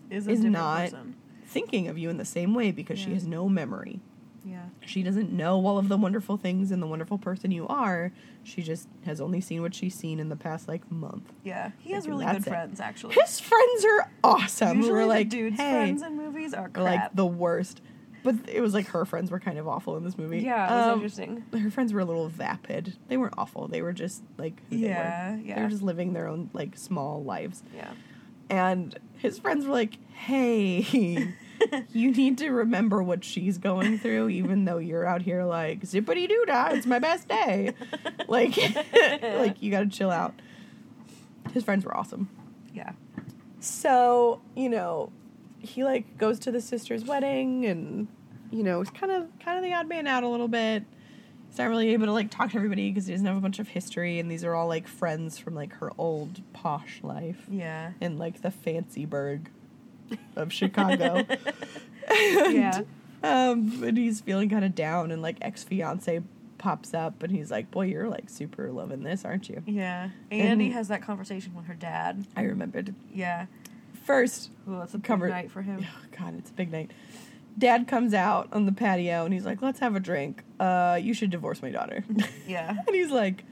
is, 0.10 0.28
is 0.28 0.42
not 0.44 0.92
person. 0.92 1.16
thinking 1.46 1.88
of 1.88 1.98
you 1.98 2.10
in 2.10 2.18
the 2.18 2.26
same 2.26 2.54
way 2.54 2.72
because 2.72 3.00
she 3.00 3.13
has 3.13 3.26
no 3.26 3.48
memory 3.48 4.02
Yeah, 4.45 4.65
she 4.86 5.03
doesn't 5.03 5.32
know 5.32 5.65
all 5.65 5.77
of 5.77 5.88
the 5.88 5.97
wonderful 5.97 6.36
things 6.38 6.71
and 6.71 6.82
the 6.82 6.88
wonderful 6.88 7.17
person 7.17 7.51
you 7.51 7.65
are 7.67 8.12
she 8.43 8.62
just 8.62 8.89
has 9.06 9.21
only 9.21 9.39
seen 9.39 9.62
what 9.62 9.73
she's 9.73 9.95
seen 9.95 10.19
in 10.19 10.27
the 10.29 10.36
past 10.36 10.67
like 10.67 10.89
month 10.91 11.32
yeah. 11.43 11.71
He 11.79 11.93
has 11.93 12.08
really 12.08 12.25
good 12.25 12.38
it. 12.38 12.43
friends, 12.43 12.79
actually. 12.82 13.13
his 13.15 13.39
friends 13.39 13.86
are 13.86 14.12
awesome 14.23 14.77
Usually 14.77 14.91
we're 14.93 15.01
the 15.03 15.08
like 15.08 15.29
dudes' 15.29 15.56
hey 15.58 15.71
friends 15.71 16.01
in 16.01 16.17
movies 16.17 16.53
are 16.53 16.67
crap. 16.69 16.84
like 16.84 17.15
the 17.15 17.25
worst 17.25 17.82
but 18.23 18.36
it 18.49 18.60
was 18.62 18.73
like 18.73 18.88
her 18.88 19.06
friends 19.06 19.32
were 19.32 19.39
kind 19.39 19.58
of 19.58 19.67
awful 19.67 19.95
in 19.97 20.03
this 20.03 20.17
movie 20.17 20.39
yeah, 20.39 20.65
it 20.65 20.75
was 20.77 20.88
Um, 20.88 20.93
interesting. 20.99 21.43
her 21.62 21.69
friends 21.71 21.93
were 21.93 21.99
a 22.01 22.06
little 22.06 22.29
vapid. 22.29 22.95
They 23.10 23.17
weren't 23.17 23.34
awful. 23.38 23.67
They 23.67 23.82
were 23.82 23.91
just 23.93 24.23
like 24.38 24.62
who 24.69 24.77
Yeah, 24.77 25.36
they 25.36 25.49
were. 25.49 25.56
They 25.56 25.62
were 25.62 25.69
just 25.69 25.84
living 25.84 26.13
their 26.13 26.27
own 26.27 26.49
like 26.53 26.77
small 26.77 27.21
lives. 27.23 27.63
Yeah, 27.75 27.91
And 28.49 28.97
his 29.17 29.39
friends 29.39 29.65
were 29.65 29.73
like, 29.73 29.97
"Hey, 30.13 31.34
you 31.91 32.12
need 32.12 32.38
to 32.39 32.49
remember 32.49 33.02
what 33.02 33.23
she's 33.23 33.58
going 33.58 33.97
through, 33.99 34.30
even 34.30 34.65
though 34.65 34.78
you're 34.78 35.06
out 35.06 35.21
here 35.21 35.43
like 35.43 35.82
zippity 35.82 36.28
doo 36.28 36.43
dah. 36.47 36.69
It's 36.71 36.86
my 36.86 36.99
best 36.99 37.28
day. 37.28 37.73
like, 38.28 38.58
like 39.21 39.62
you 39.62 39.71
got 39.71 39.82
to 39.82 39.88
chill 39.89 40.12
out." 40.12 40.34
His 41.54 41.63
friends 41.63 41.86
were 41.86 41.95
awesome. 41.95 42.30
yeah, 42.73 42.93
So, 43.60 44.41
you 44.56 44.69
know, 44.69 45.12
he 45.60 45.84
like 45.84 46.17
goes 46.17 46.39
to 46.39 46.52
the 46.52 46.62
sister's 46.62 47.06
wedding 47.06 47.65
and 47.65 48.08
you 48.52 48.63
know, 48.63 48.80
he's 48.82 48.89
kind 48.91 49.12
of 49.12 49.28
kind 49.43 49.58
of 49.58 49.63
the 49.63 49.73
odd 49.73 49.88
man 49.88 50.08
out 50.08 50.23
a 50.23 50.28
little 50.28 50.47
bit. 50.47 50.84
He's 51.49 51.58
not 51.60 51.65
really 51.69 51.93
able 51.93 52.08
to 52.08 52.12
like 52.12 52.32
talk 52.32 52.52
to 52.52 52.58
everybody 52.58 52.89
because 52.89 53.06
he 53.06 53.13
doesn't 53.13 53.26
have 53.26 53.38
a 53.38 53.41
bunch 53.41 53.60
of 53.60 53.67
history 53.67 54.19
and 54.19 54.32
these 54.32 54.43
are 54.43 54.56
all 54.56 54.67
like 54.67 54.88
friends 54.88 55.38
from 55.38 55.54
like 55.54 55.73
her 55.73 55.91
old 55.97 56.41
posh 56.54 56.99
life 57.04 57.45
yeah, 57.49 57.91
in 58.02 58.17
like 58.17 58.41
the 58.41 58.49
fancy 58.49 59.06
burg 59.06 59.49
of 60.36 60.52
Chicago. 60.54 61.26
yeah, 62.12 62.82
um, 63.24 63.84
and 63.84 63.98
he's 63.98 64.22
feeling 64.22 64.50
kind 64.50 64.66
of 64.66 64.76
down 64.76 65.12
and 65.12 65.22
like 65.22 65.38
ex-fiance 65.42 66.22
pops 66.58 66.94
up 66.94 67.24
and 67.24 67.32
he's 67.36 67.52
like, 67.52 67.70
"Boy, 67.72 67.88
you're 67.88 68.08
like 68.10 68.30
super 68.30 68.72
loving 68.72 69.04
this, 69.04 69.26
aren't 69.26 69.50
you?" 69.50 69.62
yeah. 69.66 70.10
And 70.32 70.62
he 70.62 70.72
has 70.72 70.88
that 70.89 71.02
conversation 71.02 71.54
with 71.56 71.66
her 71.66 71.74
dad. 71.74 72.26
I 72.36 72.44
remembered 72.44 72.94
Yeah, 73.13 73.48
first 74.06 74.50
well, 74.66 74.82
it's 74.84 74.94
a 74.94 74.98
big 74.98 75.04
Cover- 75.06 75.30
night 75.30 75.52
for 75.52 75.62
him. 75.62 75.86
Oh, 75.86 76.06
God, 76.18 76.38
it's 76.38 76.50
a 76.50 76.54
big 76.54 76.72
night. 76.72 76.92
Dad 77.58 77.88
comes 77.88 78.13
out 78.16 78.50
on 78.52 78.66
the 78.66 78.72
patio 78.72 79.26
and 79.26 79.34
he's 79.34 79.46
like, 79.46 79.62
"Let's 79.62 79.80
have 79.80 79.96
a 79.96 80.00
drink. 80.00 80.44
Uh, 80.60 81.00
you 81.02 81.13
should 81.13 81.30
divorce 81.30 81.62
my 81.62 81.70
daughter." 81.70 82.04
Yeah, 82.48 82.70
and 82.88 82.96
he's 82.96 83.12
like, 83.12 83.44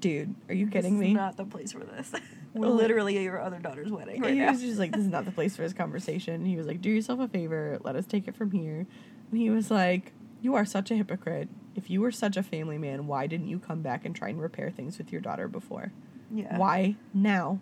"Dude, 0.00 0.34
are 0.48 0.54
you 0.54 0.68
kidding 0.68 0.98
this 0.98 1.08
me?" 1.08 1.14
Not 1.14 1.36
the 1.36 1.44
place 1.44 1.72
for 1.72 1.80
this. 1.80 2.12
We're 2.52 2.66
literally 2.68 3.16
at 3.16 3.22
your 3.22 3.40
other 3.40 3.58
daughter's 3.60 3.90
wedding 3.92 4.20
right 4.22 4.32
he 4.32 4.40
now. 4.40 4.50
was 4.50 4.60
just 4.60 4.78
like, 4.78 4.90
"This 4.92 5.02
is 5.02 5.08
not 5.08 5.24
the 5.24 5.30
place 5.30 5.54
for 5.56 5.62
this 5.62 5.72
conversation." 5.72 6.44
He 6.44 6.56
was 6.56 6.66
like, 6.66 6.80
"Do 6.80 6.90
yourself 6.90 7.20
a 7.20 7.28
favor. 7.28 7.78
Let 7.84 7.94
us 7.96 8.06
take 8.06 8.26
it 8.26 8.34
from 8.36 8.50
here." 8.50 8.86
And 9.30 9.40
he 9.40 9.50
was 9.50 9.70
like, 9.70 10.12
"You 10.42 10.54
are 10.56 10.64
such 10.64 10.90
a 10.90 10.96
hypocrite. 10.96 11.48
If 11.76 11.88
you 11.90 12.00
were 12.00 12.10
such 12.10 12.36
a 12.36 12.42
family 12.42 12.76
man, 12.78 13.06
why 13.06 13.26
didn't 13.28 13.46
you 13.48 13.58
come 13.60 13.82
back 13.82 14.04
and 14.04 14.14
try 14.16 14.30
and 14.30 14.40
repair 14.40 14.70
things 14.70 14.98
with 14.98 15.12
your 15.12 15.20
daughter 15.20 15.46
before? 15.46 15.92
Yeah. 16.34 16.58
Why 16.58 16.96
now?" 17.14 17.60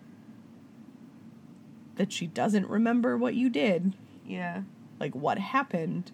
That 1.95 2.11
she 2.13 2.27
doesn't 2.27 2.67
remember 2.67 3.17
what 3.17 3.35
you 3.35 3.49
did 3.49 3.93
Yeah. 4.25 4.61
like 4.99 5.13
what 5.13 5.37
happened 5.37 6.11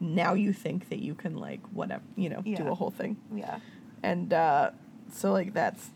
now 0.00 0.32
you 0.34 0.52
think 0.52 0.88
that 0.90 0.98
you 1.00 1.14
can 1.14 1.36
like 1.36 1.60
whatever 1.72 2.02
you 2.16 2.28
know 2.28 2.40
do 2.42 2.66
a 2.68 2.74
whole 2.74 2.90
thing 2.90 3.16
Yeah. 3.34 3.58
and 4.02 4.32
uh 4.32 4.70
so 5.12 5.32
like 5.32 5.54
that's 5.54 5.90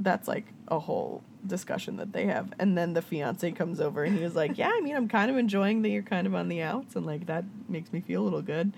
that's 0.00 0.28
like 0.28 0.44
a 0.68 0.78
whole 0.78 1.22
discussion 1.46 1.96
that 1.96 2.12
they 2.12 2.26
have 2.26 2.52
and 2.58 2.76
then 2.76 2.92
the 2.92 3.00
fiance 3.00 3.50
comes 3.52 3.80
over 3.80 4.02
and 4.04 4.16
he 4.18 4.22
was 4.22 4.34
like 4.34 4.58
yeah 4.58 4.70
i 4.74 4.80
mean 4.80 4.96
i'm 4.96 5.08
kind 5.08 5.30
of 5.30 5.36
enjoying 5.36 5.82
that 5.82 5.88
you're 5.90 6.02
kind 6.02 6.26
of 6.26 6.34
on 6.34 6.48
the 6.48 6.60
outs 6.60 6.96
and 6.96 7.06
like 7.06 7.26
that 7.26 7.44
makes 7.68 7.92
me 7.92 8.00
feel 8.00 8.20
a 8.20 8.24
little 8.24 8.42
good 8.42 8.72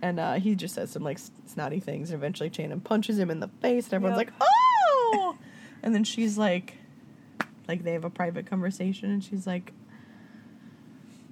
and 0.00 0.20
uh 0.20 0.34
he 0.34 0.54
just 0.54 0.74
says 0.74 0.90
some 0.90 1.02
like 1.02 1.18
snotty 1.46 1.80
things 1.80 2.10
and 2.10 2.18
eventually 2.18 2.48
Channing 2.48 2.80
punches 2.80 3.18
him 3.18 3.28
in 3.30 3.40
the 3.40 3.48
face 3.60 3.86
and 3.86 3.94
everyone's 3.94 4.18
Yep. 4.18 4.32
like 4.40 4.48
oh 5.12 5.36
and 5.82 5.94
then 5.94 6.04
she's 6.04 6.38
like 6.38 6.76
like 7.68 7.82
they 7.82 7.92
have 7.92 8.04
a 8.04 8.10
private 8.10 8.46
conversation 8.46 9.10
and 9.10 9.22
she's 9.24 9.46
like 9.46 9.72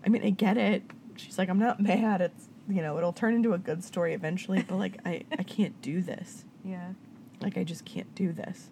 I 0.04 0.11
mean, 0.11 0.24
I 0.24 0.30
get 0.30 0.56
it. 0.56 0.84
She's 1.16 1.38
like, 1.38 1.48
I'm 1.48 1.59
not 1.59 1.80
mad. 1.80 2.20
It's 2.20 2.48
you 2.68 2.82
know, 2.82 2.96
it'll 2.98 3.12
turn 3.12 3.34
into 3.34 3.52
a 3.52 3.59
good 3.59 3.82
story 3.82 4.14
eventually, 4.14 4.62
but 4.62 4.76
like 4.76 4.98
I, 5.04 5.24
I 5.36 5.42
can't 5.42 5.80
do 5.82 6.00
this. 6.00 6.44
Yeah. 6.64 6.92
Like 7.40 7.59
I 7.59 7.64
just 7.64 7.84
can't 7.84 8.14
do 8.14 8.32
this. 8.32 8.70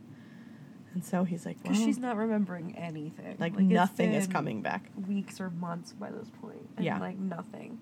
And 0.96 1.04
so 1.04 1.24
he's 1.24 1.44
like, 1.44 1.58
well, 1.62 1.74
Because 1.74 1.84
she's 1.84 1.98
not 1.98 2.16
remembering 2.16 2.74
anything. 2.74 3.36
like, 3.38 3.52
it's 3.52 3.60
nothing 3.60 4.14
is 4.14 4.26
coming 4.26 4.62
back. 4.62 4.88
Weeks 5.06 5.42
or 5.42 5.50
months 5.50 5.92
by 5.92 6.10
this 6.10 6.30
point. 6.40 6.70
And 6.74 6.86
Yeah. 6.86 6.98
Like 6.98 7.18
nothing. 7.18 7.80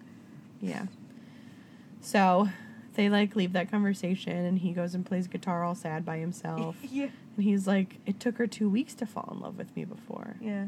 Yeah. 0.60 0.86
So 2.00 2.48
they 2.94 3.08
like 3.08 3.36
leave 3.36 3.52
that 3.52 3.70
conversation 3.70 4.36
and 4.36 4.58
he 4.58 4.72
goes 4.72 4.96
and 4.96 5.06
plays 5.06 5.28
guitar 5.28 5.62
all 5.62 5.76
sad 5.76 6.04
by 6.04 6.18
himself. 6.18 6.74
yeah. 6.90 7.06
and 7.36 7.44
he's 7.44 7.68
like, 7.68 7.98
It 8.04 8.18
took 8.18 8.36
her 8.38 8.48
two 8.48 8.68
weeks 8.68 8.94
to 8.94 9.06
fall 9.06 9.28
in 9.32 9.38
love 9.38 9.58
with 9.58 9.76
me 9.76 9.84
before. 9.84 10.34
Yeah. 10.40 10.66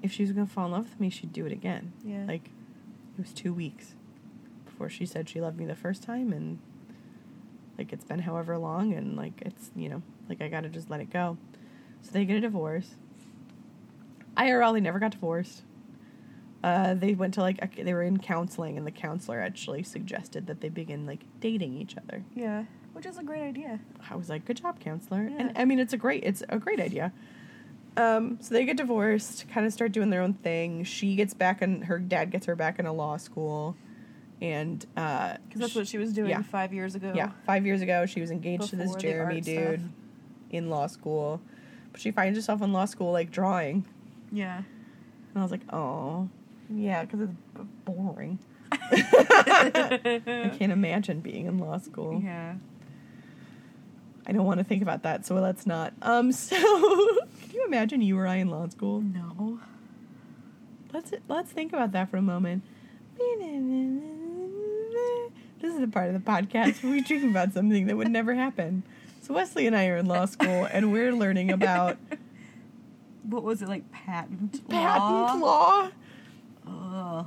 If 0.00 0.12
she 0.12 0.22
was 0.22 0.32
gonna 0.32 0.46
fall 0.46 0.64
in 0.64 0.72
love 0.72 0.84
with 0.88 0.98
me, 0.98 1.10
she'd 1.10 1.34
do 1.34 1.44
it 1.44 1.52
again. 1.52 1.92
Yeah. 2.02 2.24
Like 2.26 2.46
it 2.46 3.20
was 3.20 3.34
two 3.34 3.52
weeks 3.52 3.96
before 4.64 4.88
she 4.88 5.04
said 5.04 5.28
she 5.28 5.42
loved 5.42 5.58
me 5.58 5.66
the 5.66 5.76
first 5.76 6.02
time 6.02 6.32
and 6.32 6.58
like 7.78 7.92
it's 7.92 8.04
been 8.04 8.20
however 8.20 8.58
long 8.58 8.92
and 8.92 9.16
like 9.16 9.42
it's 9.44 9.70
you 9.76 9.88
know, 9.88 10.02
like 10.32 10.42
I 10.42 10.48
gotta 10.48 10.68
just 10.68 10.88
let 10.90 11.00
it 11.00 11.10
go. 11.10 11.36
So 12.00 12.10
they 12.12 12.24
get 12.24 12.36
a 12.36 12.40
divorce. 12.40 12.94
IRL 14.36 14.72
they 14.72 14.80
never 14.80 14.98
got 14.98 15.12
divorced. 15.12 15.62
Uh, 16.64 16.94
they 16.94 17.14
went 17.14 17.34
to 17.34 17.40
like 17.40 17.58
a, 17.62 17.82
they 17.82 17.92
were 17.92 18.02
in 18.02 18.18
counseling 18.18 18.78
and 18.78 18.86
the 18.86 18.90
counselor 18.92 19.40
actually 19.40 19.82
suggested 19.82 20.46
that 20.46 20.60
they 20.60 20.68
begin 20.68 21.06
like 21.06 21.20
dating 21.40 21.76
each 21.76 21.96
other. 21.96 22.24
Yeah. 22.34 22.64
Which 22.92 23.04
is 23.04 23.18
a 23.18 23.22
great 23.22 23.42
idea. 23.42 23.80
I 24.08 24.14
was 24.16 24.28
like, 24.28 24.44
good 24.44 24.58
job, 24.58 24.78
counselor. 24.80 25.28
Yeah. 25.28 25.36
And 25.38 25.58
I 25.58 25.64
mean, 25.64 25.78
it's 25.78 25.92
a 25.92 25.96
great, 25.96 26.22
it's 26.24 26.42
a 26.48 26.58
great 26.58 26.78
idea. 26.80 27.12
Um, 27.96 28.38
so 28.40 28.54
they 28.54 28.64
get 28.64 28.76
divorced, 28.76 29.48
kind 29.52 29.66
of 29.66 29.72
start 29.72 29.92
doing 29.92 30.08
their 30.10 30.22
own 30.22 30.34
thing. 30.34 30.84
She 30.84 31.14
gets 31.14 31.34
back 31.34 31.62
and 31.62 31.84
her 31.84 31.98
dad 31.98 32.30
gets 32.30 32.46
her 32.46 32.56
back 32.56 32.78
into 32.78 32.92
law 32.92 33.16
school. 33.16 33.76
And, 34.40 34.84
uh, 34.96 35.36
Because 35.46 35.60
that's 35.60 35.74
what 35.74 35.86
she 35.88 35.98
was 35.98 36.12
doing 36.12 36.30
yeah. 36.30 36.42
five 36.42 36.72
years 36.72 36.94
ago. 36.94 37.12
yeah, 37.14 37.30
five 37.46 37.66
years 37.66 37.80
ago, 37.80 38.06
she 38.06 38.20
was 38.20 38.30
engaged 38.30 38.70
to 38.70 38.76
this 38.76 38.94
Jeremy 38.96 39.40
dude 39.40 39.80
stuff. 39.80 39.90
In 40.52 40.70
law 40.70 40.86
school. 40.86 41.40
But 41.90 42.00
she 42.00 42.10
finds 42.10 42.38
herself 42.38 42.62
in 42.62 42.72
law 42.72 42.84
school, 42.84 43.12
like, 43.12 43.30
drawing. 43.30 43.84
Yeah. 44.30 44.58
And 44.58 45.36
I 45.36 45.42
was 45.42 45.50
like, 45.50 45.62
oh, 45.72 46.28
yeah, 46.70 47.04
because 47.04 47.20
it's 47.20 47.32
b- 47.54 47.62
boring. 47.84 48.38
I 48.70 50.52
can't 50.58 50.72
imagine 50.72 51.20
being 51.20 51.46
in 51.46 51.58
law 51.58 51.78
school. 51.78 52.20
Yeah. 52.22 52.54
I 54.26 54.32
don't 54.32 54.46
want 54.46 54.58
to 54.58 54.64
think 54.64 54.82
about 54.82 55.02
that, 55.02 55.26
so 55.26 55.34
let's 55.34 55.66
not. 55.66 55.92
Um, 56.00 56.32
so 56.32 56.56
can 56.56 57.52
you 57.52 57.64
imagine 57.66 58.00
you 58.02 58.18
or 58.18 58.26
I 58.26 58.36
in 58.36 58.48
law 58.48 58.68
school? 58.68 59.00
No. 59.00 59.60
Let's 60.92 61.12
let's 61.28 61.50
think 61.50 61.72
about 61.72 61.92
that 61.92 62.10
for 62.10 62.18
a 62.18 62.22
moment. 62.22 62.62
This 65.60 65.74
is 65.74 65.80
the 65.80 65.88
part 65.88 66.08
of 66.08 66.14
the 66.14 66.30
podcast 66.30 66.82
where 66.82 66.92
we 66.92 67.00
dream 67.00 67.30
about 67.30 67.52
something 67.52 67.86
that 67.86 67.96
would 67.96 68.10
never 68.10 68.34
happen. 68.34 68.82
So 69.22 69.34
Wesley 69.34 69.68
and 69.68 69.76
I 69.76 69.86
are 69.86 69.96
in 69.96 70.06
law 70.06 70.24
school, 70.26 70.66
and 70.70 70.92
we're 70.92 71.12
learning 71.12 71.52
about 71.52 71.96
What 73.22 73.44
was 73.44 73.62
it 73.62 73.68
like? 73.68 73.90
Patent 73.92 74.68
patent 74.68 75.40
law. 75.40 75.90
Ugh. 76.66 77.26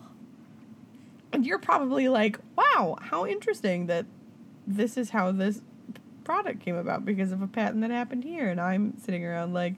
And 1.32 1.46
you're 1.46 1.58
probably 1.60 2.10
like, 2.10 2.38
"Wow, 2.58 2.98
how 3.00 3.26
interesting 3.26 3.88
that 3.88 4.06
this 4.68 4.98
is 4.98 5.12
how 5.12 5.32
this 5.32 5.62
product 6.26 6.60
came 6.60 6.76
about 6.76 7.06
because 7.06 7.32
of 7.32 7.42
a 7.42 7.48
patent 7.48 7.82
that 7.82 7.92
happened 7.92 8.26
here." 8.26 8.50
And 8.50 8.60
I'm 8.60 8.98
sitting 8.98 9.26
around 9.26 9.54
like, 9.54 9.76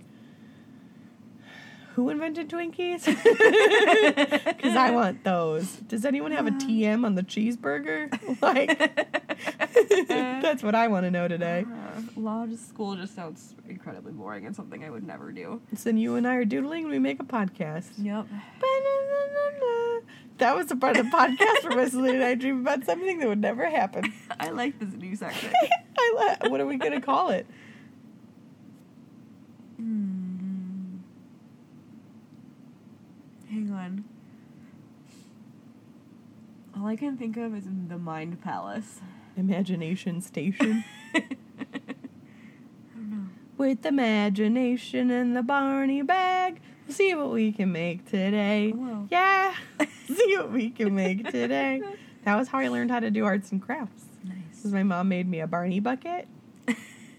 "Who 1.94 2.10
invented 2.10 2.50
Twinkies?" 2.50 3.06
Because 4.58 4.76
I 4.76 4.90
want 4.90 5.24
those. 5.24 5.76
Does 5.88 6.04
anyone 6.04 6.32
have 6.32 6.48
a 6.48 6.52
TM 6.66 7.06
on 7.06 7.14
the 7.14 7.24
cheeseburger? 7.24 8.42
Like, 8.42 9.27
that's 10.08 10.64
what 10.64 10.76
I 10.76 10.88
want 10.88 11.06
to 11.06 11.12
know 11.12 11.28
today. 11.28 11.66
Uh, 11.68 12.02
law 12.20 12.46
just, 12.46 12.70
school 12.70 12.96
just 12.96 13.16
sounds 13.16 13.56
incredibly 13.68 14.12
boring 14.12 14.46
and 14.46 14.56
something 14.56 14.84
I 14.84 14.90
would 14.90 15.06
never 15.06 15.32
do. 15.32 15.62
So 15.76 15.86
then 15.86 15.98
you 15.98 16.16
and 16.16 16.28
I 16.28 16.36
are 16.36 16.46
doodling 16.46 16.84
and 16.84 16.92
we 16.92 17.00
make 17.00 17.20
a 17.20 17.26
podcast. 17.26 17.90
Yep. 17.98 18.28
That 20.38 20.56
was 20.56 20.68
the 20.68 20.76
part 20.76 20.98
of 20.98 21.06
the 21.06 21.12
podcast 21.12 21.68
where 21.68 21.78
Wesley 21.78 22.12
and 22.12 22.24
I 22.24 22.36
dream 22.36 22.62
about 22.62 22.86
something 22.86 23.20
that 23.20 23.28
would 23.28 23.42
never 23.42 23.68
happen. 23.70 24.14
I 24.40 24.52
like 24.52 24.80
this 24.80 24.94
new 24.94 25.16
section. 25.16 25.52
I 25.98 26.38
la- 26.42 26.50
what 26.50 26.62
are 26.62 26.66
we 26.66 26.78
gonna 26.78 27.02
call 27.02 27.30
it? 27.32 27.48
Hmm. 29.78 30.98
Hang 33.50 33.72
on. 33.72 34.04
All 36.78 36.86
I 36.86 36.96
can 36.96 37.18
think 37.18 37.38
of 37.38 37.56
is 37.56 37.66
the 37.88 37.98
Mind 37.98 38.40
Palace. 38.42 39.02
Imagination 39.38 40.22
Station. 40.22 40.84
With 43.58 43.86
imagination 43.88 45.10
in 45.10 45.34
the 45.34 45.42
Barney 45.42 46.04
bag, 46.04 46.60
we'll 46.88 46.96
see 46.96 47.16
what 47.16 47.32
we 47.32 47.52
can 47.52 47.72
make 47.72 48.06
today. 48.06 48.72
Oh, 48.76 48.78
wow. 48.78 49.08
Yeah, 49.10 49.56
see 50.08 50.38
what 50.38 50.52
we 50.52 50.70
can 50.70 50.94
make 50.94 51.32
today. 51.32 51.82
That 52.24 52.36
was 52.36 52.50
how 52.50 52.60
I 52.60 52.68
learned 52.68 52.92
how 52.92 53.00
to 53.00 53.10
do 53.10 53.26
arts 53.26 53.52
and 53.52 53.60
crafts. 53.60 54.04
Nice. 54.24 54.36
Because 54.58 54.74
my 54.74 54.84
mom 54.84 55.10
made 55.10 55.28
me 55.28 55.40
a 55.40 55.48
Barney 55.48 55.80
bucket. 55.80 56.28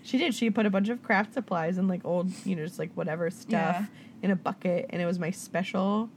She 0.04 0.16
did. 0.16 0.34
She 0.34 0.48
put 0.48 0.64
a 0.64 0.70
bunch 0.70 0.88
of 0.88 1.02
craft 1.02 1.34
supplies 1.34 1.76
and 1.76 1.86
like 1.88 2.02
old, 2.04 2.30
you 2.46 2.54
know, 2.56 2.64
just 2.64 2.78
like 2.78 2.92
whatever 2.94 3.28
stuff 3.30 3.50
Yeah. 3.50 3.84
in 4.22 4.30
a 4.30 4.36
bucket, 4.36 4.86
and 4.90 5.02
it 5.02 5.06
was 5.06 5.18
my 5.18 5.30
special 5.32 6.08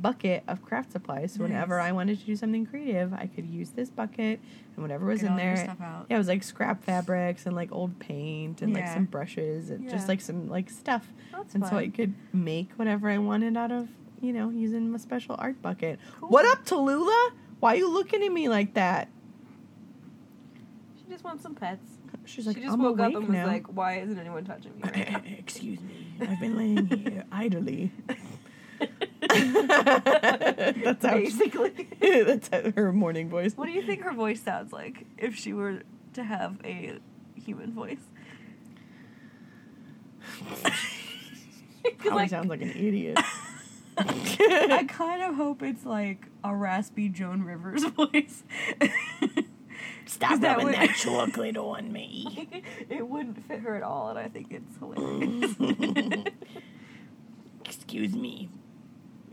bucket 0.00 0.42
of 0.48 0.62
craft 0.62 0.92
supplies. 0.92 1.32
So 1.32 1.42
whenever 1.42 1.76
Nice. 1.78 1.88
I 1.88 1.92
wanted 1.92 2.18
to 2.20 2.24
do 2.26 2.36
something 2.36 2.66
creative, 2.66 3.12
I 3.12 3.26
could 3.26 3.46
use 3.46 3.70
this 3.70 3.90
bucket 3.90 4.40
and 4.74 4.82
whatever 4.82 5.06
was 5.06 5.22
Get 5.22 5.30
in 5.32 5.36
there. 5.36 5.76
Yeah, 5.78 6.16
it 6.16 6.18
was 6.18 6.28
like 6.28 6.42
scrap 6.42 6.82
fabrics 6.84 7.46
and 7.46 7.54
like 7.56 7.72
old 7.72 7.98
paint 7.98 8.62
and 8.62 8.72
like 8.74 8.86
some 8.88 9.04
brushes 9.06 9.70
and 9.70 9.84
Yeah. 9.84 9.90
just 9.90 10.08
like 10.08 10.20
some 10.20 10.48
like 10.48 10.70
stuff. 10.70 11.06
That's 11.32 11.54
and 11.54 11.66
so 11.66 11.76
I 11.76 11.88
could 11.88 12.14
make 12.32 12.70
whatever 12.76 13.08
I 13.10 13.18
wanted 13.18 13.56
out 13.56 13.72
of, 13.72 13.88
you 14.20 14.32
know, 14.32 14.50
using 14.50 14.90
my 14.90 14.98
special 14.98 15.34
art 15.38 15.60
bucket. 15.62 15.98
Cool. 16.20 16.28
What 16.28 16.44
up, 16.46 16.64
Tallulah? 16.64 17.32
Why 17.60 17.74
are 17.74 17.76
you 17.76 17.90
looking 17.92 18.22
at 18.22 18.32
me 18.32 18.48
like 18.48 18.74
that? 18.74 19.08
She 20.98 21.10
just 21.10 21.24
wants 21.24 21.42
some 21.42 21.54
pets. 21.54 21.84
She's 22.24 22.46
like, 22.46 22.56
she 22.56 22.62
just 22.62 22.74
I'm 22.74 22.82
woke 22.82 22.98
awake 22.98 23.14
up 23.16 23.22
and 23.22 23.28
was 23.28 23.34
now. 23.34 23.46
like, 23.46 23.66
"Why 23.74 24.00
isn't 24.00 24.18
anyone 24.18 24.44
touching 24.44 24.72
me?" 24.76 24.82
Right? 24.84 25.22
Excuse 25.38 25.80
me, 25.80 26.06
I've 26.20 26.38
been 26.38 26.56
laying 26.58 26.86
here 26.86 27.24
idly. 27.32 27.90
that's 30.84 31.04
how 31.04 31.14
Basically. 31.16 31.88
that's 32.00 32.48
how 32.48 32.70
her 32.76 32.92
morning 32.92 33.28
voice. 33.28 33.56
What 33.56 33.66
do 33.66 33.72
you 33.72 33.82
think 33.82 34.02
her 34.02 34.12
voice 34.12 34.40
sounds 34.42 34.72
like 34.72 35.04
if 35.16 35.34
she 35.36 35.52
were 35.52 35.82
to 36.14 36.24
have 36.24 36.58
a 36.64 36.98
human 37.34 37.72
voice? 37.72 37.98
Probably 41.98 42.10
like, 42.10 42.30
sounds 42.30 42.48
like 42.48 42.62
an 42.62 42.70
idiot. 42.70 43.18
I 43.98 44.84
kind 44.88 45.22
of 45.22 45.34
hope 45.34 45.62
it's 45.62 45.84
like 45.84 46.26
a 46.44 46.54
raspy 46.54 47.08
Joan 47.08 47.42
Rivers 47.42 47.84
voice. 47.84 48.44
Stop 50.06 50.40
that 50.40 50.58
rubbing 50.58 50.66
would- 50.66 50.74
that 50.76 50.96
chocolate 50.96 51.56
on 51.56 51.92
me. 51.92 52.48
it 52.88 53.06
wouldn't 53.08 53.44
fit 53.46 53.60
her 53.60 53.74
at 53.76 53.82
all, 53.82 54.10
and 54.10 54.18
I 54.18 54.28
think 54.28 54.52
it's 54.52 54.76
hilarious. 54.78 55.54
Excuse 57.64 58.14
me. 58.14 58.48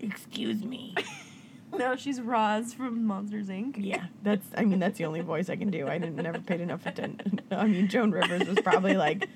Excuse 0.06 0.64
me. 0.64 0.96
no, 1.78 1.96
she's 1.96 2.22
Roz 2.22 2.74
from 2.74 3.06
Monsters 3.06 3.48
Inc. 3.48 3.76
Yeah, 3.78 4.06
that's. 4.24 4.46
I 4.58 4.66
mean, 4.66 4.80
that's 4.80 4.98
the 4.98 5.06
only 5.06 5.22
voice 5.22 5.50
I 5.50 5.56
can 5.56 5.72
do. 5.72 5.88
I 5.88 5.98
didn't 5.98 6.16
never 6.16 6.40
paid 6.40 6.62
enough 6.62 6.86
attention. 6.86 7.42
I 7.52 7.66
mean, 7.68 7.88
Joan 7.88 8.12
Rivers 8.12 8.48
was 8.48 8.60
probably 8.64 8.96
like, 8.96 9.28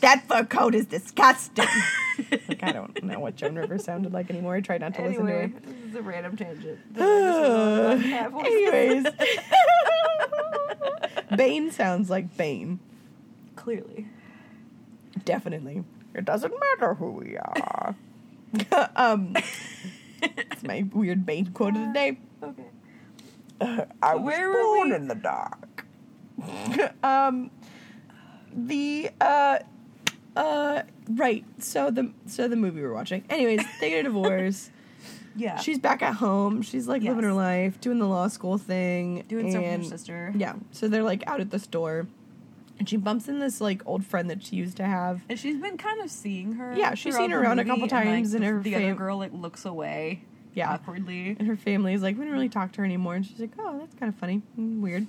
"That 0.00 0.26
fur 0.28 0.44
coat 0.44 0.74
is 0.74 0.86
disgusting." 0.86 1.66
like 2.48 2.62
I 2.62 2.72
don't 2.72 3.02
know 3.04 3.20
what 3.20 3.36
Joan 3.36 3.56
Rivers 3.56 3.84
sounded 3.84 4.12
like 4.12 4.30
anymore. 4.30 4.54
I 4.56 4.60
tried 4.60 4.80
not 4.80 4.94
to 4.94 5.02
Anyway, 5.02 5.46
listen 5.52 5.60
to 5.62 5.68
her. 5.68 5.72
this 5.74 5.90
is 5.90 5.94
a 5.96 6.02
random 6.02 6.36
tangent. 6.36 6.94
to 6.96 7.00
her. 7.02 8.00
Cat 8.02 8.32
anyways, 8.34 9.06
Bane 11.36 11.70
sounds 11.70 12.08
like 12.10 12.36
Bane. 12.36 12.78
Clearly. 13.56 14.06
Definitely. 15.24 15.84
It 16.14 16.24
doesn't 16.24 16.54
matter 16.58 16.94
who 16.94 17.10
we 17.12 17.36
are. 17.36 17.94
um, 18.96 19.34
it's 20.22 20.62
my 20.62 20.86
weird 20.92 21.24
Bane 21.26 21.52
quote 21.52 21.76
of 21.76 21.86
the 21.86 21.92
day. 21.92 22.18
Okay. 22.42 22.64
I 23.60 24.12
So 24.12 24.16
was 24.18 24.24
where 24.24 24.52
born 24.52 24.88
we- 24.90 24.94
in 24.96 25.08
the 25.08 25.14
dark. 25.14 25.86
um, 27.02 27.50
the 28.54 29.10
uh, 29.20 29.58
uh, 30.36 30.82
right. 31.08 31.44
So 31.58 31.90
the 31.90 32.12
so 32.26 32.48
the 32.48 32.56
movie 32.56 32.82
we're 32.82 32.92
watching. 32.92 33.24
Anyways, 33.30 33.62
they 33.80 33.90
get 33.90 34.00
a 34.00 34.02
divorce. 34.04 34.70
Yeah. 35.34 35.58
She's 35.58 35.78
back 35.78 36.02
at 36.02 36.14
home. 36.14 36.62
She's 36.62 36.88
like 36.88 37.02
living 37.02 37.24
her 37.24 37.32
life, 37.32 37.78
doing 37.80 37.98
the 37.98 38.06
law 38.06 38.28
school 38.28 38.56
thing, 38.56 39.22
doing 39.28 39.50
stuff 39.50 39.62
with 39.62 39.82
her 39.82 39.84
sister. 39.84 40.32
Yeah. 40.36 40.54
So 40.70 40.88
they're 40.88 41.02
like 41.02 41.26
out 41.26 41.40
at 41.40 41.50
the 41.50 41.58
store, 41.58 42.06
and 42.78 42.88
she 42.88 42.96
bumps 42.96 43.28
in 43.28 43.38
this 43.38 43.60
like 43.60 43.82
old 43.86 44.04
friend 44.04 44.28
that 44.30 44.44
she 44.44 44.56
used 44.56 44.76
to 44.76 44.84
have. 44.84 45.22
And 45.28 45.38
she's 45.38 45.58
been 45.58 45.78
kind 45.78 46.00
of 46.00 46.10
seeing 46.10 46.54
her. 46.54 46.74
Yeah, 46.76 46.94
she's 46.94 47.16
seen 47.16 47.30
her 47.30 47.42
around 47.42 47.58
a 47.58 47.64
couple 47.64 47.82
and, 47.82 47.90
times, 47.90 48.32
like, 48.32 48.42
and 48.42 48.44
the, 48.44 48.52
her 48.56 48.62
the 48.62 48.74
other 48.74 48.94
girl 48.94 49.18
like 49.18 49.32
looks 49.32 49.64
away. 49.64 50.22
Yeah. 50.54 50.72
Awkwardly. 50.72 51.36
And 51.38 51.46
her 51.48 51.56
family's 51.56 52.02
like, 52.02 52.16
we 52.16 52.24
don't 52.24 52.32
really 52.32 52.48
talk 52.48 52.72
to 52.72 52.78
her 52.78 52.84
anymore. 52.84 53.14
And 53.14 53.26
she's 53.26 53.38
like, 53.38 53.52
oh, 53.58 53.78
that's 53.78 53.94
kind 53.94 54.12
of 54.12 54.18
funny 54.18 54.42
and 54.56 54.82
weird. 54.82 55.06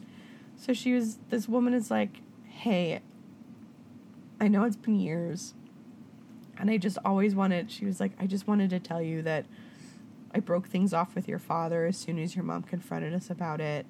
So 0.57 0.73
she 0.73 0.93
was, 0.93 1.19
this 1.29 1.47
woman 1.47 1.73
is 1.73 1.89
like, 1.89 2.21
hey, 2.45 3.01
I 4.41 4.47
know 4.47 4.65
it's 4.65 4.75
been 4.75 4.99
years. 4.99 5.53
And 6.57 6.69
I 6.69 6.77
just 6.77 6.97
always 7.05 7.33
wanted, 7.35 7.71
she 7.71 7.85
was 7.85 7.99
like, 7.99 8.11
I 8.19 8.25
just 8.25 8.47
wanted 8.47 8.71
to 8.71 8.79
tell 8.79 9.01
you 9.01 9.21
that 9.21 9.45
I 10.33 10.39
broke 10.39 10.67
things 10.67 10.93
off 10.93 11.15
with 11.15 11.27
your 11.27 11.39
father 11.39 11.85
as 11.85 11.97
soon 11.97 12.19
as 12.19 12.35
your 12.35 12.43
mom 12.43 12.63
confronted 12.63 13.13
us 13.13 13.29
about 13.29 13.61
it. 13.61 13.85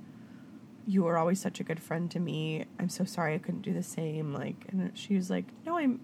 You 0.88 1.04
were 1.04 1.18
always 1.18 1.40
such 1.40 1.60
a 1.60 1.64
good 1.64 1.82
friend 1.82 2.10
to 2.12 2.20
me. 2.20 2.66
I'm 2.80 2.90
so 2.90 3.04
sorry 3.04 3.36
I 3.36 3.38
couldn't 3.38 3.62
do 3.62 3.74
the 3.74 3.84
same. 3.84 4.34
Like, 4.34 4.66
and 4.70 4.98
she 4.98 5.16
was 5.16 5.30
like, 5.30 5.46
No, 5.66 5.78
I'm 5.78 6.00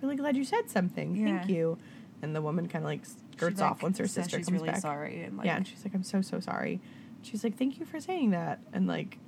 really 0.00 0.16
glad 0.16 0.36
you 0.36 0.44
said 0.44 0.68
something. 0.70 1.22
Thank 1.22 1.48
you. 1.48 1.78
And 2.22 2.34
the 2.34 2.40
woman 2.40 2.66
kind 2.66 2.84
of 2.84 2.88
like 2.90 3.02
skirts 3.04 3.58
She, 3.58 3.64
off 3.64 3.82
once 3.82 3.98
her 3.98 4.08
sister 4.08 4.38
comes 4.38 4.50
really 4.50 4.70
back. 4.70 4.80
sorry 4.80 5.22
and 5.22 5.36
like 5.36 5.46
yeah, 5.46 5.56
and 5.56 5.68
she's 5.68 5.84
like, 5.84 5.94
I'm 5.94 6.02
so 6.02 6.22
so 6.22 6.40
sorry. 6.40 6.80
She's 7.22 7.44
like, 7.44 7.58
Thank 7.58 7.78
you 7.78 7.84
for 7.84 8.00
saying 8.00 8.30
that. 8.30 8.58
And 8.72 8.86
like, 8.86 9.18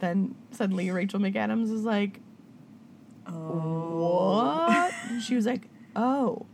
then 0.00 0.34
suddenly 0.50 0.90
Rachel 0.90 1.20
McAdams 1.20 1.72
is 1.72 1.84
like, 1.84 2.20
oh 3.26 4.64
what? 4.66 4.92
she 5.22 5.34
was 5.34 5.46
like, 5.46 5.68
oh, 5.96 6.46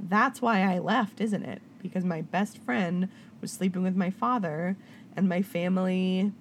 that's 0.00 0.40
why 0.40 0.60
I 0.60 0.78
left, 0.78 1.20
isn't 1.20 1.42
it? 1.42 1.60
Because 1.82 2.04
my 2.04 2.22
best 2.22 2.58
friend 2.58 3.08
was 3.40 3.52
sleeping 3.52 3.82
with 3.82 3.96
my 3.96 4.10
father, 4.10 4.76
and 5.16 5.28
my 5.28 5.42
family 5.42 6.32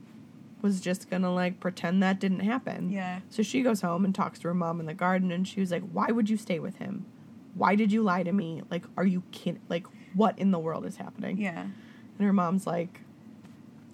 was 0.66 0.82
just 0.82 1.12
gonna 1.12 1.32
like 1.32 1.60
pretend 1.60 2.02
that 2.02 2.20
didn't 2.20 2.40
happen. 2.40 2.90
Yeah. 2.90 3.20
So 3.30 3.44
she 3.44 3.62
goes 3.62 3.82
home 3.82 4.04
and 4.04 4.16
talks 4.16 4.40
to 4.40 4.48
her 4.48 4.54
mom 4.56 4.80
in 4.80 4.88
the 4.88 4.96
garden, 4.96 5.32
and 5.32 5.48
she 5.48 5.60
was 5.60 5.70
like, 5.70 5.84
why 5.92 6.08
would 6.08 6.28
you 6.28 6.38
stay 6.38 6.58
with 6.58 6.78
him? 6.78 7.06
Why 7.54 7.76
did 7.76 7.92
you 7.92 8.02
lie 8.02 8.24
to 8.24 8.34
me? 8.34 8.64
Like, 8.72 8.86
are 8.98 9.06
you 9.06 9.22
kidding? 9.32 9.62
Like, 9.70 9.86
what 10.16 10.40
in 10.40 10.50
the 10.50 10.58
world 10.58 10.84
is 10.88 10.98
happening? 10.98 11.38
Yeah. 11.38 11.62
And 11.62 12.26
her 12.26 12.34
mom's 12.34 12.66
like, 12.66 13.02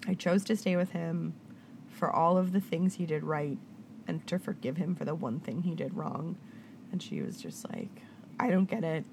I 0.08 0.14
chose 0.14 0.44
to 0.44 0.56
stay 0.56 0.74
with 0.74 0.92
him 0.92 1.34
for 1.88 2.10
all 2.10 2.38
of 2.38 2.52
the 2.52 2.60
things 2.60 2.94
he 2.94 3.04
did 3.04 3.22
right 3.22 3.58
and 4.08 4.26
to 4.26 4.38
forgive 4.38 4.78
him 4.78 4.94
for 4.94 5.04
the 5.04 5.14
one 5.14 5.40
thing 5.40 5.62
he 5.62 5.74
did 5.74 5.94
wrong. 5.94 6.36
And 6.90 7.02
she 7.02 7.20
was 7.20 7.40
just 7.40 7.68
like, 7.70 8.02
I 8.40 8.48
don't 8.48 8.64
get 8.64 8.82
it. 8.82 9.04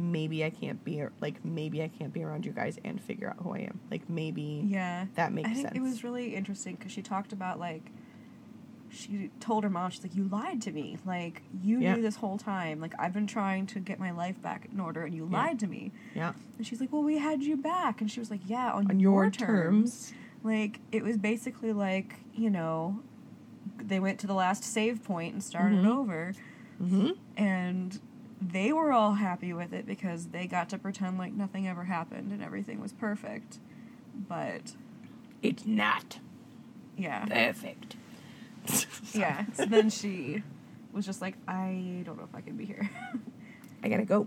Maybe 0.00 0.44
I 0.44 0.50
can't 0.50 0.82
be 0.84 1.02
like 1.20 1.44
maybe 1.44 1.82
I 1.82 1.88
can't 1.88 2.12
be 2.12 2.22
around 2.22 2.46
you 2.46 2.52
guys 2.52 2.78
and 2.84 3.00
figure 3.00 3.28
out 3.28 3.36
who 3.42 3.52
I 3.54 3.58
am. 3.58 3.80
Like 3.90 4.08
maybe 4.08 4.62
Yeah. 4.66 5.06
that 5.16 5.32
makes 5.32 5.48
I 5.48 5.52
think 5.54 5.66
sense. 5.66 5.76
it 5.76 5.80
was 5.80 6.04
really 6.04 6.34
interesting 6.36 6.76
because 6.76 6.92
she 6.92 7.02
talked 7.02 7.32
about 7.32 7.58
like 7.58 7.90
she 8.90 9.30
told 9.40 9.64
her 9.64 9.70
mom 9.70 9.90
she's 9.90 10.02
like 10.02 10.14
you 10.16 10.24
lied 10.28 10.62
to 10.62 10.70
me 10.72 10.96
like 11.04 11.42
you 11.62 11.78
Yeah. 11.78 11.96
knew 11.96 12.02
this 12.02 12.16
whole 12.16 12.38
time 12.38 12.80
like 12.80 12.94
I've 12.98 13.12
been 13.12 13.26
trying 13.26 13.66
to 13.66 13.80
get 13.80 13.98
my 14.00 14.12
life 14.12 14.40
back 14.40 14.66
in 14.72 14.80
order 14.80 15.02
and 15.04 15.14
you 15.14 15.28
Yeah. 15.30 15.36
lied 15.42 15.58
to 15.58 15.66
me 15.66 15.92
yeah. 16.14 16.32
and 16.56 16.66
she's 16.66 16.80
like 16.80 16.90
well 16.92 17.02
we 17.02 17.18
had 17.18 17.42
you 17.42 17.56
back 17.58 18.00
and 18.00 18.10
she 18.10 18.18
was 18.20 18.30
like 18.30 18.40
yeah 18.46 18.72
on, 18.72 18.90
On 18.90 18.98
your 19.00 19.28
terms. 19.30 20.14
like 20.42 20.80
it 20.90 21.02
was 21.02 21.18
basically 21.18 21.72
like 21.74 22.14
you 22.34 22.48
know 22.48 23.00
they 23.78 24.00
went 24.00 24.18
to 24.20 24.26
the 24.26 24.32
last 24.34 24.64
save 24.64 25.04
point 25.04 25.34
and 25.34 25.42
started 25.42 25.80
Mhm. 25.80 25.86
over 25.98 26.32
Mm-hmm. 26.82 27.10
and 27.36 28.00
they 28.40 28.72
were 28.72 28.92
all 28.92 29.14
happy 29.14 29.52
with 29.52 29.72
it 29.72 29.86
because 29.86 30.28
they 30.28 30.46
got 30.46 30.68
to 30.70 30.78
pretend 30.78 31.18
like 31.18 31.32
nothing 31.32 31.66
ever 31.68 31.84
happened 31.84 32.30
and 32.32 32.42
everything 32.42 32.80
was 32.80 32.92
perfect 32.92 33.58
but 34.28 34.74
It's 35.42 35.66
not 35.66 36.18
yeah 36.96 37.24
perfect. 37.26 37.96
Yeah. 39.14 39.44
So 39.54 39.64
then 39.64 39.88
she 39.90 40.42
was 40.92 41.06
just 41.06 41.22
like, 41.22 41.36
I 41.46 42.02
don't 42.04 42.16
know 42.18 42.24
if 42.24 42.34
I 42.34 42.40
can 42.42 42.56
be 42.56 42.64
here. 42.66 42.90
I 43.82 43.88
gotta 43.88 44.04
go. 44.04 44.26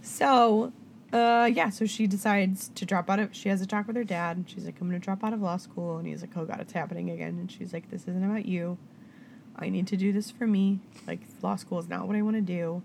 So, 0.00 0.72
uh, 1.12 1.48
yeah, 1.52 1.70
so 1.70 1.86
she 1.86 2.06
decides 2.06 2.70
to 2.74 2.84
drop 2.84 3.08
out 3.10 3.20
of. 3.20 3.34
She 3.34 3.48
has 3.50 3.60
a 3.60 3.66
talk 3.66 3.86
with 3.86 3.96
her 3.96 4.04
dad, 4.04 4.36
and 4.38 4.50
she's 4.50 4.64
like, 4.64 4.80
"I'm 4.80 4.88
gonna 4.88 4.98
drop 4.98 5.22
out 5.22 5.32
of 5.32 5.40
law 5.40 5.58
school." 5.58 5.98
And 5.98 6.06
he's 6.08 6.22
like, 6.22 6.36
"Oh 6.36 6.44
God, 6.44 6.60
it's 6.60 6.72
happening 6.72 7.10
again." 7.10 7.38
And 7.38 7.50
she's 7.52 7.72
like, 7.72 7.90
"This 7.90 8.02
isn't 8.02 8.24
about 8.24 8.46
you. 8.46 8.78
I 9.54 9.68
need 9.68 9.86
to 9.88 9.96
do 9.96 10.12
this 10.12 10.30
for 10.30 10.46
me. 10.46 10.80
Like, 11.06 11.20
law 11.42 11.56
school 11.56 11.78
is 11.78 11.88
not 11.88 12.06
what 12.08 12.16
I 12.16 12.22
want 12.22 12.36
to 12.36 12.42
do. 12.42 12.82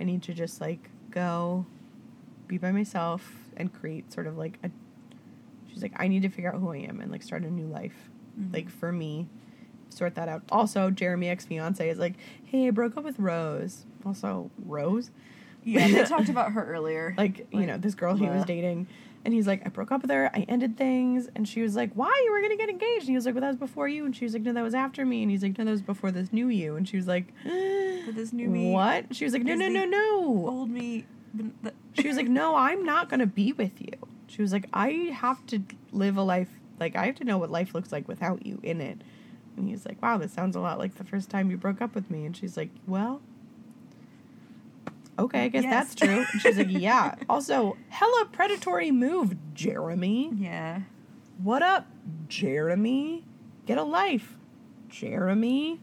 I 0.00 0.04
need 0.04 0.22
to 0.24 0.34
just 0.34 0.60
like 0.60 0.90
go, 1.10 1.66
be 2.46 2.58
by 2.58 2.72
myself, 2.72 3.32
and 3.56 3.72
create 3.72 4.12
sort 4.12 4.26
of 4.26 4.36
like 4.36 4.58
a." 4.62 4.70
She's 5.68 5.82
like, 5.82 5.92
"I 5.96 6.08
need 6.08 6.22
to 6.22 6.28
figure 6.28 6.52
out 6.52 6.60
who 6.60 6.72
I 6.72 6.78
am 6.78 7.00
and 7.00 7.10
like 7.10 7.22
start 7.22 7.42
a 7.42 7.50
new 7.50 7.66
life, 7.66 8.10
mm-hmm. 8.38 8.54
like 8.54 8.70
for 8.70 8.92
me." 8.92 9.26
Sort 9.90 10.16
that 10.16 10.28
out. 10.28 10.42
Also, 10.52 10.90
Jeremy 10.90 11.30
ex 11.30 11.46
fiance 11.46 11.88
is 11.88 11.98
like, 11.98 12.14
"Hey, 12.44 12.68
I 12.68 12.70
broke 12.70 12.96
up 12.96 13.04
with 13.04 13.18
Rose." 13.18 13.86
Also, 14.04 14.50
Rose 14.64 15.10
yeah, 15.64 15.88
they 15.88 16.04
talked 16.08 16.28
about 16.28 16.52
her 16.52 16.64
earlier. 16.64 17.14
like 17.16 17.46
you 17.52 17.66
know 17.66 17.78
this 17.78 17.94
girl 17.94 18.14
he 18.14 18.26
was 18.26 18.44
dating 18.44 18.86
and 19.24 19.34
he's 19.34 19.46
like 19.46 19.62
i 19.66 19.68
broke 19.68 19.92
up 19.92 20.02
with 20.02 20.10
her. 20.10 20.30
I 20.34 20.40
ended 20.48 20.76
things. 20.76 21.28
And 21.34 21.46
she 21.48 21.62
was 21.62 21.76
like 21.76 21.92
why? 21.94 22.12
You 22.24 22.32
were 22.32 22.40
gonna 22.40 22.56
get 22.56 22.68
engaged. 22.68 23.02
And 23.02 23.10
he 23.10 23.14
was 23.14 23.26
like 23.26 23.34
well 23.34 23.42
that 23.42 23.48
was 23.48 23.56
before 23.56 23.88
you. 23.88 24.04
And 24.04 24.14
she 24.14 24.24
was 24.24 24.34
like 24.34 24.42
no 24.42 24.52
that 24.52 24.62
was 24.62 24.74
after 24.74 25.04
me. 25.04 25.22
And 25.22 25.30
he's 25.30 25.42
like 25.42 25.58
no 25.58 25.64
that 25.64 25.70
was 25.70 25.82
before 25.82 26.10
this 26.10 26.32
new 26.32 26.48
you. 26.48 26.76
And 26.76 26.88
she 26.88 26.96
was 26.96 27.06
like 27.06 27.32
But 27.44 28.14
this 28.14 28.32
new 28.32 28.48
me. 28.48 28.70
What? 28.72 29.14
She 29.14 29.24
was 29.24 29.32
like 29.32 29.42
no 29.42 29.54
no 29.54 29.68
no 29.68 29.84
no. 29.84 30.48
old 30.48 30.70
me. 30.70 31.04
she 31.92 32.08
was 32.08 32.16
like 32.16 32.28
no 32.28 32.56
i'm 32.56 32.84
not 32.84 33.08
gonna 33.08 33.26
be 33.26 33.52
with 33.52 33.80
you. 33.80 33.92
She 34.28 34.42
was 34.42 34.52
like 34.52 34.66
i 34.72 35.10
have 35.12 35.44
to 35.46 35.62
live 35.92 36.16
a 36.16 36.22
life 36.22 36.48
like 36.80 36.96
i 36.96 37.06
have 37.06 37.16
to 37.16 37.24
know 37.24 37.38
what 37.38 37.50
life 37.50 37.74
looks 37.74 37.92
like 37.92 38.08
without 38.08 38.46
you 38.46 38.60
in 38.62 38.80
it. 38.80 39.02
And 39.56 39.68
he's 39.68 39.84
like 39.84 40.00
wow 40.02 40.16
this 40.18 40.32
sounds 40.32 40.56
a 40.56 40.60
lot 40.60 40.78
like 40.78 40.94
the 40.94 41.04
first 41.04 41.28
time 41.28 41.50
you 41.50 41.56
broke 41.56 41.80
up 41.82 41.94
with 41.94 42.10
me. 42.10 42.24
And 42.24 42.36
she's 42.36 42.56
like 42.56 42.70
well 42.86 43.20
okay 45.18 45.44
i 45.44 45.48
guess 45.48 45.64
Yes. 45.64 45.72
that's 45.72 45.94
true 45.94 46.24
and 46.32 46.40
she's 46.40 46.56
like 46.56 46.70
yeah 46.70 47.14
also 47.28 47.76
hella 47.88 48.26
predatory 48.32 48.90
move 48.90 49.36
jeremy 49.54 50.30
yeah. 50.36 50.80
what 51.42 51.62
up 51.62 51.86
jeremy 52.28 53.24
get 53.66 53.78
a 53.78 53.82
life 53.82 54.36
jeremy 54.88 55.80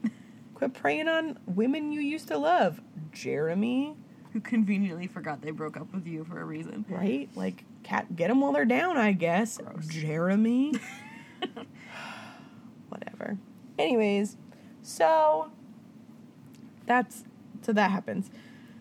quit 0.54 0.72
preying 0.74 1.08
on 1.08 1.38
women 1.46 1.92
you 1.92 2.00
used 2.00 2.28
to 2.28 2.38
love 2.38 2.80
jeremy 3.12 3.94
Who 4.32 4.40
conveniently 4.40 5.06
forgot 5.06 5.42
they 5.42 5.50
broke 5.50 5.76
up 5.76 5.92
with 5.94 6.06
you 6.06 6.24
for 6.24 6.40
a 6.40 6.44
reason. 6.44 6.84
right? 6.88 7.28
Like, 7.34 7.64
cat, 7.82 8.14
get 8.16 8.28
them 8.28 8.40
while 8.42 8.52
they're 8.52 8.66
down, 8.66 8.98
I 8.98 9.12
guess. 9.12 9.56
Gross. 9.58 9.86
Jeremy. 9.86 10.74
Whatever. 12.88 13.38
Anyways, 13.78 14.36
so 14.82 15.50
that's 16.86 17.24
so 17.62 17.72
that 17.72 17.90
happens. 17.90 18.30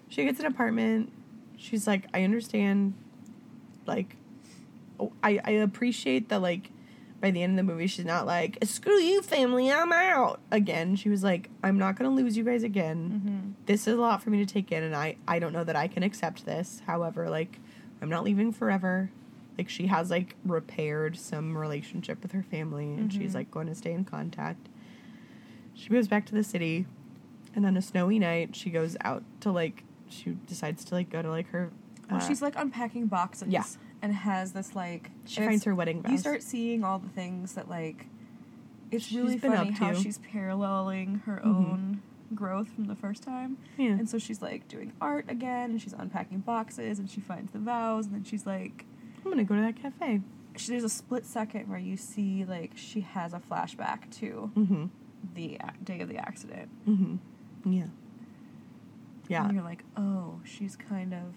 She 0.09 0.23
gets 0.23 0.39
an 0.39 0.45
apartment. 0.45 1.11
She's 1.57 1.87
like, 1.87 2.05
I 2.13 2.23
understand. 2.23 2.93
Like, 3.85 4.15
oh, 4.99 5.11
I 5.23 5.39
I 5.43 5.51
appreciate 5.51 6.29
that. 6.29 6.41
Like, 6.41 6.69
by 7.21 7.31
the 7.31 7.41
end 7.43 7.57
of 7.59 7.65
the 7.65 7.71
movie, 7.71 7.87
she's 7.87 8.05
not 8.05 8.25
like, 8.25 8.57
"Screw 8.63 8.97
you, 8.99 9.21
family, 9.21 9.71
I'm 9.71 9.91
out." 9.91 10.39
Again, 10.51 10.95
she 10.95 11.09
was 11.09 11.23
like, 11.23 11.49
"I'm 11.63 11.77
not 11.77 11.95
gonna 11.95 12.09
lose 12.11 12.35
you 12.37 12.43
guys 12.43 12.63
again." 12.63 13.21
Mm-hmm. 13.25 13.51
this 13.67 13.87
is 13.87 13.95
a 13.97 14.01
lot 14.01 14.21
for 14.21 14.29
me 14.29 14.37
to 14.45 14.45
take 14.45 14.71
in 14.71 14.83
and 14.83 14.95
I 14.95 15.15
I 15.27 15.39
don't 15.39 15.53
know 15.53 15.63
that 15.63 15.75
I 15.75 15.87
can 15.87 16.03
accept 16.03 16.45
this. 16.45 16.81
However, 16.85 17.29
like 17.29 17.59
I'm 18.01 18.09
not 18.09 18.23
leaving 18.23 18.51
forever. 18.51 19.09
Like 19.57 19.69
she 19.69 19.87
has 19.87 20.09
like 20.11 20.35
repaired 20.45 21.15
some 21.17 21.57
relationship 21.57 22.21
with 22.21 22.31
her 22.33 22.43
family 22.43 22.93
and 22.93 23.11
she's 23.13 23.31
Mhm. 23.31 23.35
like 23.35 23.51
going 23.51 23.67
to 23.67 23.75
stay 23.75 23.93
in 23.93 24.03
contact. 24.03 24.67
She 25.73 25.89
goes 25.89 26.07
back 26.07 26.25
to 26.27 26.35
the 26.35 26.43
city 26.43 26.85
and 27.55 27.65
on 27.65 27.77
a 27.77 27.81
snowy 27.81 28.19
night 28.19 28.55
she 28.55 28.69
goes 28.69 28.97
out 29.01 29.23
to 29.41 29.51
like 29.51 29.83
she 30.09 30.31
decides 30.47 30.83
to 30.85 30.95
like 30.95 31.09
go 31.09 31.21
to 31.21 31.29
like 31.29 31.47
her 31.49 31.71
Well, 32.09 32.19
uh, 32.21 32.27
she's 32.27 32.41
like 32.41 32.55
unpacking 32.55 33.07
boxes. 33.07 33.47
Yeah. 33.49 33.63
And 34.01 34.13
has 34.13 34.51
this 34.53 34.75
like. 34.75 35.09
she 35.25 35.41
finds 35.41 35.63
her 35.63 35.73
wedding 35.73 36.01
vows. 36.01 36.11
You 36.11 36.17
start 36.19 36.43
seeing 36.43 36.83
all 36.83 36.99
the 36.99 37.09
things 37.09 37.53
that 37.53 37.69
like. 37.69 38.07
It's 38.91 39.05
She's 39.05 39.17
really 39.17 39.37
funny 39.39 39.71
how 39.71 39.93
she's 39.93 40.19
paralleling 40.19 41.21
her 41.25 41.41
Mhm. 41.43 41.47
own 41.47 42.01
growth 42.35 42.67
from 42.69 42.85
the 42.85 42.95
first 42.95 43.23
time. 43.23 43.57
yeah. 43.77 43.89
And 43.89 44.07
so 44.09 44.17
she's 44.19 44.41
like 44.41 44.67
doing 44.67 44.93
art 45.01 45.25
again, 45.29 45.71
and 45.71 45.81
she's 45.81 45.93
unpacking 45.93 46.39
boxes, 46.39 46.99
and 46.99 47.09
she 47.09 47.19
finds 47.19 47.51
the 47.51 47.59
vows, 47.59 48.05
and 48.05 48.13
then 48.15 48.23
she's 48.23 48.45
like, 48.45 48.85
I'm 49.25 49.35
to 49.35 49.43
go 49.43 49.55
to 49.55 49.61
that 49.61 49.75
cafe. 49.75 50.21
she, 50.55 50.71
there's 50.71 50.83
a 50.83 50.89
split 50.89 51.25
second 51.25 51.67
where 51.67 51.79
you 51.79 51.97
see 51.97 52.45
like 52.45 52.73
she 52.75 53.01
has 53.01 53.33
a 53.33 53.39
flashback 53.39 54.09
to 54.19 54.51
Mhm. 54.55 54.89
the 55.33 55.59
day 55.83 55.99
of 56.01 56.07
the 56.09 56.17
accident. 56.17 56.69
Mhm. 56.87 57.17
Yeah. 57.65 57.87
Yeah. 59.27 59.45
And 59.45 59.53
you're 59.53 59.63
like, 59.63 59.83
oh, 59.97 60.39
she's 60.43 60.75
kind 60.75 61.13
of 61.13 61.33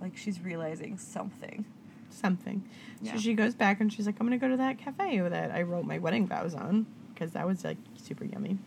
like 0.00 0.16
she's 0.16 0.40
realizing 0.40 0.98
something. 0.98 1.64
something. 2.10 2.68
Yeah. 3.00 3.12
So 3.12 3.18
she 3.18 3.34
goes 3.34 3.54
back 3.54 3.80
and 3.80 3.92
she's 3.92 4.06
like, 4.06 4.16
I'm 4.20 4.26
gonna 4.26 4.38
go 4.38 4.48
to 4.48 4.56
that 4.58 4.78
cafe 4.78 5.20
that 5.20 5.50
I 5.50 5.62
wrote 5.62 5.84
my 5.84 5.98
wedding 5.98 6.26
vows 6.26 6.54
on 6.54 6.86
because 7.12 7.32
that 7.32 7.46
was 7.46 7.64
like 7.64 7.78
super 7.96 8.24
yummy. 8.24 8.58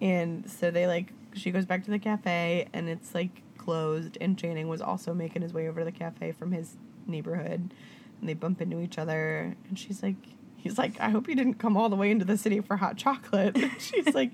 And 0.00 0.48
so 0.50 0.70
they 0.70 0.86
like, 0.86 1.12
she 1.34 1.50
goes 1.50 1.66
back 1.66 1.84
to 1.84 1.90
the 1.90 1.98
cafe 1.98 2.68
and 2.72 2.88
it's 2.88 3.14
like 3.14 3.42
closed. 3.58 4.18
And 4.20 4.38
Channing 4.38 4.68
was 4.68 4.80
also 4.80 5.14
making 5.14 5.42
his 5.42 5.52
way 5.52 5.68
over 5.68 5.80
to 5.80 5.84
the 5.84 5.92
cafe 5.92 6.32
from 6.32 6.52
his 6.52 6.76
neighborhood, 7.06 7.72
and 8.20 8.28
they 8.28 8.34
bump 8.34 8.60
into 8.60 8.80
each 8.80 8.98
other. 8.98 9.56
And 9.68 9.78
she's 9.78 10.02
like, 10.02 10.16
he's 10.56 10.78
like, 10.78 10.98
I 11.00 11.10
hope 11.10 11.28
you 11.28 11.34
didn't 11.34 11.54
come 11.54 11.76
all 11.76 11.88
the 11.88 11.96
way 11.96 12.10
into 12.10 12.24
the 12.24 12.38
city 12.38 12.60
for 12.60 12.76
hot 12.76 12.96
chocolate. 12.96 13.56
She's 13.78 14.14
like, 14.14 14.30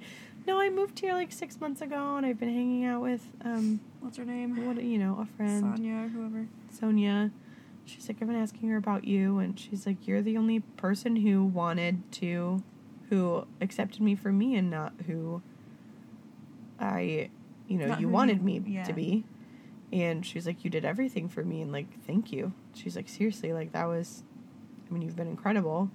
No, 0.46 0.60
I 0.60 0.70
moved 0.70 1.00
here 1.00 1.12
like 1.12 1.32
six 1.32 1.60
months 1.60 1.80
ago, 1.80 2.16
and 2.16 2.24
I've 2.24 2.38
been 2.40 2.52
hanging 2.52 2.84
out 2.84 3.02
with 3.02 3.28
um, 3.44 3.80
What's 4.00 4.16
her 4.16 4.24
name? 4.24 4.66
what 4.66 4.82
you 4.82 4.98
know, 4.98 5.18
a 5.20 5.36
friend. 5.36 5.60
Sonia 5.60 6.04
or 6.04 6.08
whoever. 6.08 6.46
Sonia. 6.70 7.30
She's 7.84 8.08
like, 8.08 8.18
I've 8.20 8.28
been 8.28 8.36
asking 8.36 8.68
her 8.68 8.76
about 8.76 9.04
you, 9.04 9.38
and 9.38 9.58
she's 9.58 9.86
like, 9.86 10.06
You're 10.06 10.22
the 10.22 10.36
only 10.36 10.60
person 10.60 11.16
who 11.16 11.44
wanted 11.44 12.10
to, 12.12 12.62
who 13.08 13.46
accepted 13.60 14.00
me 14.00 14.14
for 14.14 14.32
me, 14.32 14.54
and 14.56 14.70
not 14.70 14.92
who 15.06 15.42
I, 16.78 17.30
you 17.68 17.78
know, 17.78 17.86
Not 17.86 18.00
you 18.00 18.08
wanted 18.08 18.42
me 18.42 18.62
yeah. 18.66 18.84
to 18.84 18.92
be. 18.92 19.24
And 19.92 20.24
she's 20.24 20.46
like, 20.46 20.62
you 20.62 20.70
did 20.70 20.84
everything 20.84 21.28
for 21.28 21.42
me, 21.44 21.62
and 21.62 21.72
like, 21.72 22.00
thank 22.06 22.32
you. 22.32 22.52
She's 22.74 22.94
like, 22.94 23.08
seriously, 23.08 23.52
like 23.52 23.72
that 23.72 23.86
was, 23.86 24.22
I 24.88 24.92
mean, 24.92 25.02
you've 25.02 25.16
been 25.16 25.26
incredible. 25.26 25.90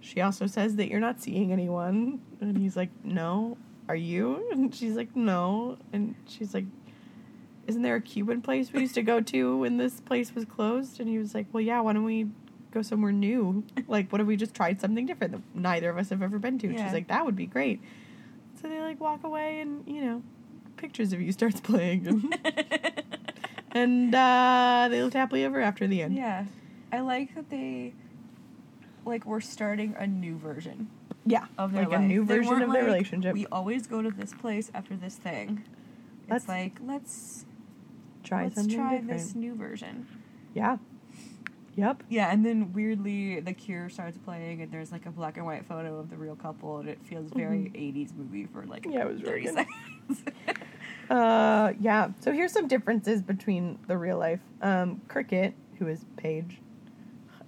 She 0.00 0.20
also 0.20 0.46
says 0.46 0.76
that 0.76 0.88
you're 0.88 1.00
not 1.00 1.20
seeing 1.20 1.50
anyone, 1.50 2.20
and 2.40 2.56
he's 2.56 2.76
like, 2.76 2.90
no, 3.02 3.56
are 3.88 3.96
you? 3.96 4.48
And 4.52 4.74
she's 4.74 4.94
like, 4.96 5.14
no, 5.14 5.78
and 5.92 6.14
she's 6.26 6.54
like, 6.54 6.64
isn't 7.66 7.82
there 7.82 7.96
a 7.96 8.00
Cuban 8.00 8.42
place 8.42 8.72
we 8.72 8.80
used 8.80 8.94
to 8.94 9.02
go 9.02 9.20
to 9.20 9.58
when 9.58 9.76
this 9.78 10.00
place 10.00 10.34
was 10.34 10.44
closed? 10.44 11.00
And 11.00 11.08
he 11.08 11.18
was 11.18 11.34
like, 11.34 11.46
well, 11.52 11.62
yeah, 11.62 11.80
why 11.80 11.92
don't 11.92 12.04
we 12.04 12.26
go 12.70 12.82
somewhere 12.82 13.12
new? 13.12 13.64
Like, 13.88 14.10
what 14.10 14.20
if 14.20 14.26
we 14.26 14.36
just 14.36 14.54
tried 14.54 14.80
something 14.80 15.06
different 15.06 15.32
that 15.32 15.42
neither 15.54 15.90
of 15.90 15.96
us 15.98 16.10
have 16.10 16.22
ever 16.22 16.38
been 16.38 16.58
to? 16.58 16.66
And 16.66 16.76
Yeah. 16.76 16.84
She's 16.84 16.92
like, 16.92 17.08
that 17.08 17.24
would 17.24 17.36
be 17.36 17.46
great. 17.46 17.80
So 18.60 18.68
they 18.68 18.80
like 18.80 19.00
walk 19.00 19.24
away, 19.24 19.60
and 19.60 19.86
you 19.86 20.00
know, 20.02 20.22
pictures 20.76 21.12
of 21.12 21.20
you 21.20 21.32
starts 21.32 21.60
playing, 21.60 22.06
and, 22.06 22.38
and 23.72 24.14
uh, 24.14 24.88
they 24.90 25.02
lived 25.02 25.14
happily 25.14 25.44
ever 25.44 25.60
after 25.60 25.86
the 25.86 26.02
end. 26.02 26.16
yeah. 26.16 26.44
I 26.92 27.00
like 27.00 27.34
that 27.34 27.50
they 27.50 27.92
like 29.04 29.26
we're 29.26 29.40
starting 29.40 29.94
a 29.98 30.06
new 30.06 30.38
version 30.38 30.88
Yeah, 31.26 31.46
of 31.58 31.72
their 31.72 31.82
like 31.84 31.92
life. 31.92 32.00
a 32.00 32.02
new 32.04 32.24
They 32.24 32.36
version 32.38 32.52
of 32.62 32.72
their 32.72 32.82
like, 32.82 32.84
relationship. 32.92 33.32
We 33.34 33.46
always 33.46 33.86
go 33.86 34.02
to 34.02 34.10
this 34.10 34.34
place 34.34 34.70
after 34.74 34.94
this 34.96 35.14
thing. 35.16 35.64
Let's 36.28 36.44
it's 36.44 36.48
like 36.48 36.78
let's 36.82 37.44
try 38.22 38.44
let's 38.44 38.56
something 38.56 38.76
try 38.76 38.98
different. 38.98 39.10
this 39.20 39.34
new 39.34 39.54
version. 39.54 40.06
Yeah. 40.54 40.76
Yep. 41.76 42.04
Yeah, 42.08 42.30
and 42.30 42.46
then 42.46 42.72
weirdly 42.72 43.40
the 43.40 43.52
Cure 43.52 43.88
starts 43.88 44.16
playing, 44.18 44.62
and 44.62 44.70
there's 44.70 44.92
like 44.92 45.06
a 45.06 45.10
black 45.10 45.36
and 45.38 45.44
white 45.44 45.66
photo 45.66 45.98
of 45.98 46.08
the 46.08 46.16
real 46.16 46.36
couple, 46.36 46.78
and 46.78 46.88
it 46.88 46.98
feels 47.04 47.30
very 47.32 47.72
'80s 47.74 48.14
movie 48.16 48.46
for 48.46 48.64
like 48.66 48.82
Mm-hmm. 48.82 48.92
Yeah, 48.92 49.00
it 49.06 49.12
was 49.12 49.22
really 49.22 49.44
30 49.46 49.56
good. 49.56 49.66
seconds. 50.16 50.36
Uh, 51.10 51.74
yeah. 51.80 52.08
So 52.20 52.32
here's 52.32 52.50
some 52.52 52.66
differences 52.66 53.20
between 53.20 53.78
the 53.88 53.98
real 53.98 54.16
life. 54.18 54.40
Um, 54.62 55.02
Krickitt, 55.06 55.52
who 55.78 55.86
is 55.86 56.06
Paige. 56.16 56.58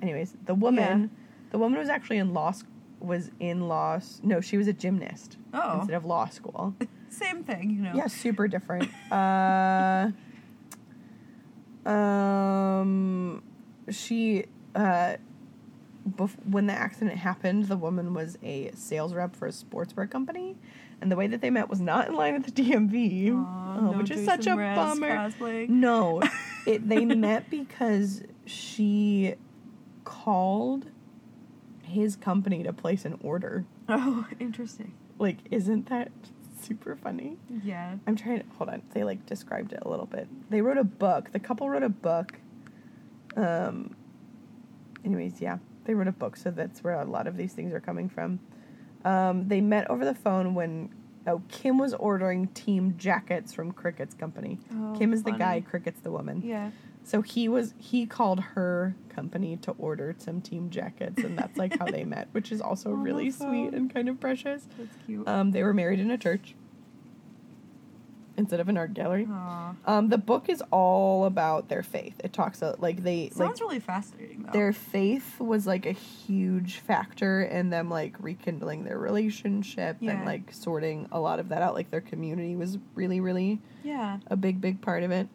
Anyways, 0.02 0.36
the 0.44 0.54
woman, 0.54 1.10
the 1.52 1.58
woman 1.58 1.78
was 1.78 1.88
actually 1.88 2.18
in 2.18 2.34
law. 2.34 2.50
sc- 2.50 2.66
Was 3.00 3.30
in 3.40 3.68
law. 3.68 4.00
No, 4.22 4.40
she 4.40 4.56
was 4.56 4.66
a 4.68 4.72
gymnast 4.72 5.36
Oh. 5.52 5.78
instead 5.80 5.94
of 5.96 6.04
law 6.04 6.26
school. 6.28 6.74
Same 7.08 7.44
thing, 7.44 7.70
you 7.70 7.82
know. 7.82 7.92
Yeah, 7.94 8.06
super 8.08 8.48
different. 8.48 8.88
uh, 9.12 10.10
um, 11.88 13.42
she 13.90 14.46
uh, 14.74 15.16
bef- 16.08 16.36
when 16.48 16.66
the 16.66 16.72
accident 16.72 17.18
happened, 17.18 17.66
the 17.66 17.76
woman 17.76 18.14
was 18.14 18.38
a 18.42 18.70
sales 18.74 19.14
rep 19.14 19.36
for 19.36 19.46
a 19.46 19.50
sportswear 19.52 20.10
company, 20.10 20.56
and 21.00 21.10
the 21.12 21.16
way 21.16 21.26
that 21.26 21.40
they 21.40 21.50
met 21.50 21.68
was 21.68 21.80
not 21.80 22.08
in 22.08 22.14
line 22.14 22.34
with 22.34 22.54
the 22.54 22.62
DMV, 22.62 23.32
Aw, 23.32 23.76
oh, 23.78 23.90
no 23.92 23.98
which 23.98 24.10
is 24.10 24.24
such 24.24 24.46
a 24.46 24.56
bummer. 24.56 25.16
cosplaying. 25.16 25.68
No, 25.68 26.22
it 26.66 26.88
they 26.88 27.04
met 27.04 27.48
because 27.50 28.22
she 28.46 29.34
called 30.04 30.86
his 31.86 32.16
company 32.16 32.62
to 32.62 32.72
place 32.72 33.04
an 33.04 33.18
order. 33.22 33.64
Oh, 33.88 34.26
interesting. 34.40 34.94
Like, 35.18 35.38
isn't 35.50 35.88
that 35.88 36.10
super 36.60 36.96
funny? 36.96 37.38
Yeah. 37.62 37.96
I'm 38.06 38.16
trying 38.16 38.40
to 38.40 38.44
hold 38.58 38.70
on. 38.70 38.82
They 38.92 39.04
like 39.04 39.24
described 39.26 39.72
it 39.72 39.80
a 39.82 39.88
little 39.88 40.06
bit. 40.06 40.28
They 40.50 40.60
wrote 40.60 40.78
a 40.78 40.84
book. 40.84 41.32
The 41.32 41.40
couple 41.40 41.68
wrote 41.68 41.82
a 41.82 41.88
book. 41.88 42.34
Um. 43.36 43.94
Anyways, 45.04 45.40
yeah, 45.40 45.58
they 45.84 45.94
wrote 45.94 46.08
a 46.08 46.12
book, 46.12 46.36
so 46.36 46.50
that's 46.50 46.82
where 46.82 46.94
a 47.00 47.04
lot 47.04 47.28
of 47.28 47.36
these 47.36 47.52
things 47.52 47.72
are 47.72 47.80
coming 47.80 48.08
from. 48.08 48.40
Um, 49.04 49.46
they 49.46 49.60
met 49.60 49.88
over 49.88 50.04
the 50.04 50.14
phone 50.14 50.54
when 50.54 50.92
oh 51.26 51.42
Kim 51.48 51.78
was 51.78 51.94
ordering 51.94 52.48
team 52.48 52.94
jackets 52.96 53.52
from 53.52 53.72
Krickitt's 53.72 54.14
company. 54.14 54.58
Oh, 54.72 54.94
Kim 54.98 55.12
is 55.12 55.22
the 55.22 55.32
guy. 55.32 55.64
Krickitt's 55.68 56.00
the 56.00 56.10
woman. 56.10 56.42
Yeah. 56.44 56.70
So 57.04 57.22
he 57.22 57.48
was 57.48 57.74
he 57.78 58.04
called 58.04 58.40
her 58.40 58.96
company 59.08 59.56
to 59.58 59.72
order 59.72 60.14
some 60.18 60.40
team 60.40 60.70
jackets, 60.70 61.22
and 61.22 61.38
that's 61.38 61.56
like 61.56 61.78
how 61.78 61.86
they 61.86 62.04
met, 62.16 62.28
which 62.32 62.50
is 62.50 62.60
also 62.60 62.90
the 62.90 62.96
really 62.96 63.30
sweet 63.30 63.72
and 63.72 63.92
kind 63.92 64.08
of 64.08 64.18
precious. 64.18 64.66
That's 64.76 64.96
cute. 65.06 65.26
Um, 65.28 65.52
they 65.52 65.62
were 65.62 65.74
married 65.74 66.00
in 66.00 66.10
a 66.10 66.18
church 66.18 66.54
instead 68.38 68.60
of 68.60 68.68
an 68.68 68.76
art 68.76 68.92
gallery. 68.94 69.26
Um, 69.86 70.08
the 70.08 70.18
book 70.18 70.48
is 70.48 70.62
all 70.70 71.24
about 71.24 71.68
their 71.68 71.82
faith. 71.82 72.20
It 72.22 72.32
talks 72.32 72.58
about 72.58 72.80
like 72.80 73.02
they 73.02 73.30
Sounds 73.30 73.60
like 73.60 73.60
really 73.60 73.80
fascinating 73.80 74.42
though. 74.44 74.52
their 74.52 74.72
faith 74.72 75.40
was 75.40 75.66
like 75.66 75.86
a 75.86 75.92
huge 75.92 76.78
factor 76.78 77.42
in 77.42 77.70
them 77.70 77.88
like 77.90 78.14
rekindling 78.20 78.84
their 78.84 78.98
relationship 78.98 79.96
Yeah. 80.00 80.12
and 80.12 80.24
like 80.24 80.52
sorting 80.52 81.08
a 81.12 81.20
lot 81.20 81.38
of 81.40 81.48
that 81.50 81.62
out. 81.62 81.74
Like 81.74 81.90
their 81.90 82.00
community 82.00 82.56
was 82.56 82.78
really 82.94 83.20
really 83.20 83.60
yeah. 83.84 84.18
a 84.28 84.36
big 84.36 84.60
big 84.60 84.80
part 84.80 85.02
of 85.02 85.10
it. 85.10 85.28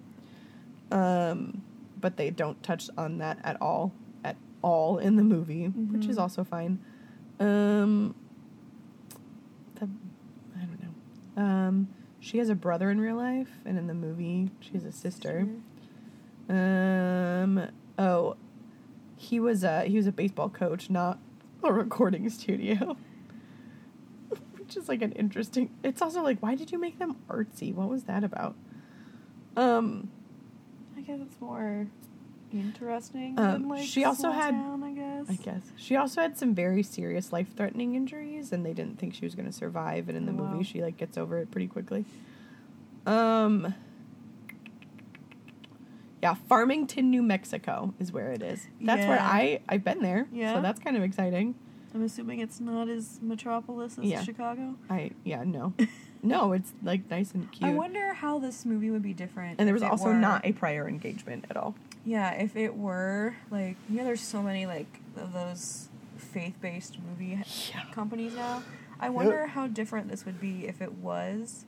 Um, 0.91 1.61
but 1.99 2.17
they 2.17 2.29
don't 2.31 2.61
touch 2.63 2.89
on 2.97 3.19
that 3.19 3.39
at 3.43 3.61
all 3.61 3.93
at 4.23 4.35
all 4.61 4.97
in 4.97 5.15
the 5.15 5.23
movie, 5.23 5.65
which 5.67 6.05
is 6.07 6.17
Mhm. 6.17 6.21
also 6.21 6.43
fine. 6.43 6.79
Um, 7.39 8.13
the 9.75 9.87
I 10.55 10.65
don't 10.65 10.81
know. 10.83 11.41
Um, 11.43 11.87
she 12.21 12.37
has 12.37 12.49
a 12.49 12.55
brother 12.55 12.91
in 12.91 13.01
real 13.01 13.17
life, 13.17 13.49
and 13.65 13.77
in 13.77 13.87
the 13.87 13.95
movie, 13.95 14.51
she 14.59 14.73
has 14.73 14.85
a 14.85 14.91
sister. 14.91 15.47
Um. 16.47 17.67
Oh, 17.97 18.37
he 19.17 19.39
was 19.39 19.63
a 19.63 19.83
he 19.85 19.97
was 19.97 20.07
a 20.07 20.11
baseball 20.11 20.49
coach, 20.49 20.89
not 20.89 21.19
a 21.63 21.73
recording 21.73 22.29
studio. 22.29 22.95
Which 24.57 24.77
is 24.77 24.87
like 24.87 25.01
an 25.01 25.11
interesting. 25.13 25.71
It's 25.83 26.01
also 26.01 26.21
like, 26.21 26.39
why 26.39 26.55
did 26.55 26.71
you 26.71 26.79
make 26.79 26.99
them 26.99 27.17
artsy? 27.27 27.73
What 27.73 27.89
was 27.89 28.03
that 28.03 28.23
about? 28.23 28.55
Um. 29.57 30.09
I 30.95 31.01
guess 31.01 31.19
it's 31.19 31.41
more 31.41 31.87
interesting 32.53 33.37
Um, 33.39 33.67
like 33.69 33.83
she 33.83 34.03
also 34.03 34.31
had- 34.31 34.53
I 34.55 34.91
guess. 34.93 35.29
I 35.29 35.35
guess 35.35 35.61
she 35.77 35.95
also 35.95 36.21
had 36.21 36.37
some 36.37 36.53
very 36.53 36.83
serious 36.83 37.31
life 37.31 37.53
threatening 37.55 37.95
injuries, 37.95 38.51
and 38.51 38.65
they 38.65 38.73
didn't 38.73 38.99
think 38.99 39.13
she 39.13 39.25
was 39.25 39.35
going 39.35 39.45
to 39.47 39.51
survive. 39.53 40.09
And 40.09 40.17
in 40.17 40.25
the 40.25 40.31
Oh, 40.33 40.43
wow. 40.43 40.51
movie, 40.53 40.63
she 40.63 40.81
like 40.81 40.97
gets 40.97 41.17
over 41.17 41.37
it 41.37 41.49
pretty 41.51 41.67
quickly. 41.67 42.05
Um. 43.05 43.73
Yeah, 46.21 46.35
Farmington, 46.35 47.09
New 47.09 47.23
Mexico 47.23 47.93
is 47.99 48.11
where 48.11 48.31
it 48.31 48.43
is. 48.43 48.67
That's 48.79 49.07
where 49.07 49.19
I 49.19 49.59
I've 49.67 49.83
been 49.83 50.01
there. 50.01 50.27
Yeah? 50.31 50.53
So 50.55 50.61
that's 50.61 50.79
kind 50.79 50.95
of 50.95 51.01
exciting. 51.03 51.55
I'm 51.95 52.03
assuming 52.03 52.39
it's 52.39 52.59
not 52.59 52.87
as 52.89 53.19
metropolis 53.21 53.97
as 53.97 54.05
Yeah. 54.05 54.21
Chicago. 54.23 54.75
I 54.89 55.11
yeah 55.23 55.43
no, 55.43 55.73
no, 56.23 56.53
it's 56.53 56.73
like 56.83 57.09
nice 57.09 57.31
and 57.33 57.51
cute. 57.51 57.67
I 57.69 57.73
wonder 57.73 58.13
how 58.13 58.37
this 58.39 58.65
movie 58.67 58.91
would 58.91 59.01
be 59.01 59.13
different. 59.13 59.59
and 59.59 59.67
there 59.67 59.73
was 59.73 59.81
also 59.83 60.05
were- 60.05 60.13
not 60.13 60.45
a 60.45 60.51
prior 60.53 60.87
engagement 60.87 61.45
at 61.49 61.57
all. 61.57 61.73
Yeah, 62.05 62.31
if 62.33 62.55
it 62.55 62.75
were 62.75 63.35
like 63.49 63.75
you 63.89 63.97
know, 63.97 64.03
there's 64.05 64.21
so 64.21 64.41
many 64.41 64.65
like 64.65 64.99
of 65.17 65.33
those 65.33 65.87
faith-based 66.17 66.97
movie 67.07 67.39
Yeah. 67.73 67.83
companies 67.91 68.33
now. 68.35 68.63
I 68.99 69.09
wonder 69.09 69.47
how 69.47 69.67
different 69.67 70.09
this 70.09 70.25
would 70.25 70.39
be 70.39 70.67
if 70.67 70.81
it 70.81 70.93
was 70.93 71.65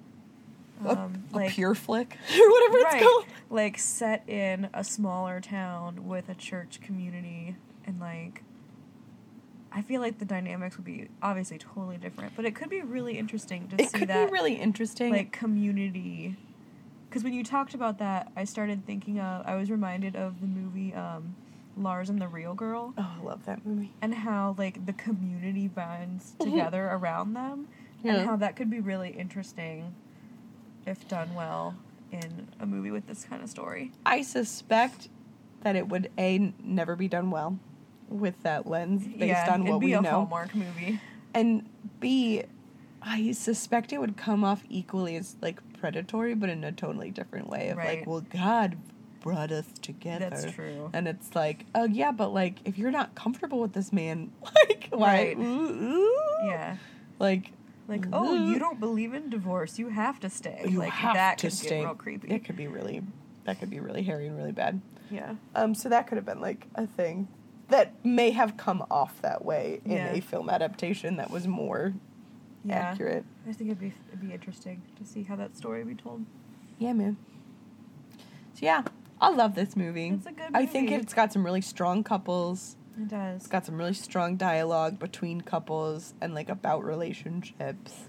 A- 0.86 0.90
um, 0.90 1.24
a, 1.34 1.36
like 1.36 1.52
pure 1.52 1.74
flick 1.76 2.18
or 2.40 2.52
whatever 2.52 2.78
it's 2.78 2.94
right, 2.94 3.04
called. 3.04 3.26
like 3.50 3.78
set 3.78 4.28
in 4.30 4.70
a 4.74 4.84
smaller 4.84 5.40
town 5.42 6.08
with 6.08 6.30
a 6.30 6.36
church 6.36 6.80
community 6.82 7.56
and 7.86 8.00
like. 8.00 8.44
I 9.76 9.82
feel 9.82 10.02
like 10.02 10.20
the 10.20 10.26
dynamics 10.26 10.78
would 10.78 10.86
be 10.86 11.08
obviously 11.24 11.58
totally 11.58 11.98
different, 11.98 12.36
but 12.36 12.46
it 12.46 12.54
could 12.54 12.70
be 12.70 12.82
really 12.84 13.18
interesting 13.18 13.68
to 13.70 13.82
It 13.82 13.90
see 13.90 13.98
could 14.02 14.08
that 14.10 14.28
be 14.28 14.32
really 14.32 14.54
interesting. 14.54 15.12
like 15.12 15.32
community 15.32 16.36
because 17.14 17.24
when 17.24 17.34
you 17.34 17.44
talked 17.44 17.76
about 17.76 18.00
that 18.00 18.32
i 18.36 18.44
started 18.44 18.84
thinking 18.88 19.20
of 19.20 19.46
i 19.46 19.54
was 19.54 19.70
reminded 19.70 20.16
of 20.16 20.42
the 20.42 20.48
movie 20.48 20.94
um, 20.96 21.36
lars 21.78 22.10
and 22.10 22.22
the 22.22 22.28
real 22.28 22.54
girl. 22.54 22.94
Oh, 22.98 23.12
I 23.20 23.24
love 23.24 23.46
that 23.46 23.66
movie. 23.66 23.92
and 24.02 24.14
how 24.14 24.56
like 24.58 24.86
the 24.86 24.94
community 24.94 25.68
binds 25.68 26.34
together 26.40 26.88
around 26.92 27.34
them. 27.34 27.68
Yeah. 28.04 28.16
and 28.16 28.26
how 28.28 28.36
that 28.38 28.56
could 28.56 28.70
be 28.70 28.82
really 28.82 29.12
interesting 29.12 29.96
if 30.86 31.08
done 31.08 31.34
well 31.36 31.76
in 32.12 32.50
a 32.60 32.66
movie 32.66 32.92
with 32.92 33.08
this 33.08 33.24
kind 33.24 33.42
of 33.42 33.50
story. 33.50 33.92
I 34.06 34.22
suspect 34.22 35.08
that 35.62 35.76
it 35.76 35.88
would 35.88 36.12
a 36.18 36.54
never 36.62 36.96
be 36.96 37.08
done 37.08 37.32
well 37.32 37.58
with 38.10 38.44
that 38.44 38.68
lens 38.68 39.08
based 39.08 39.20
yeah 39.20 39.54
on 39.54 39.66
it'd 39.66 39.80
be 39.80 39.88
we 39.88 39.94
a 39.94 40.02
hallmark 40.02 40.54
movie. 40.54 41.00
And 41.34 41.70
b 42.00 42.44
I 43.02 43.32
suspect 43.32 43.92
it 43.92 44.00
would 44.00 44.18
come 44.18 44.44
off 44.44 44.64
equally 44.70 45.16
as 45.16 45.36
like 45.42 45.60
predatory, 45.84 46.34
but 46.34 46.50
in 46.50 46.64
a 46.64 46.72
totally 46.72 47.12
different 47.12 47.50
way 47.50 47.68
of 47.68 47.78
Right. 47.78 48.00
like, 48.00 48.08
well, 48.08 48.22
God 48.22 48.78
brought 49.20 49.52
us 49.52 49.66
together. 49.82 50.30
That's 50.30 50.54
true. 50.54 50.90
And 50.94 51.10
it's 51.10 51.36
like, 51.36 51.66
oh 51.76 51.84
yeah, 51.84 52.12
but 52.14 52.34
like 52.34 52.60
if 52.64 52.78
you're 52.78 52.90
not 52.92 53.16
comfortable 53.16 53.60
with 53.60 53.74
this 53.74 53.92
man, 53.92 54.32
like 54.70 54.88
why? 54.92 55.08
Right. 55.36 55.38
Ooh, 55.38 55.42
ooh. 55.42 56.18
yeah 56.46 56.78
Like 57.20 57.52
like 57.90 58.06
oh 58.14 58.34
you 58.50 58.60
don't 58.60 58.80
believe 58.80 59.14
in 59.14 59.30
divorce 59.30 59.78
you 59.78 59.90
have 59.90 60.18
to 60.22 60.30
stay 60.30 60.64
you 60.70 60.80
like 60.80 60.94
have 60.94 61.16
that 61.16 61.38
to 61.40 61.48
could 61.48 61.54
stay. 61.58 61.70
get 61.80 61.84
real 61.84 61.96
creepy 61.96 62.30
It 62.34 62.46
could 62.46 62.56
be 62.56 62.68
really, 62.68 63.02
that 63.44 63.60
could 63.60 63.70
be 63.70 63.82
really 63.82 64.04
hairy 64.04 64.28
and 64.28 64.38
really 64.38 64.54
bad. 64.54 64.80
yeah 65.12 65.36
Um, 65.54 65.76
so 65.76 65.90
that 65.90 66.08
could 66.08 66.16
have 66.18 66.26
been 66.26 66.40
like 66.40 66.68
a 66.76 66.88
thing 66.88 67.28
that 67.68 67.94
may 68.06 68.32
have 68.32 68.56
come 68.56 68.86
off 68.90 69.22
that 69.22 69.44
way 69.44 69.82
in 69.84 69.92
Yeah. 69.92 70.14
a 70.14 70.22
film 70.22 70.50
adaptation 70.50 71.18
that 71.18 71.30
was 71.30 71.46
more 71.46 71.94
Yeah. 72.64 72.76
accurate. 72.76 73.26
I 73.44 73.48
just 73.48 73.60
think 73.60 73.70
it'd 73.72 73.80
be 73.80 73.94
it'd 74.10 74.22
be 74.22 74.34
interesting 74.34 74.82
to 74.98 75.06
see 75.06 75.24
how 75.24 75.36
that 75.36 75.56
story 75.58 75.84
would 75.84 75.98
be 75.98 76.02
told. 76.02 76.26
Yeah, 76.80 76.94
man. 76.94 77.18
So 78.54 78.60
yeah, 78.66 78.84
I 79.20 79.30
love 79.30 79.56
this 79.56 79.76
movie. 79.76 80.10
It's 80.10 80.26
a 80.26 80.32
good 80.32 80.52
Movie. 80.52 80.56
I 80.56 80.66
think 80.66 80.92
it's 80.92 81.14
got 81.14 81.34
some 81.34 81.44
really 81.46 81.62
strong 81.62 82.04
couples. 82.04 82.76
It 82.98 83.08
does. 83.08 83.38
It's 83.42 83.48
got 83.48 83.66
some 83.66 83.78
really 83.78 83.94
strong 83.94 84.36
dialogue 84.38 85.00
between 85.00 85.42
couples 85.42 86.14
and 86.22 86.34
like 86.36 86.50
about 86.50 86.84
relationships. 86.84 88.06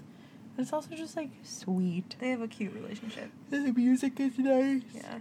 But 0.55 0.61
it's 0.61 0.71
also 0.73 0.95
just 0.95 1.17
like 1.17 1.31
sweet. 1.43 2.15
They 2.19 2.29
have 2.29 2.41
a 2.41 2.47
cute 2.47 2.73
relationship. 2.73 3.31
And 3.51 3.67
the 3.67 3.73
music 3.73 4.19
is 4.19 4.37
nice. 4.37 4.83
Yeah. 4.93 5.19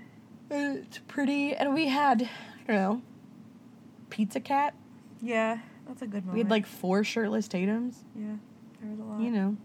And 0.51 0.79
it's 0.79 0.99
pretty. 1.09 1.55
And 1.55 1.75
we 1.75 1.89
had, 1.89 2.23
I 2.23 2.73
don't 2.73 2.77
know, 2.77 3.03
Pizza 4.11 4.39
Cat. 4.41 4.75
Yeah, 5.23 5.59
that's 5.89 6.03
a 6.03 6.07
good 6.07 6.25
moment. 6.27 6.35
We 6.35 6.41
had 6.41 6.51
like 6.51 6.67
four 6.67 7.03
shirtless 7.03 7.49
Tatums. 7.49 7.95
yeah, 8.15 8.37
there 8.85 8.91
was 8.91 9.01
a 9.01 9.03
lot. 9.03 9.21
You 9.21 9.31
know, 9.31 9.57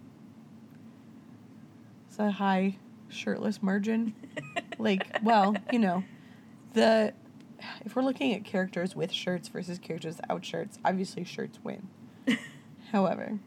it's 2.08 2.20
a 2.20 2.32
high 2.32 2.78
shirtless 3.10 3.62
margin. 3.62 4.14
like, 4.80 5.20
well, 5.24 5.56
you 5.72 5.80
know, 5.80 6.04
the 6.74 7.14
if 7.86 7.96
we're 7.96 8.04
looking 8.04 8.34
at 8.34 8.46
characters 8.46 8.96
with 8.96 9.12
shirts 9.12 9.50
versus 9.50 9.80
characters 9.80 10.18
without 10.18 10.46
shirts, 10.46 10.80
obviously 10.86 11.24
shirts 11.24 11.60
win. 11.64 11.90
However, 12.92 13.40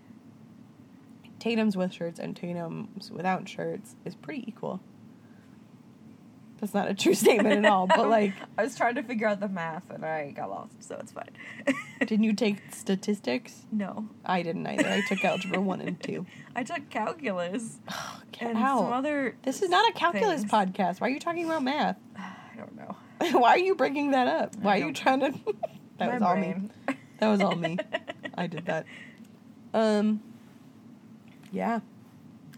Tatum's 1.38 1.76
with 1.76 1.92
shirts 1.92 2.20
and 2.20 2.36
Tatum's 2.36 3.10
without 3.10 3.48
shirts 3.48 3.96
is 4.04 4.14
pretty 4.14 4.44
equal. 4.46 4.80
That's 6.62 6.74
not 6.74 6.88
a 6.88 6.94
true 6.94 7.14
statement 7.14 7.64
at 7.64 7.68
all, 7.68 7.88
but 7.88 8.08
like, 8.08 8.34
I 8.56 8.62
was 8.62 8.76
trying 8.76 8.94
to 8.94 9.02
figure 9.02 9.26
out 9.26 9.40
the 9.40 9.48
math 9.48 9.90
and 9.90 10.04
I 10.04 10.30
got 10.30 10.48
lost, 10.48 10.80
so 10.80 10.96
it's 11.00 11.10
fine. 11.10 11.30
didn't 11.98 12.22
you 12.22 12.34
take 12.34 12.58
statistics? 12.72 13.62
no, 13.72 14.08
I 14.24 14.44
didn't 14.44 14.64
either. 14.68 14.88
I 14.88 15.00
took 15.00 15.24
algebra 15.24 15.60
one 15.60 15.80
and 15.80 16.00
two. 16.00 16.24
I 16.54 16.62
took 16.62 16.88
calculus 16.88 17.80
Get 18.30 18.50
and 18.50 18.58
out. 18.58 18.78
some 18.78 18.92
other. 18.92 19.34
This 19.42 19.60
is 19.60 19.70
not 19.70 19.90
a 19.90 19.92
calculus 19.94 20.42
things. 20.42 20.52
podcast. 20.52 21.00
Why 21.00 21.08
are 21.08 21.10
you 21.10 21.18
talking 21.18 21.46
about 21.46 21.64
math? 21.64 21.96
I 22.16 22.56
don't 22.56 22.76
know. 22.76 22.96
Why 23.40 23.50
are 23.50 23.58
you 23.58 23.74
bringing 23.74 24.12
that 24.12 24.28
up? 24.28 24.54
Why 24.54 24.76
are 24.80 24.86
you 24.86 24.92
trying 24.92 25.18
to? 25.18 25.32
that 25.98 26.06
My 26.06 26.14
was 26.14 26.22
all 26.22 26.36
me. 26.36 26.54
That 27.18 27.28
was 27.28 27.40
all 27.40 27.56
me. 27.56 27.76
I 28.36 28.46
did 28.46 28.66
that. 28.66 28.86
Um. 29.74 30.22
Yeah. 31.50 31.80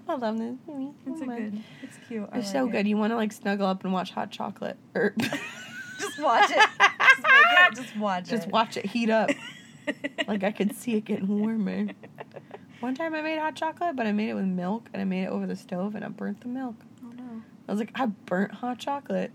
I 0.08 0.14
love 0.16 0.38
this 0.38 0.56
movie. 0.66 0.92
It's 1.06 1.18
so 1.20 1.26
much. 1.26 1.38
good. 1.38 1.62
It's 1.82 1.98
cute. 2.08 2.28
I 2.32 2.38
It's 2.38 2.52
so 2.52 2.64
like 2.64 2.72
good. 2.72 2.88
You 2.88 2.96
want 2.96 3.12
to 3.12 3.16
like 3.16 3.32
snuggle 3.32 3.66
up 3.66 3.84
and 3.84 3.92
watch 3.92 4.10
Hot 4.12 4.30
Chocolate, 4.30 4.76
or 4.94 5.14
Just 5.98 6.20
watch 6.20 6.50
it. 6.50 6.56
Just 6.78 7.22
it. 7.26 7.74
Just 7.82 7.96
watch 7.96 8.28
just 8.28 8.46
it. 8.48 8.52
watch 8.52 8.76
it 8.76 8.86
heat 8.86 9.08
up. 9.10 9.30
like 10.28 10.42
I 10.44 10.50
could 10.52 10.74
see 10.74 10.96
it 10.96 11.04
getting 11.04 11.28
warmer. 11.40 11.86
One 12.80 12.94
time 12.94 13.14
I 13.14 13.22
made 13.22 13.38
hot 13.38 13.54
chocolate, 13.56 13.96
but 13.96 14.06
I 14.06 14.12
made 14.12 14.28
it 14.28 14.34
with 14.34 14.44
milk, 14.44 14.88
and 14.92 15.00
I 15.00 15.04
made 15.04 15.24
it 15.24 15.28
over 15.30 15.46
the 15.46 15.56
stove, 15.56 15.94
and 15.94 16.04
I 16.04 16.08
burnt 16.08 16.40
the 16.42 16.48
milk. 16.48 16.74
Oh 17.02 17.10
no. 17.16 17.42
I 17.68 17.72
was 17.72 17.78
like, 17.80 17.92
I 17.94 18.06
burnt 18.06 18.52
hot 18.52 18.78
chocolate. 18.78 19.32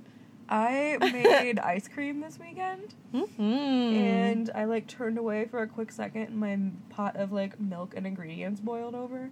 I 0.49 0.97
made 0.99 1.59
ice 1.59 1.87
cream 1.87 2.21
this 2.21 2.37
weekend, 2.39 2.93
Mm-hmm. 3.13 3.41
and 3.41 4.49
I 4.53 4.65
like 4.65 4.87
turned 4.87 5.17
away 5.17 5.45
for 5.45 5.61
a 5.61 5.67
quick 5.67 5.91
second, 5.91 6.23
and 6.23 6.37
my 6.37 6.59
pot 6.89 7.15
of 7.15 7.31
like 7.31 7.59
milk 7.59 7.93
and 7.95 8.05
ingredients 8.05 8.59
boiled 8.59 8.95
over. 8.95 9.31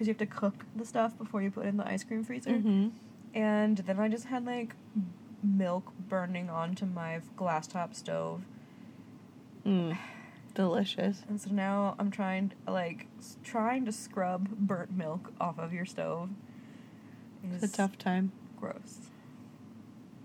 Because 0.00 0.08
you 0.08 0.12
have 0.14 0.18
to 0.30 0.34
cook 0.34 0.64
the 0.74 0.86
stuff 0.86 1.18
before 1.18 1.42
you 1.42 1.50
put 1.50 1.66
it 1.66 1.68
in 1.68 1.76
the 1.76 1.86
ice 1.86 2.04
cream 2.04 2.24
freezer. 2.24 2.52
hmm 2.56 2.88
And 3.34 3.76
then 3.76 4.00
I 4.00 4.08
just 4.08 4.24
had 4.28 4.46
like 4.46 4.74
milk 5.42 5.92
burning 6.08 6.48
onto 6.48 6.86
my 6.86 7.20
glass 7.36 7.66
top 7.66 7.94
stove. 7.94 8.40
Mm. 9.66 9.98
Delicious. 10.54 11.22
And 11.28 11.38
so 11.38 11.50
now 11.50 11.96
I'm 11.98 12.10
trying 12.10 12.52
like 12.66 13.08
trying 13.44 13.84
to 13.84 13.92
scrub 13.92 14.48
burnt 14.48 14.96
milk 14.96 15.34
off 15.38 15.58
of 15.58 15.74
your 15.74 15.84
stove. 15.84 16.30
It's 17.52 17.62
a 17.62 17.68
tough 17.70 17.98
time. 17.98 18.32
gross. 18.58 19.00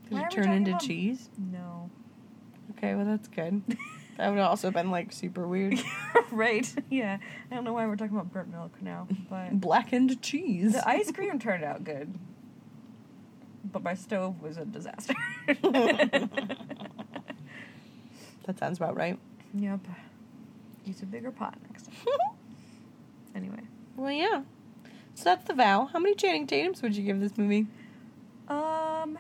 Did 0.08 0.14
Why 0.20 0.22
it 0.28 0.32
turn 0.32 0.52
into 0.54 0.72
about- 0.72 0.84
cheese? 0.84 1.28
No. 1.52 1.90
Okay, 2.78 2.96
well 2.96 3.04
that's 3.06 3.28
good. 3.28 3.62
that 4.18 4.30
would 4.30 4.38
have 4.38 4.48
also 4.50 4.72
been 4.72 4.92
like 4.92 5.12
super 5.12 5.48
weird. 5.48 5.80
right. 6.32 6.72
Yeah. 6.90 7.18
I 7.52 7.56
don't 7.56 7.64
know 7.64 7.74
why 7.74 7.86
we're 7.86 7.96
talking 7.96 8.16
about 8.16 8.32
burnt 8.32 8.52
milk 8.52 8.82
now, 8.82 9.08
but 9.30 9.60
Blackened 9.60 10.22
cheese. 10.22 10.74
the 10.74 10.88
ice 10.88 11.12
cream 11.12 11.40
turned 11.40 11.64
out 11.64 11.84
good. 11.84 12.14
But 13.72 13.84
my 13.84 13.94
stove 13.96 14.42
was 14.42 14.58
a 14.58 14.66
disaster. 14.66 15.16
that 15.48 16.30
sounds 18.60 18.78
about 18.78 18.96
right. 18.96 19.18
yep. 19.54 19.80
Use 20.86 21.02
a 21.02 21.06
bigger 21.06 21.32
pot 21.32 21.58
next 21.70 21.86
time. 21.86 21.96
Anyway. 23.36 23.60
well, 23.98 24.12
yeah. 24.14 24.44
So 25.16 25.26
that's 25.26 25.44
the 25.46 25.54
vow. 25.54 25.90
How 25.92 26.00
many 26.00 26.16
Channing 26.16 26.48
Tatums 26.48 26.82
would 26.82 26.96
you 26.96 27.04
give 27.04 27.20
this 27.20 27.38
movie? 27.38 27.68
Um 28.48 29.18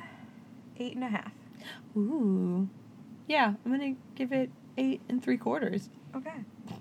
eight 0.77 0.95
and 0.95 1.03
a 1.03 1.07
half. 1.09 1.33
Ooh. 1.97 2.69
Yeah, 3.27 3.55
I'm 3.65 3.71
gonna 3.71 3.95
give 4.15 4.31
it 4.31 4.51
eight 4.78 5.01
and 5.09 5.23
three 5.23 5.38
quarters. 5.38 5.89
Okay. 6.15 6.34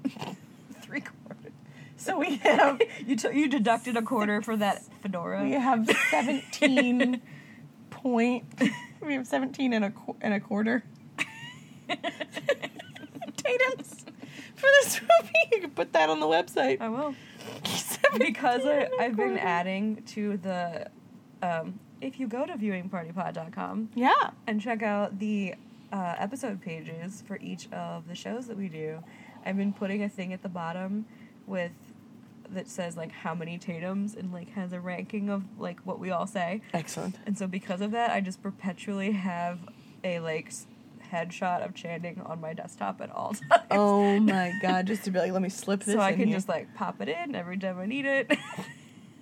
Three 0.82 1.01
quarters. 1.01 1.53
So 1.97 2.18
we 2.18 2.36
have 2.36 2.80
you 3.07 3.16
t- 3.16 3.32
you 3.32 3.49
deducted 3.49 3.97
a 3.97 4.03
quarter 4.03 4.42
for 4.42 4.57
that 4.57 4.82
fedora. 5.03 5.42
We 5.42 5.53
have 5.53 5.88
seventeen 6.11 7.22
point. 7.90 8.45
We 9.01 9.14
have 9.14 9.26
seventeen 9.26 9.72
and 9.72 9.84
a 9.86 9.90
qu- 9.90 10.16
and 10.20 10.34
a 10.34 10.40
quarter. 10.40 10.82
Tatums 13.36 14.05
for 14.55 14.66
this 14.82 15.01
movie. 15.01 15.32
You 15.53 15.61
can 15.62 15.70
put 15.70 15.92
that 15.95 16.09
on 16.11 16.20
the 16.20 16.26
website. 16.26 16.80
I 16.80 16.88
will 16.88 17.14
because 18.18 18.62
I, 18.64 18.88
I've 19.01 19.16
been 19.16 19.38
adding 19.38 20.03
to 20.09 20.36
the 20.38 20.88
um, 21.42 21.78
if 22.01 22.18
you 22.20 22.26
go 22.28 22.47
to 22.47 22.53
viewingpartypod.com 22.55 23.90
Yeah. 23.95 24.12
and 24.47 24.61
check 24.61 24.82
out 24.82 25.18
the 25.18 25.55
uh, 25.93 26.14
episode 26.18 26.61
pages 26.61 27.22
for 27.26 27.39
each 27.41 27.70
of 27.72 28.09
the 28.09 28.14
shows 28.14 28.47
that 28.49 28.57
we 28.57 28.68
do, 28.68 29.03
I've 29.45 29.57
been 29.57 29.72
putting 29.72 30.03
a 30.03 30.09
thing 30.09 30.32
at 30.32 30.43
the 30.43 30.49
bottom 30.49 31.07
with 31.47 31.72
that 32.51 32.68
says 32.68 32.97
like 32.97 33.11
how 33.11 33.35
many 33.35 33.59
Tatums 33.59 34.16
and 34.16 34.32
like 34.32 34.51
has 34.51 34.72
a 34.72 34.80
ranking 34.80 35.30
of 35.30 35.45
like 35.59 35.80
what 35.85 35.99
we 35.99 36.11
all 36.11 36.26
say. 36.26 36.61
Excellent. 36.72 37.16
And 37.26 37.37
so 37.39 37.47
because 37.47 37.80
of 37.80 37.91
that, 37.93 38.11
I 38.11 38.20
just 38.20 38.43
perpetually 38.43 39.12
have 39.12 39.59
a 40.03 40.20
like 40.20 40.53
headshot 41.12 41.64
of 41.64 41.74
Channing 41.74 42.20
on 42.24 42.41
my 42.41 42.53
desktop 42.53 43.01
at 43.01 43.11
all 43.11 43.35
times. 43.51 43.62
Oh 43.70 44.18
my 44.20 44.53
god! 44.61 44.87
Just 44.87 45.05
to 45.05 45.11
be 45.11 45.18
like, 45.18 45.32
let 45.32 45.43
me 45.43 45.49
slip 45.49 45.85
this. 45.85 45.95
so 45.95 46.01
I 46.01 46.11
in 46.11 46.16
can 46.18 46.28
here. 46.28 46.37
just 46.37 46.49
like 46.49 46.74
pop 46.74 47.01
it 47.01 47.09
in 47.09 47.35
every 47.35 47.59
time 47.59 47.78
I 47.78 47.87
need 47.87 48.05
it. 48.05 48.30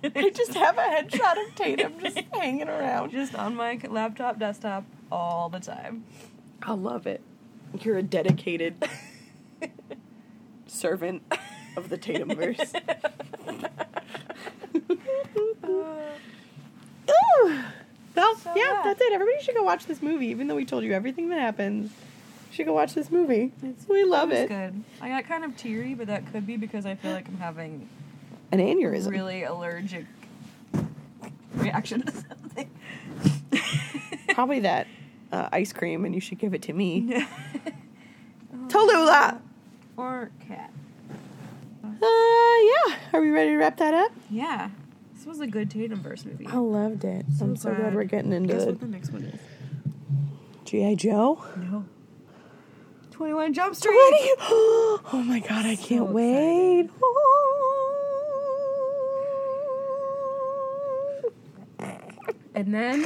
I 0.03 0.29
just 0.31 0.53
have 0.55 0.77
a 0.77 0.81
headshot 0.81 1.47
of 1.47 1.55
Tatum 1.55 1.93
just 2.01 2.19
hanging 2.33 2.67
around. 2.67 3.11
just 3.11 3.35
on 3.35 3.55
my 3.55 3.79
laptop 3.89 4.37
desktop 4.37 4.83
all 5.09 5.47
the 5.47 5.61
time. 5.61 6.03
I 6.63 6.73
love 6.73 7.07
it. 7.07 7.21
You're 7.81 7.97
a 7.97 8.03
dedicated 8.03 8.75
servant 10.67 11.23
of 11.75 11.89
the 11.89 11.97
Tatumverse. 11.97 12.73
Uh, 15.63 15.69
ooh. 17.45 17.59
Well, 18.15 18.35
So, 18.37 18.53
yeah, 18.55 18.63
yeah. 18.63 18.81
that's 18.83 19.01
it. 19.01 19.11
Everybody 19.13 19.41
should 19.43 19.55
go 19.55 19.63
watch 19.63 19.85
this 19.85 20.01
movie, 20.01 20.27
even 20.27 20.47
though 20.47 20.55
we 20.55 20.65
told 20.65 20.83
you 20.83 20.93
everything 20.93 21.29
that 21.29 21.39
happens. 21.39 21.91
You 22.49 22.55
should 22.55 22.65
go 22.65 22.73
watch 22.73 22.93
this 22.93 23.09
movie. 23.11 23.51
we 23.89 24.03
love 24.03 24.31
It's 24.31 24.41
it. 24.41 24.49
good. 24.49 24.83
I 25.01 25.09
got 25.09 25.25
kind 25.25 25.43
of 25.43 25.55
teary, 25.57 25.93
but 25.95 26.07
that 26.07 26.31
could 26.31 26.45
be 26.45 26.57
because 26.57 26.85
I 26.85 26.95
feel 26.95 27.11
like 27.11 27.27
I'm 27.27 27.37
having 27.37 27.87
An 28.51 28.59
aneurysm. 28.59 29.09
really 29.11 29.43
allergic 29.43 30.05
reaction 31.55 32.01
to 32.03 32.11
something. 32.11 32.69
Probably 34.29 34.59
that 34.61 34.87
uh, 35.33 35.49
ice 35.51 35.73
cream, 35.73 36.05
and 36.05 36.13
you 36.13 36.21
should 36.21 36.37
give 36.37 36.53
it 36.53 36.61
to 36.63 36.73
me. 36.73 37.25
Tallulah! 38.67 39.39
or 39.97 40.31
cat. 40.47 40.71
Uh, 41.83 41.89
yeah. 42.01 42.95
Are 43.13 43.21
we 43.21 43.29
ready 43.29 43.51
to 43.51 43.57
wrap 43.57 43.77
that 43.77 43.93
up? 43.93 44.11
Yeah. 44.29 44.69
This 45.15 45.25
was 45.25 45.39
a 45.39 45.47
good 45.47 45.69
Tatumverse 45.69 46.25
movie. 46.25 46.47
I 46.47 46.57
loved 46.57 47.03
it. 47.03 47.25
So 47.37 47.45
I'm 47.45 47.55
so 47.55 47.69
glad 47.69 47.79
glad. 47.79 47.95
we're 47.95 48.03
getting 48.05 48.33
into 48.33 48.53
Guess 48.53 48.65
what 48.65 48.79
the 48.79 48.87
next 48.87 49.11
one 49.11 49.23
is? 49.23 49.39
G.I. 50.65 50.95
Joe. 50.95 51.43
No. 51.57 51.85
21 53.11 53.53
Jump 53.53 53.75
Street! 53.75 53.95
Ready? 53.95 54.29
Oh 55.15 55.23
my 55.25 55.39
god, 55.39 55.65
I 55.65 55.75
can't 55.75 56.07
So 56.07 56.11
wait. 56.11 56.89
And 62.55 62.71
then 62.73 63.03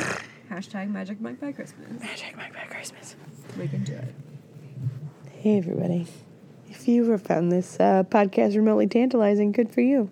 hashtag 0.58 0.89
Magic 0.89 1.22
Mike 1.22 1.39
by 1.39 1.51
Christmas. 1.51 1.88
Magic 2.01 2.36
Mike 2.36 2.51
by 2.51 2.62
Christmas. 2.62 3.16
We 3.60 3.68
can 3.68 3.84
do 3.84 3.93
it. 3.93 4.16
Hey, 5.34 5.60
everybody. 5.60 6.08
If 6.68 6.88
you 6.88 7.12
have 7.12 7.22
found 7.22 7.51
this 7.51 7.80
uh, 7.80 8.03
podcast 8.03 8.55
remotely 8.55 8.88
tantalizing, 8.88 9.51
good 9.51 9.72
for 9.72 9.82
you. 9.82 10.10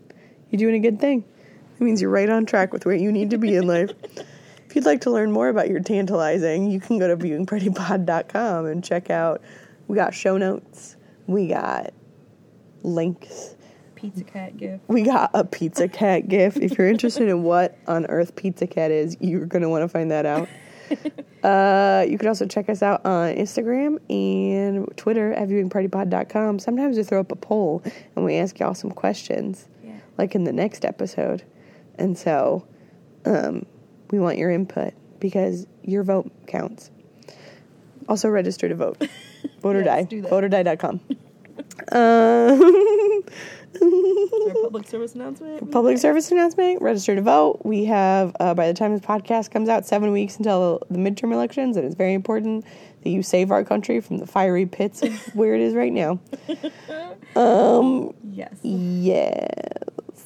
You're 0.51 0.59
doing 0.59 0.75
a 0.75 0.79
good 0.79 0.99
thing. 0.99 1.23
It 1.79 1.81
means 1.81 1.99
you're 1.99 2.11
right 2.11 2.29
on 2.29 2.45
track 2.45 2.73
with 2.73 2.85
where 2.85 2.93
you 2.93 3.11
need 3.11 3.31
to 3.31 3.39
be 3.39 3.55
in 3.55 3.65
life. 3.65 3.89
if 4.67 4.75
you'd 4.75 4.85
like 4.85 5.01
to 5.01 5.09
learn 5.09 5.31
more 5.31 5.49
about 5.49 5.67
your 5.67 5.79
tantalizing, 5.79 6.69
you 6.69 6.79
can 6.79 6.99
go 6.99 7.07
to 7.07 7.17
viewingpartypod.com 7.17 8.67
and 8.67 8.83
check 8.83 9.09
out. 9.09 9.41
We 9.87 9.95
got 9.95 10.13
show 10.13 10.37
notes. 10.37 10.95
We 11.25 11.47
got 11.47 11.91
links. 12.83 13.54
Pizza 13.95 14.23
cat 14.23 14.57
gift. 14.57 14.83
We 14.87 15.03
got 15.03 15.31
a 15.33 15.43
Pizza 15.43 15.87
Cat 15.87 16.27
gif. 16.27 16.57
If 16.57 16.77
you're 16.77 16.87
interested 16.87 17.27
in 17.29 17.43
what 17.43 17.77
on 17.87 18.05
earth 18.07 18.35
Pizza 18.35 18.67
Cat 18.67 18.91
is, 18.91 19.17
you're 19.19 19.45
going 19.45 19.61
to 19.61 19.69
want 19.69 19.83
to 19.83 19.87
find 19.87 20.11
that 20.11 20.25
out. 20.25 20.47
uh, 21.43 22.05
you 22.07 22.17
can 22.17 22.27
also 22.27 22.45
check 22.45 22.69
us 22.69 22.83
out 22.83 23.03
on 23.05 23.33
Instagram 23.35 23.97
and 24.09 24.95
Twitter 24.97 25.33
at 25.33 25.47
viewingpartypod.com. 25.49 26.59
Sometimes 26.59 26.97
we 26.97 27.03
throw 27.03 27.19
up 27.21 27.31
a 27.31 27.35
poll 27.35 27.81
and 28.15 28.23
we 28.25 28.35
ask 28.35 28.59
y'all 28.59 28.73
some 28.75 28.91
questions, 28.91 29.67
Yeah. 29.83 29.93
like 30.17 30.35
in 30.35 30.43
the 30.43 30.53
next 30.53 30.85
episode. 30.85 31.43
And 31.97 32.17
so 32.17 32.67
um, 33.25 33.65
we 34.11 34.19
want 34.19 34.37
your 34.37 34.51
input 34.51 34.93
because 35.19 35.65
your 35.83 36.03
vote 36.03 36.31
counts. 36.47 36.91
Also, 38.07 38.29
register 38.29 38.69
to 38.69 38.75
vote. 38.75 39.01
Vote 39.61 39.75
or 39.77 39.83
Yes, 39.83 40.07
die. 40.09 40.15
Voteordie.com. 40.21 40.99
Um, 41.91 43.23
public 44.63 44.87
service 44.87 45.15
announcement. 45.15 45.71
public 45.71 45.97
service 45.97 46.31
announcement 46.31 46.81
register 46.81 47.15
to 47.15 47.21
vote. 47.21 47.61
We 47.63 47.85
have 47.85 48.35
uh, 48.39 48.53
by 48.53 48.67
the 48.67 48.73
time 48.73 48.91
this 48.93 49.01
podcast 49.05 49.51
comes 49.51 49.69
out 49.69 49.85
seven 49.85 50.11
weeks 50.11 50.37
until 50.37 50.81
the 50.89 50.97
midterm 50.97 51.31
elections 51.33 51.77
and 51.77 51.85
it's 51.85 51.95
very 51.95 52.13
important 52.13 52.65
that 53.03 53.09
you 53.09 53.21
save 53.23 53.51
our 53.51 53.63
country 53.63 54.01
from 54.01 54.17
the 54.17 54.25
fiery 54.27 54.65
pits 54.65 55.01
of 55.03 55.13
where 55.35 55.53
it 55.55 55.61
is 55.61 55.73
right 55.73 55.93
now. 55.93 56.19
Um, 57.35 58.13
Yes. 58.31 58.53
yes. 58.63 59.49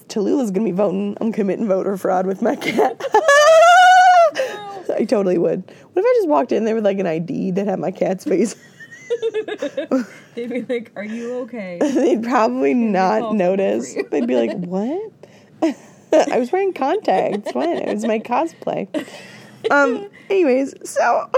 Tallulah's 0.10 0.52
gonna 0.52 0.66
be 0.66 0.72
voting. 0.72 1.18
I'm 1.20 1.32
committing 1.32 1.68
voter 1.68 1.98
fraud 1.98 2.28
with 2.28 2.44
my 2.44 2.56
cat. 2.56 3.02
I 4.96 5.06
totally 5.08 5.40
would. 5.40 5.64
What 5.94 6.04
if 6.04 6.06
i 6.06 6.14
just 6.20 6.28
walked 6.30 6.52
in 6.52 6.66
there 6.66 6.76
with 6.76 6.86
like 6.86 7.00
an 7.00 7.08
id 7.08 7.52
that 7.52 7.66
had 7.68 7.80
my 7.80 7.90
cat's 7.90 8.26
face 8.26 8.56
They'd 10.36 10.50
be 10.50 10.62
like, 10.68 10.92
"Are 10.96 11.04
you 11.04 11.40
okay?" 11.42 11.80
they'd 11.82 12.24
probably 12.24 12.74
call 12.74 12.92
not 12.92 13.36
notice 13.36 13.96
they'd 14.10 14.28
be 14.28 14.36
like 14.36 14.58
what 14.58 15.12
I 16.14 16.40
was 16.40 16.52
wearing 16.52 16.74
contacts. 16.74 17.54
What? 17.54 17.70
It 17.70 17.94
was 17.94 18.06
my 18.06 18.20
cosplay. 18.20 18.88
Um. 19.70 20.10
Anyways, 20.30 20.74
so 20.90 21.30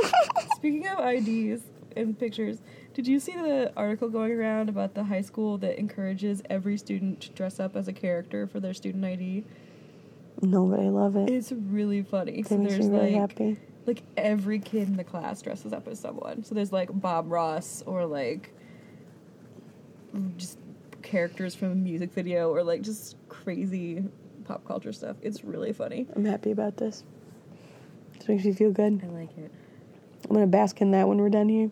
Speaking 0.56 0.88
of 0.88 1.00
IDs 1.00 1.64
and 1.96 2.18
pictures, 2.18 2.60
did 2.94 3.08
you 3.08 3.20
see 3.20 3.34
the 3.34 3.72
article 3.76 4.10
going 4.10 4.32
around 4.32 4.70
about 4.70 4.94
the 4.94 5.06
high 5.06 5.22
school 5.22 5.58
that 5.60 5.80
encourages 5.80 6.42
every 6.50 6.78
student 6.78 7.22
to 7.22 7.30
dress 7.32 7.60
up 7.60 7.76
as 7.76 7.88
a 7.88 7.94
character 7.94 8.48
for 8.48 8.60
their 8.60 8.74
student 8.74 9.04
ID? 9.04 9.44
no, 10.42 10.66
but 10.66 10.80
I 10.80 10.90
love 10.90 11.16
it. 11.16 11.30
It's 11.30 11.52
really 11.52 12.02
funny. 12.02 12.40
It 12.40 12.48
so 12.48 12.58
there's 12.58 12.80
me 12.80 12.90
really 12.90 13.12
like 13.12 13.30
happy. 13.30 13.58
Like 13.86 14.04
every 14.18 14.60
kid 14.60 14.88
in 14.88 14.98
the 14.98 15.04
class 15.04 15.42
dresses 15.42 15.74
up 15.74 15.88
as 15.88 16.00
someone. 16.00 16.44
So 16.44 16.56
there's 16.56 16.72
like 16.72 16.90
Bob 16.94 17.32
Ross 17.32 17.84
or 17.86 18.06
like 18.06 18.54
just 20.38 20.58
characters 21.02 21.56
from 21.56 21.72
a 21.72 21.76
music 21.76 22.14
video 22.14 22.50
or 22.50 22.64
like 22.64 22.82
just 22.82 23.16
crazy 23.30 24.04
pop 24.46 24.66
culture 24.66 24.94
stuff. 24.94 25.18
It's 25.22 25.44
really 25.44 25.74
funny. 25.74 26.08
I'm 26.16 26.26
happy 26.26 26.52
about 26.52 26.78
this. 26.78 27.04
This 28.18 28.28
makes 28.28 28.46
me 28.46 28.54
feel 28.54 28.72
good. 28.72 29.02
I 29.04 29.08
like 29.08 29.38
it. 29.38 29.52
I'm 30.30 30.36
gonna 30.36 30.48
bask 30.48 30.80
in 30.82 30.92
that 30.92 31.08
when 31.08 31.18
we're 31.18 31.30
done 31.30 31.50
here. 31.50 31.72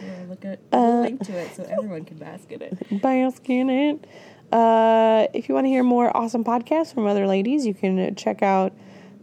Yeah, 0.00 0.24
look 0.28 0.44
at 0.44 0.58
Uh, 0.72 0.78
we'll 0.78 1.00
link 1.02 1.24
to 1.26 1.32
it 1.36 1.54
so 1.56 1.64
everyone 1.64 2.04
can 2.04 2.18
bask 2.18 2.52
in 2.52 2.62
it. 2.62 3.02
Bask 3.02 3.48
in 3.50 3.68
it. 3.68 4.06
Uh, 4.52 5.26
if 5.34 5.48
you 5.48 5.54
want 5.54 5.64
to 5.64 5.68
hear 5.68 5.82
more 5.82 6.16
awesome 6.16 6.44
podcasts 6.44 6.94
from 6.94 7.06
other 7.06 7.26
ladies, 7.26 7.66
you 7.66 7.74
can 7.74 7.98
uh, 7.98 8.10
check 8.12 8.42
out 8.42 8.72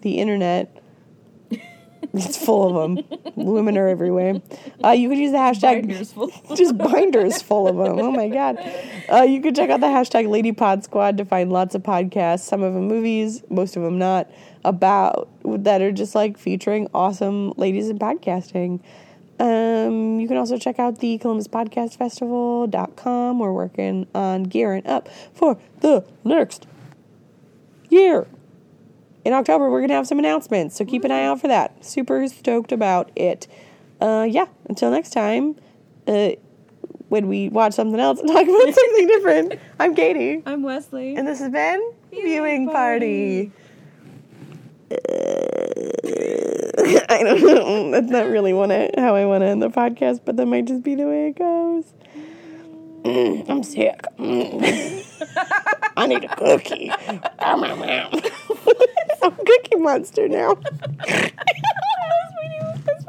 the 0.01 0.19
internet. 0.19 0.83
It's 2.17 2.37
full 2.37 2.67
of 2.67 2.97
them. 2.97 3.21
Women 3.35 3.77
are 3.77 3.87
everywhere. 3.87 4.41
Uh, 4.83 4.91
you 4.91 5.09
could 5.09 5.17
use 5.17 5.31
the 5.31 5.37
hashtag 5.37 5.85
Binders 5.87 6.13
full. 6.13 6.31
just 6.55 6.77
binders 6.77 7.41
full 7.41 7.67
of 7.67 7.77
them. 7.77 7.99
Oh 7.99 8.11
my 8.11 8.29
god! 8.29 8.57
Uh, 9.11 9.23
you 9.23 9.41
can 9.41 9.53
check 9.53 9.69
out 9.69 9.79
the 9.81 9.87
hashtag 9.87 10.29
Lady 10.29 10.51
Pod 10.51 10.83
Squad 10.83 11.17
to 11.17 11.25
find 11.25 11.51
lots 11.51 11.75
of 11.75 11.83
podcasts. 11.83 12.41
Some 12.41 12.63
of 12.63 12.73
them 12.73 12.87
movies, 12.87 13.43
most 13.49 13.75
of 13.75 13.83
them 13.83 13.97
not 13.97 14.29
about 14.63 15.29
that 15.43 15.81
are 15.81 15.91
just 15.91 16.15
like 16.15 16.37
featuring 16.37 16.87
awesome 16.93 17.51
ladies 17.57 17.89
in 17.89 17.99
podcasting. 17.99 18.79
Um, 19.39 20.19
you 20.19 20.27
can 20.27 20.37
also 20.37 20.57
check 20.57 20.79
out 20.79 20.99
the 20.99 21.17
Columbus 21.17 21.47
Podcast 21.47 21.97
Festival.com. 21.97 23.39
We're 23.39 23.51
working 23.51 24.07
on 24.15 24.43
gearing 24.43 24.87
up 24.87 25.09
for 25.33 25.57
the 25.81 26.05
next 26.23 26.67
year. 27.89 28.27
In 29.25 29.33
October, 29.33 29.71
we're 29.71 29.79
going 29.79 29.89
to 29.89 29.95
have 29.95 30.07
some 30.07 30.19
announcements, 30.19 30.75
so 30.75 30.85
keep 30.85 31.03
an 31.03 31.11
eye 31.11 31.25
out 31.25 31.41
for 31.41 31.47
that. 31.47 31.83
Super 31.83 32.27
stoked 32.27 32.71
about 32.71 33.11
it. 33.15 33.47
Uh, 33.99 34.27
yeah, 34.29 34.45
until 34.69 34.91
next 34.91 35.09
time, 35.09 35.55
uh, 36.07 36.29
when 37.09 37.27
we 37.27 37.49
watch 37.49 37.73
something 37.73 37.99
else 37.99 38.19
and 38.19 38.27
talk 38.31 38.43
about 38.43 38.73
something 38.73 39.07
different, 39.07 39.55
I'm 39.79 39.95
Katie. 39.95 40.43
I'm 40.45 40.61
Wesley. 40.61 41.15
And 41.15 41.27
this 41.27 41.39
has 41.39 41.49
been 41.49 41.91
Viewing 42.11 42.25
Viewing 42.25 42.69
Party. 42.69 43.51
I 47.09 47.23
don't 47.23 47.41
know. 47.41 47.89
That's 47.91 48.11
not 48.11 48.27
really 48.27 48.53
wanna, 48.53 48.91
how 48.95 49.15
I 49.15 49.25
want 49.25 49.41
to 49.41 49.47
end 49.47 49.63
the 49.63 49.69
podcast, 49.69 50.19
but 50.23 50.37
that 50.37 50.45
might 50.45 50.65
just 50.65 50.83
be 50.83 50.93
the 50.93 51.07
way 51.07 51.29
it 51.29 51.37
goes. 51.37 51.85
Mm, 53.03 53.49
I'm 53.49 53.63
sick. 53.63 54.03
Mm. 54.19 55.01
I 55.97 56.07
need 56.07 56.23
a 56.23 56.35
cookie. 56.35 56.91
I'm 57.39 57.63
a 59.21 59.31
Cookie 59.31 59.77
Monster 59.77 60.27
now. 60.27 60.55
that's 61.05 62.35
that's 62.85 63.05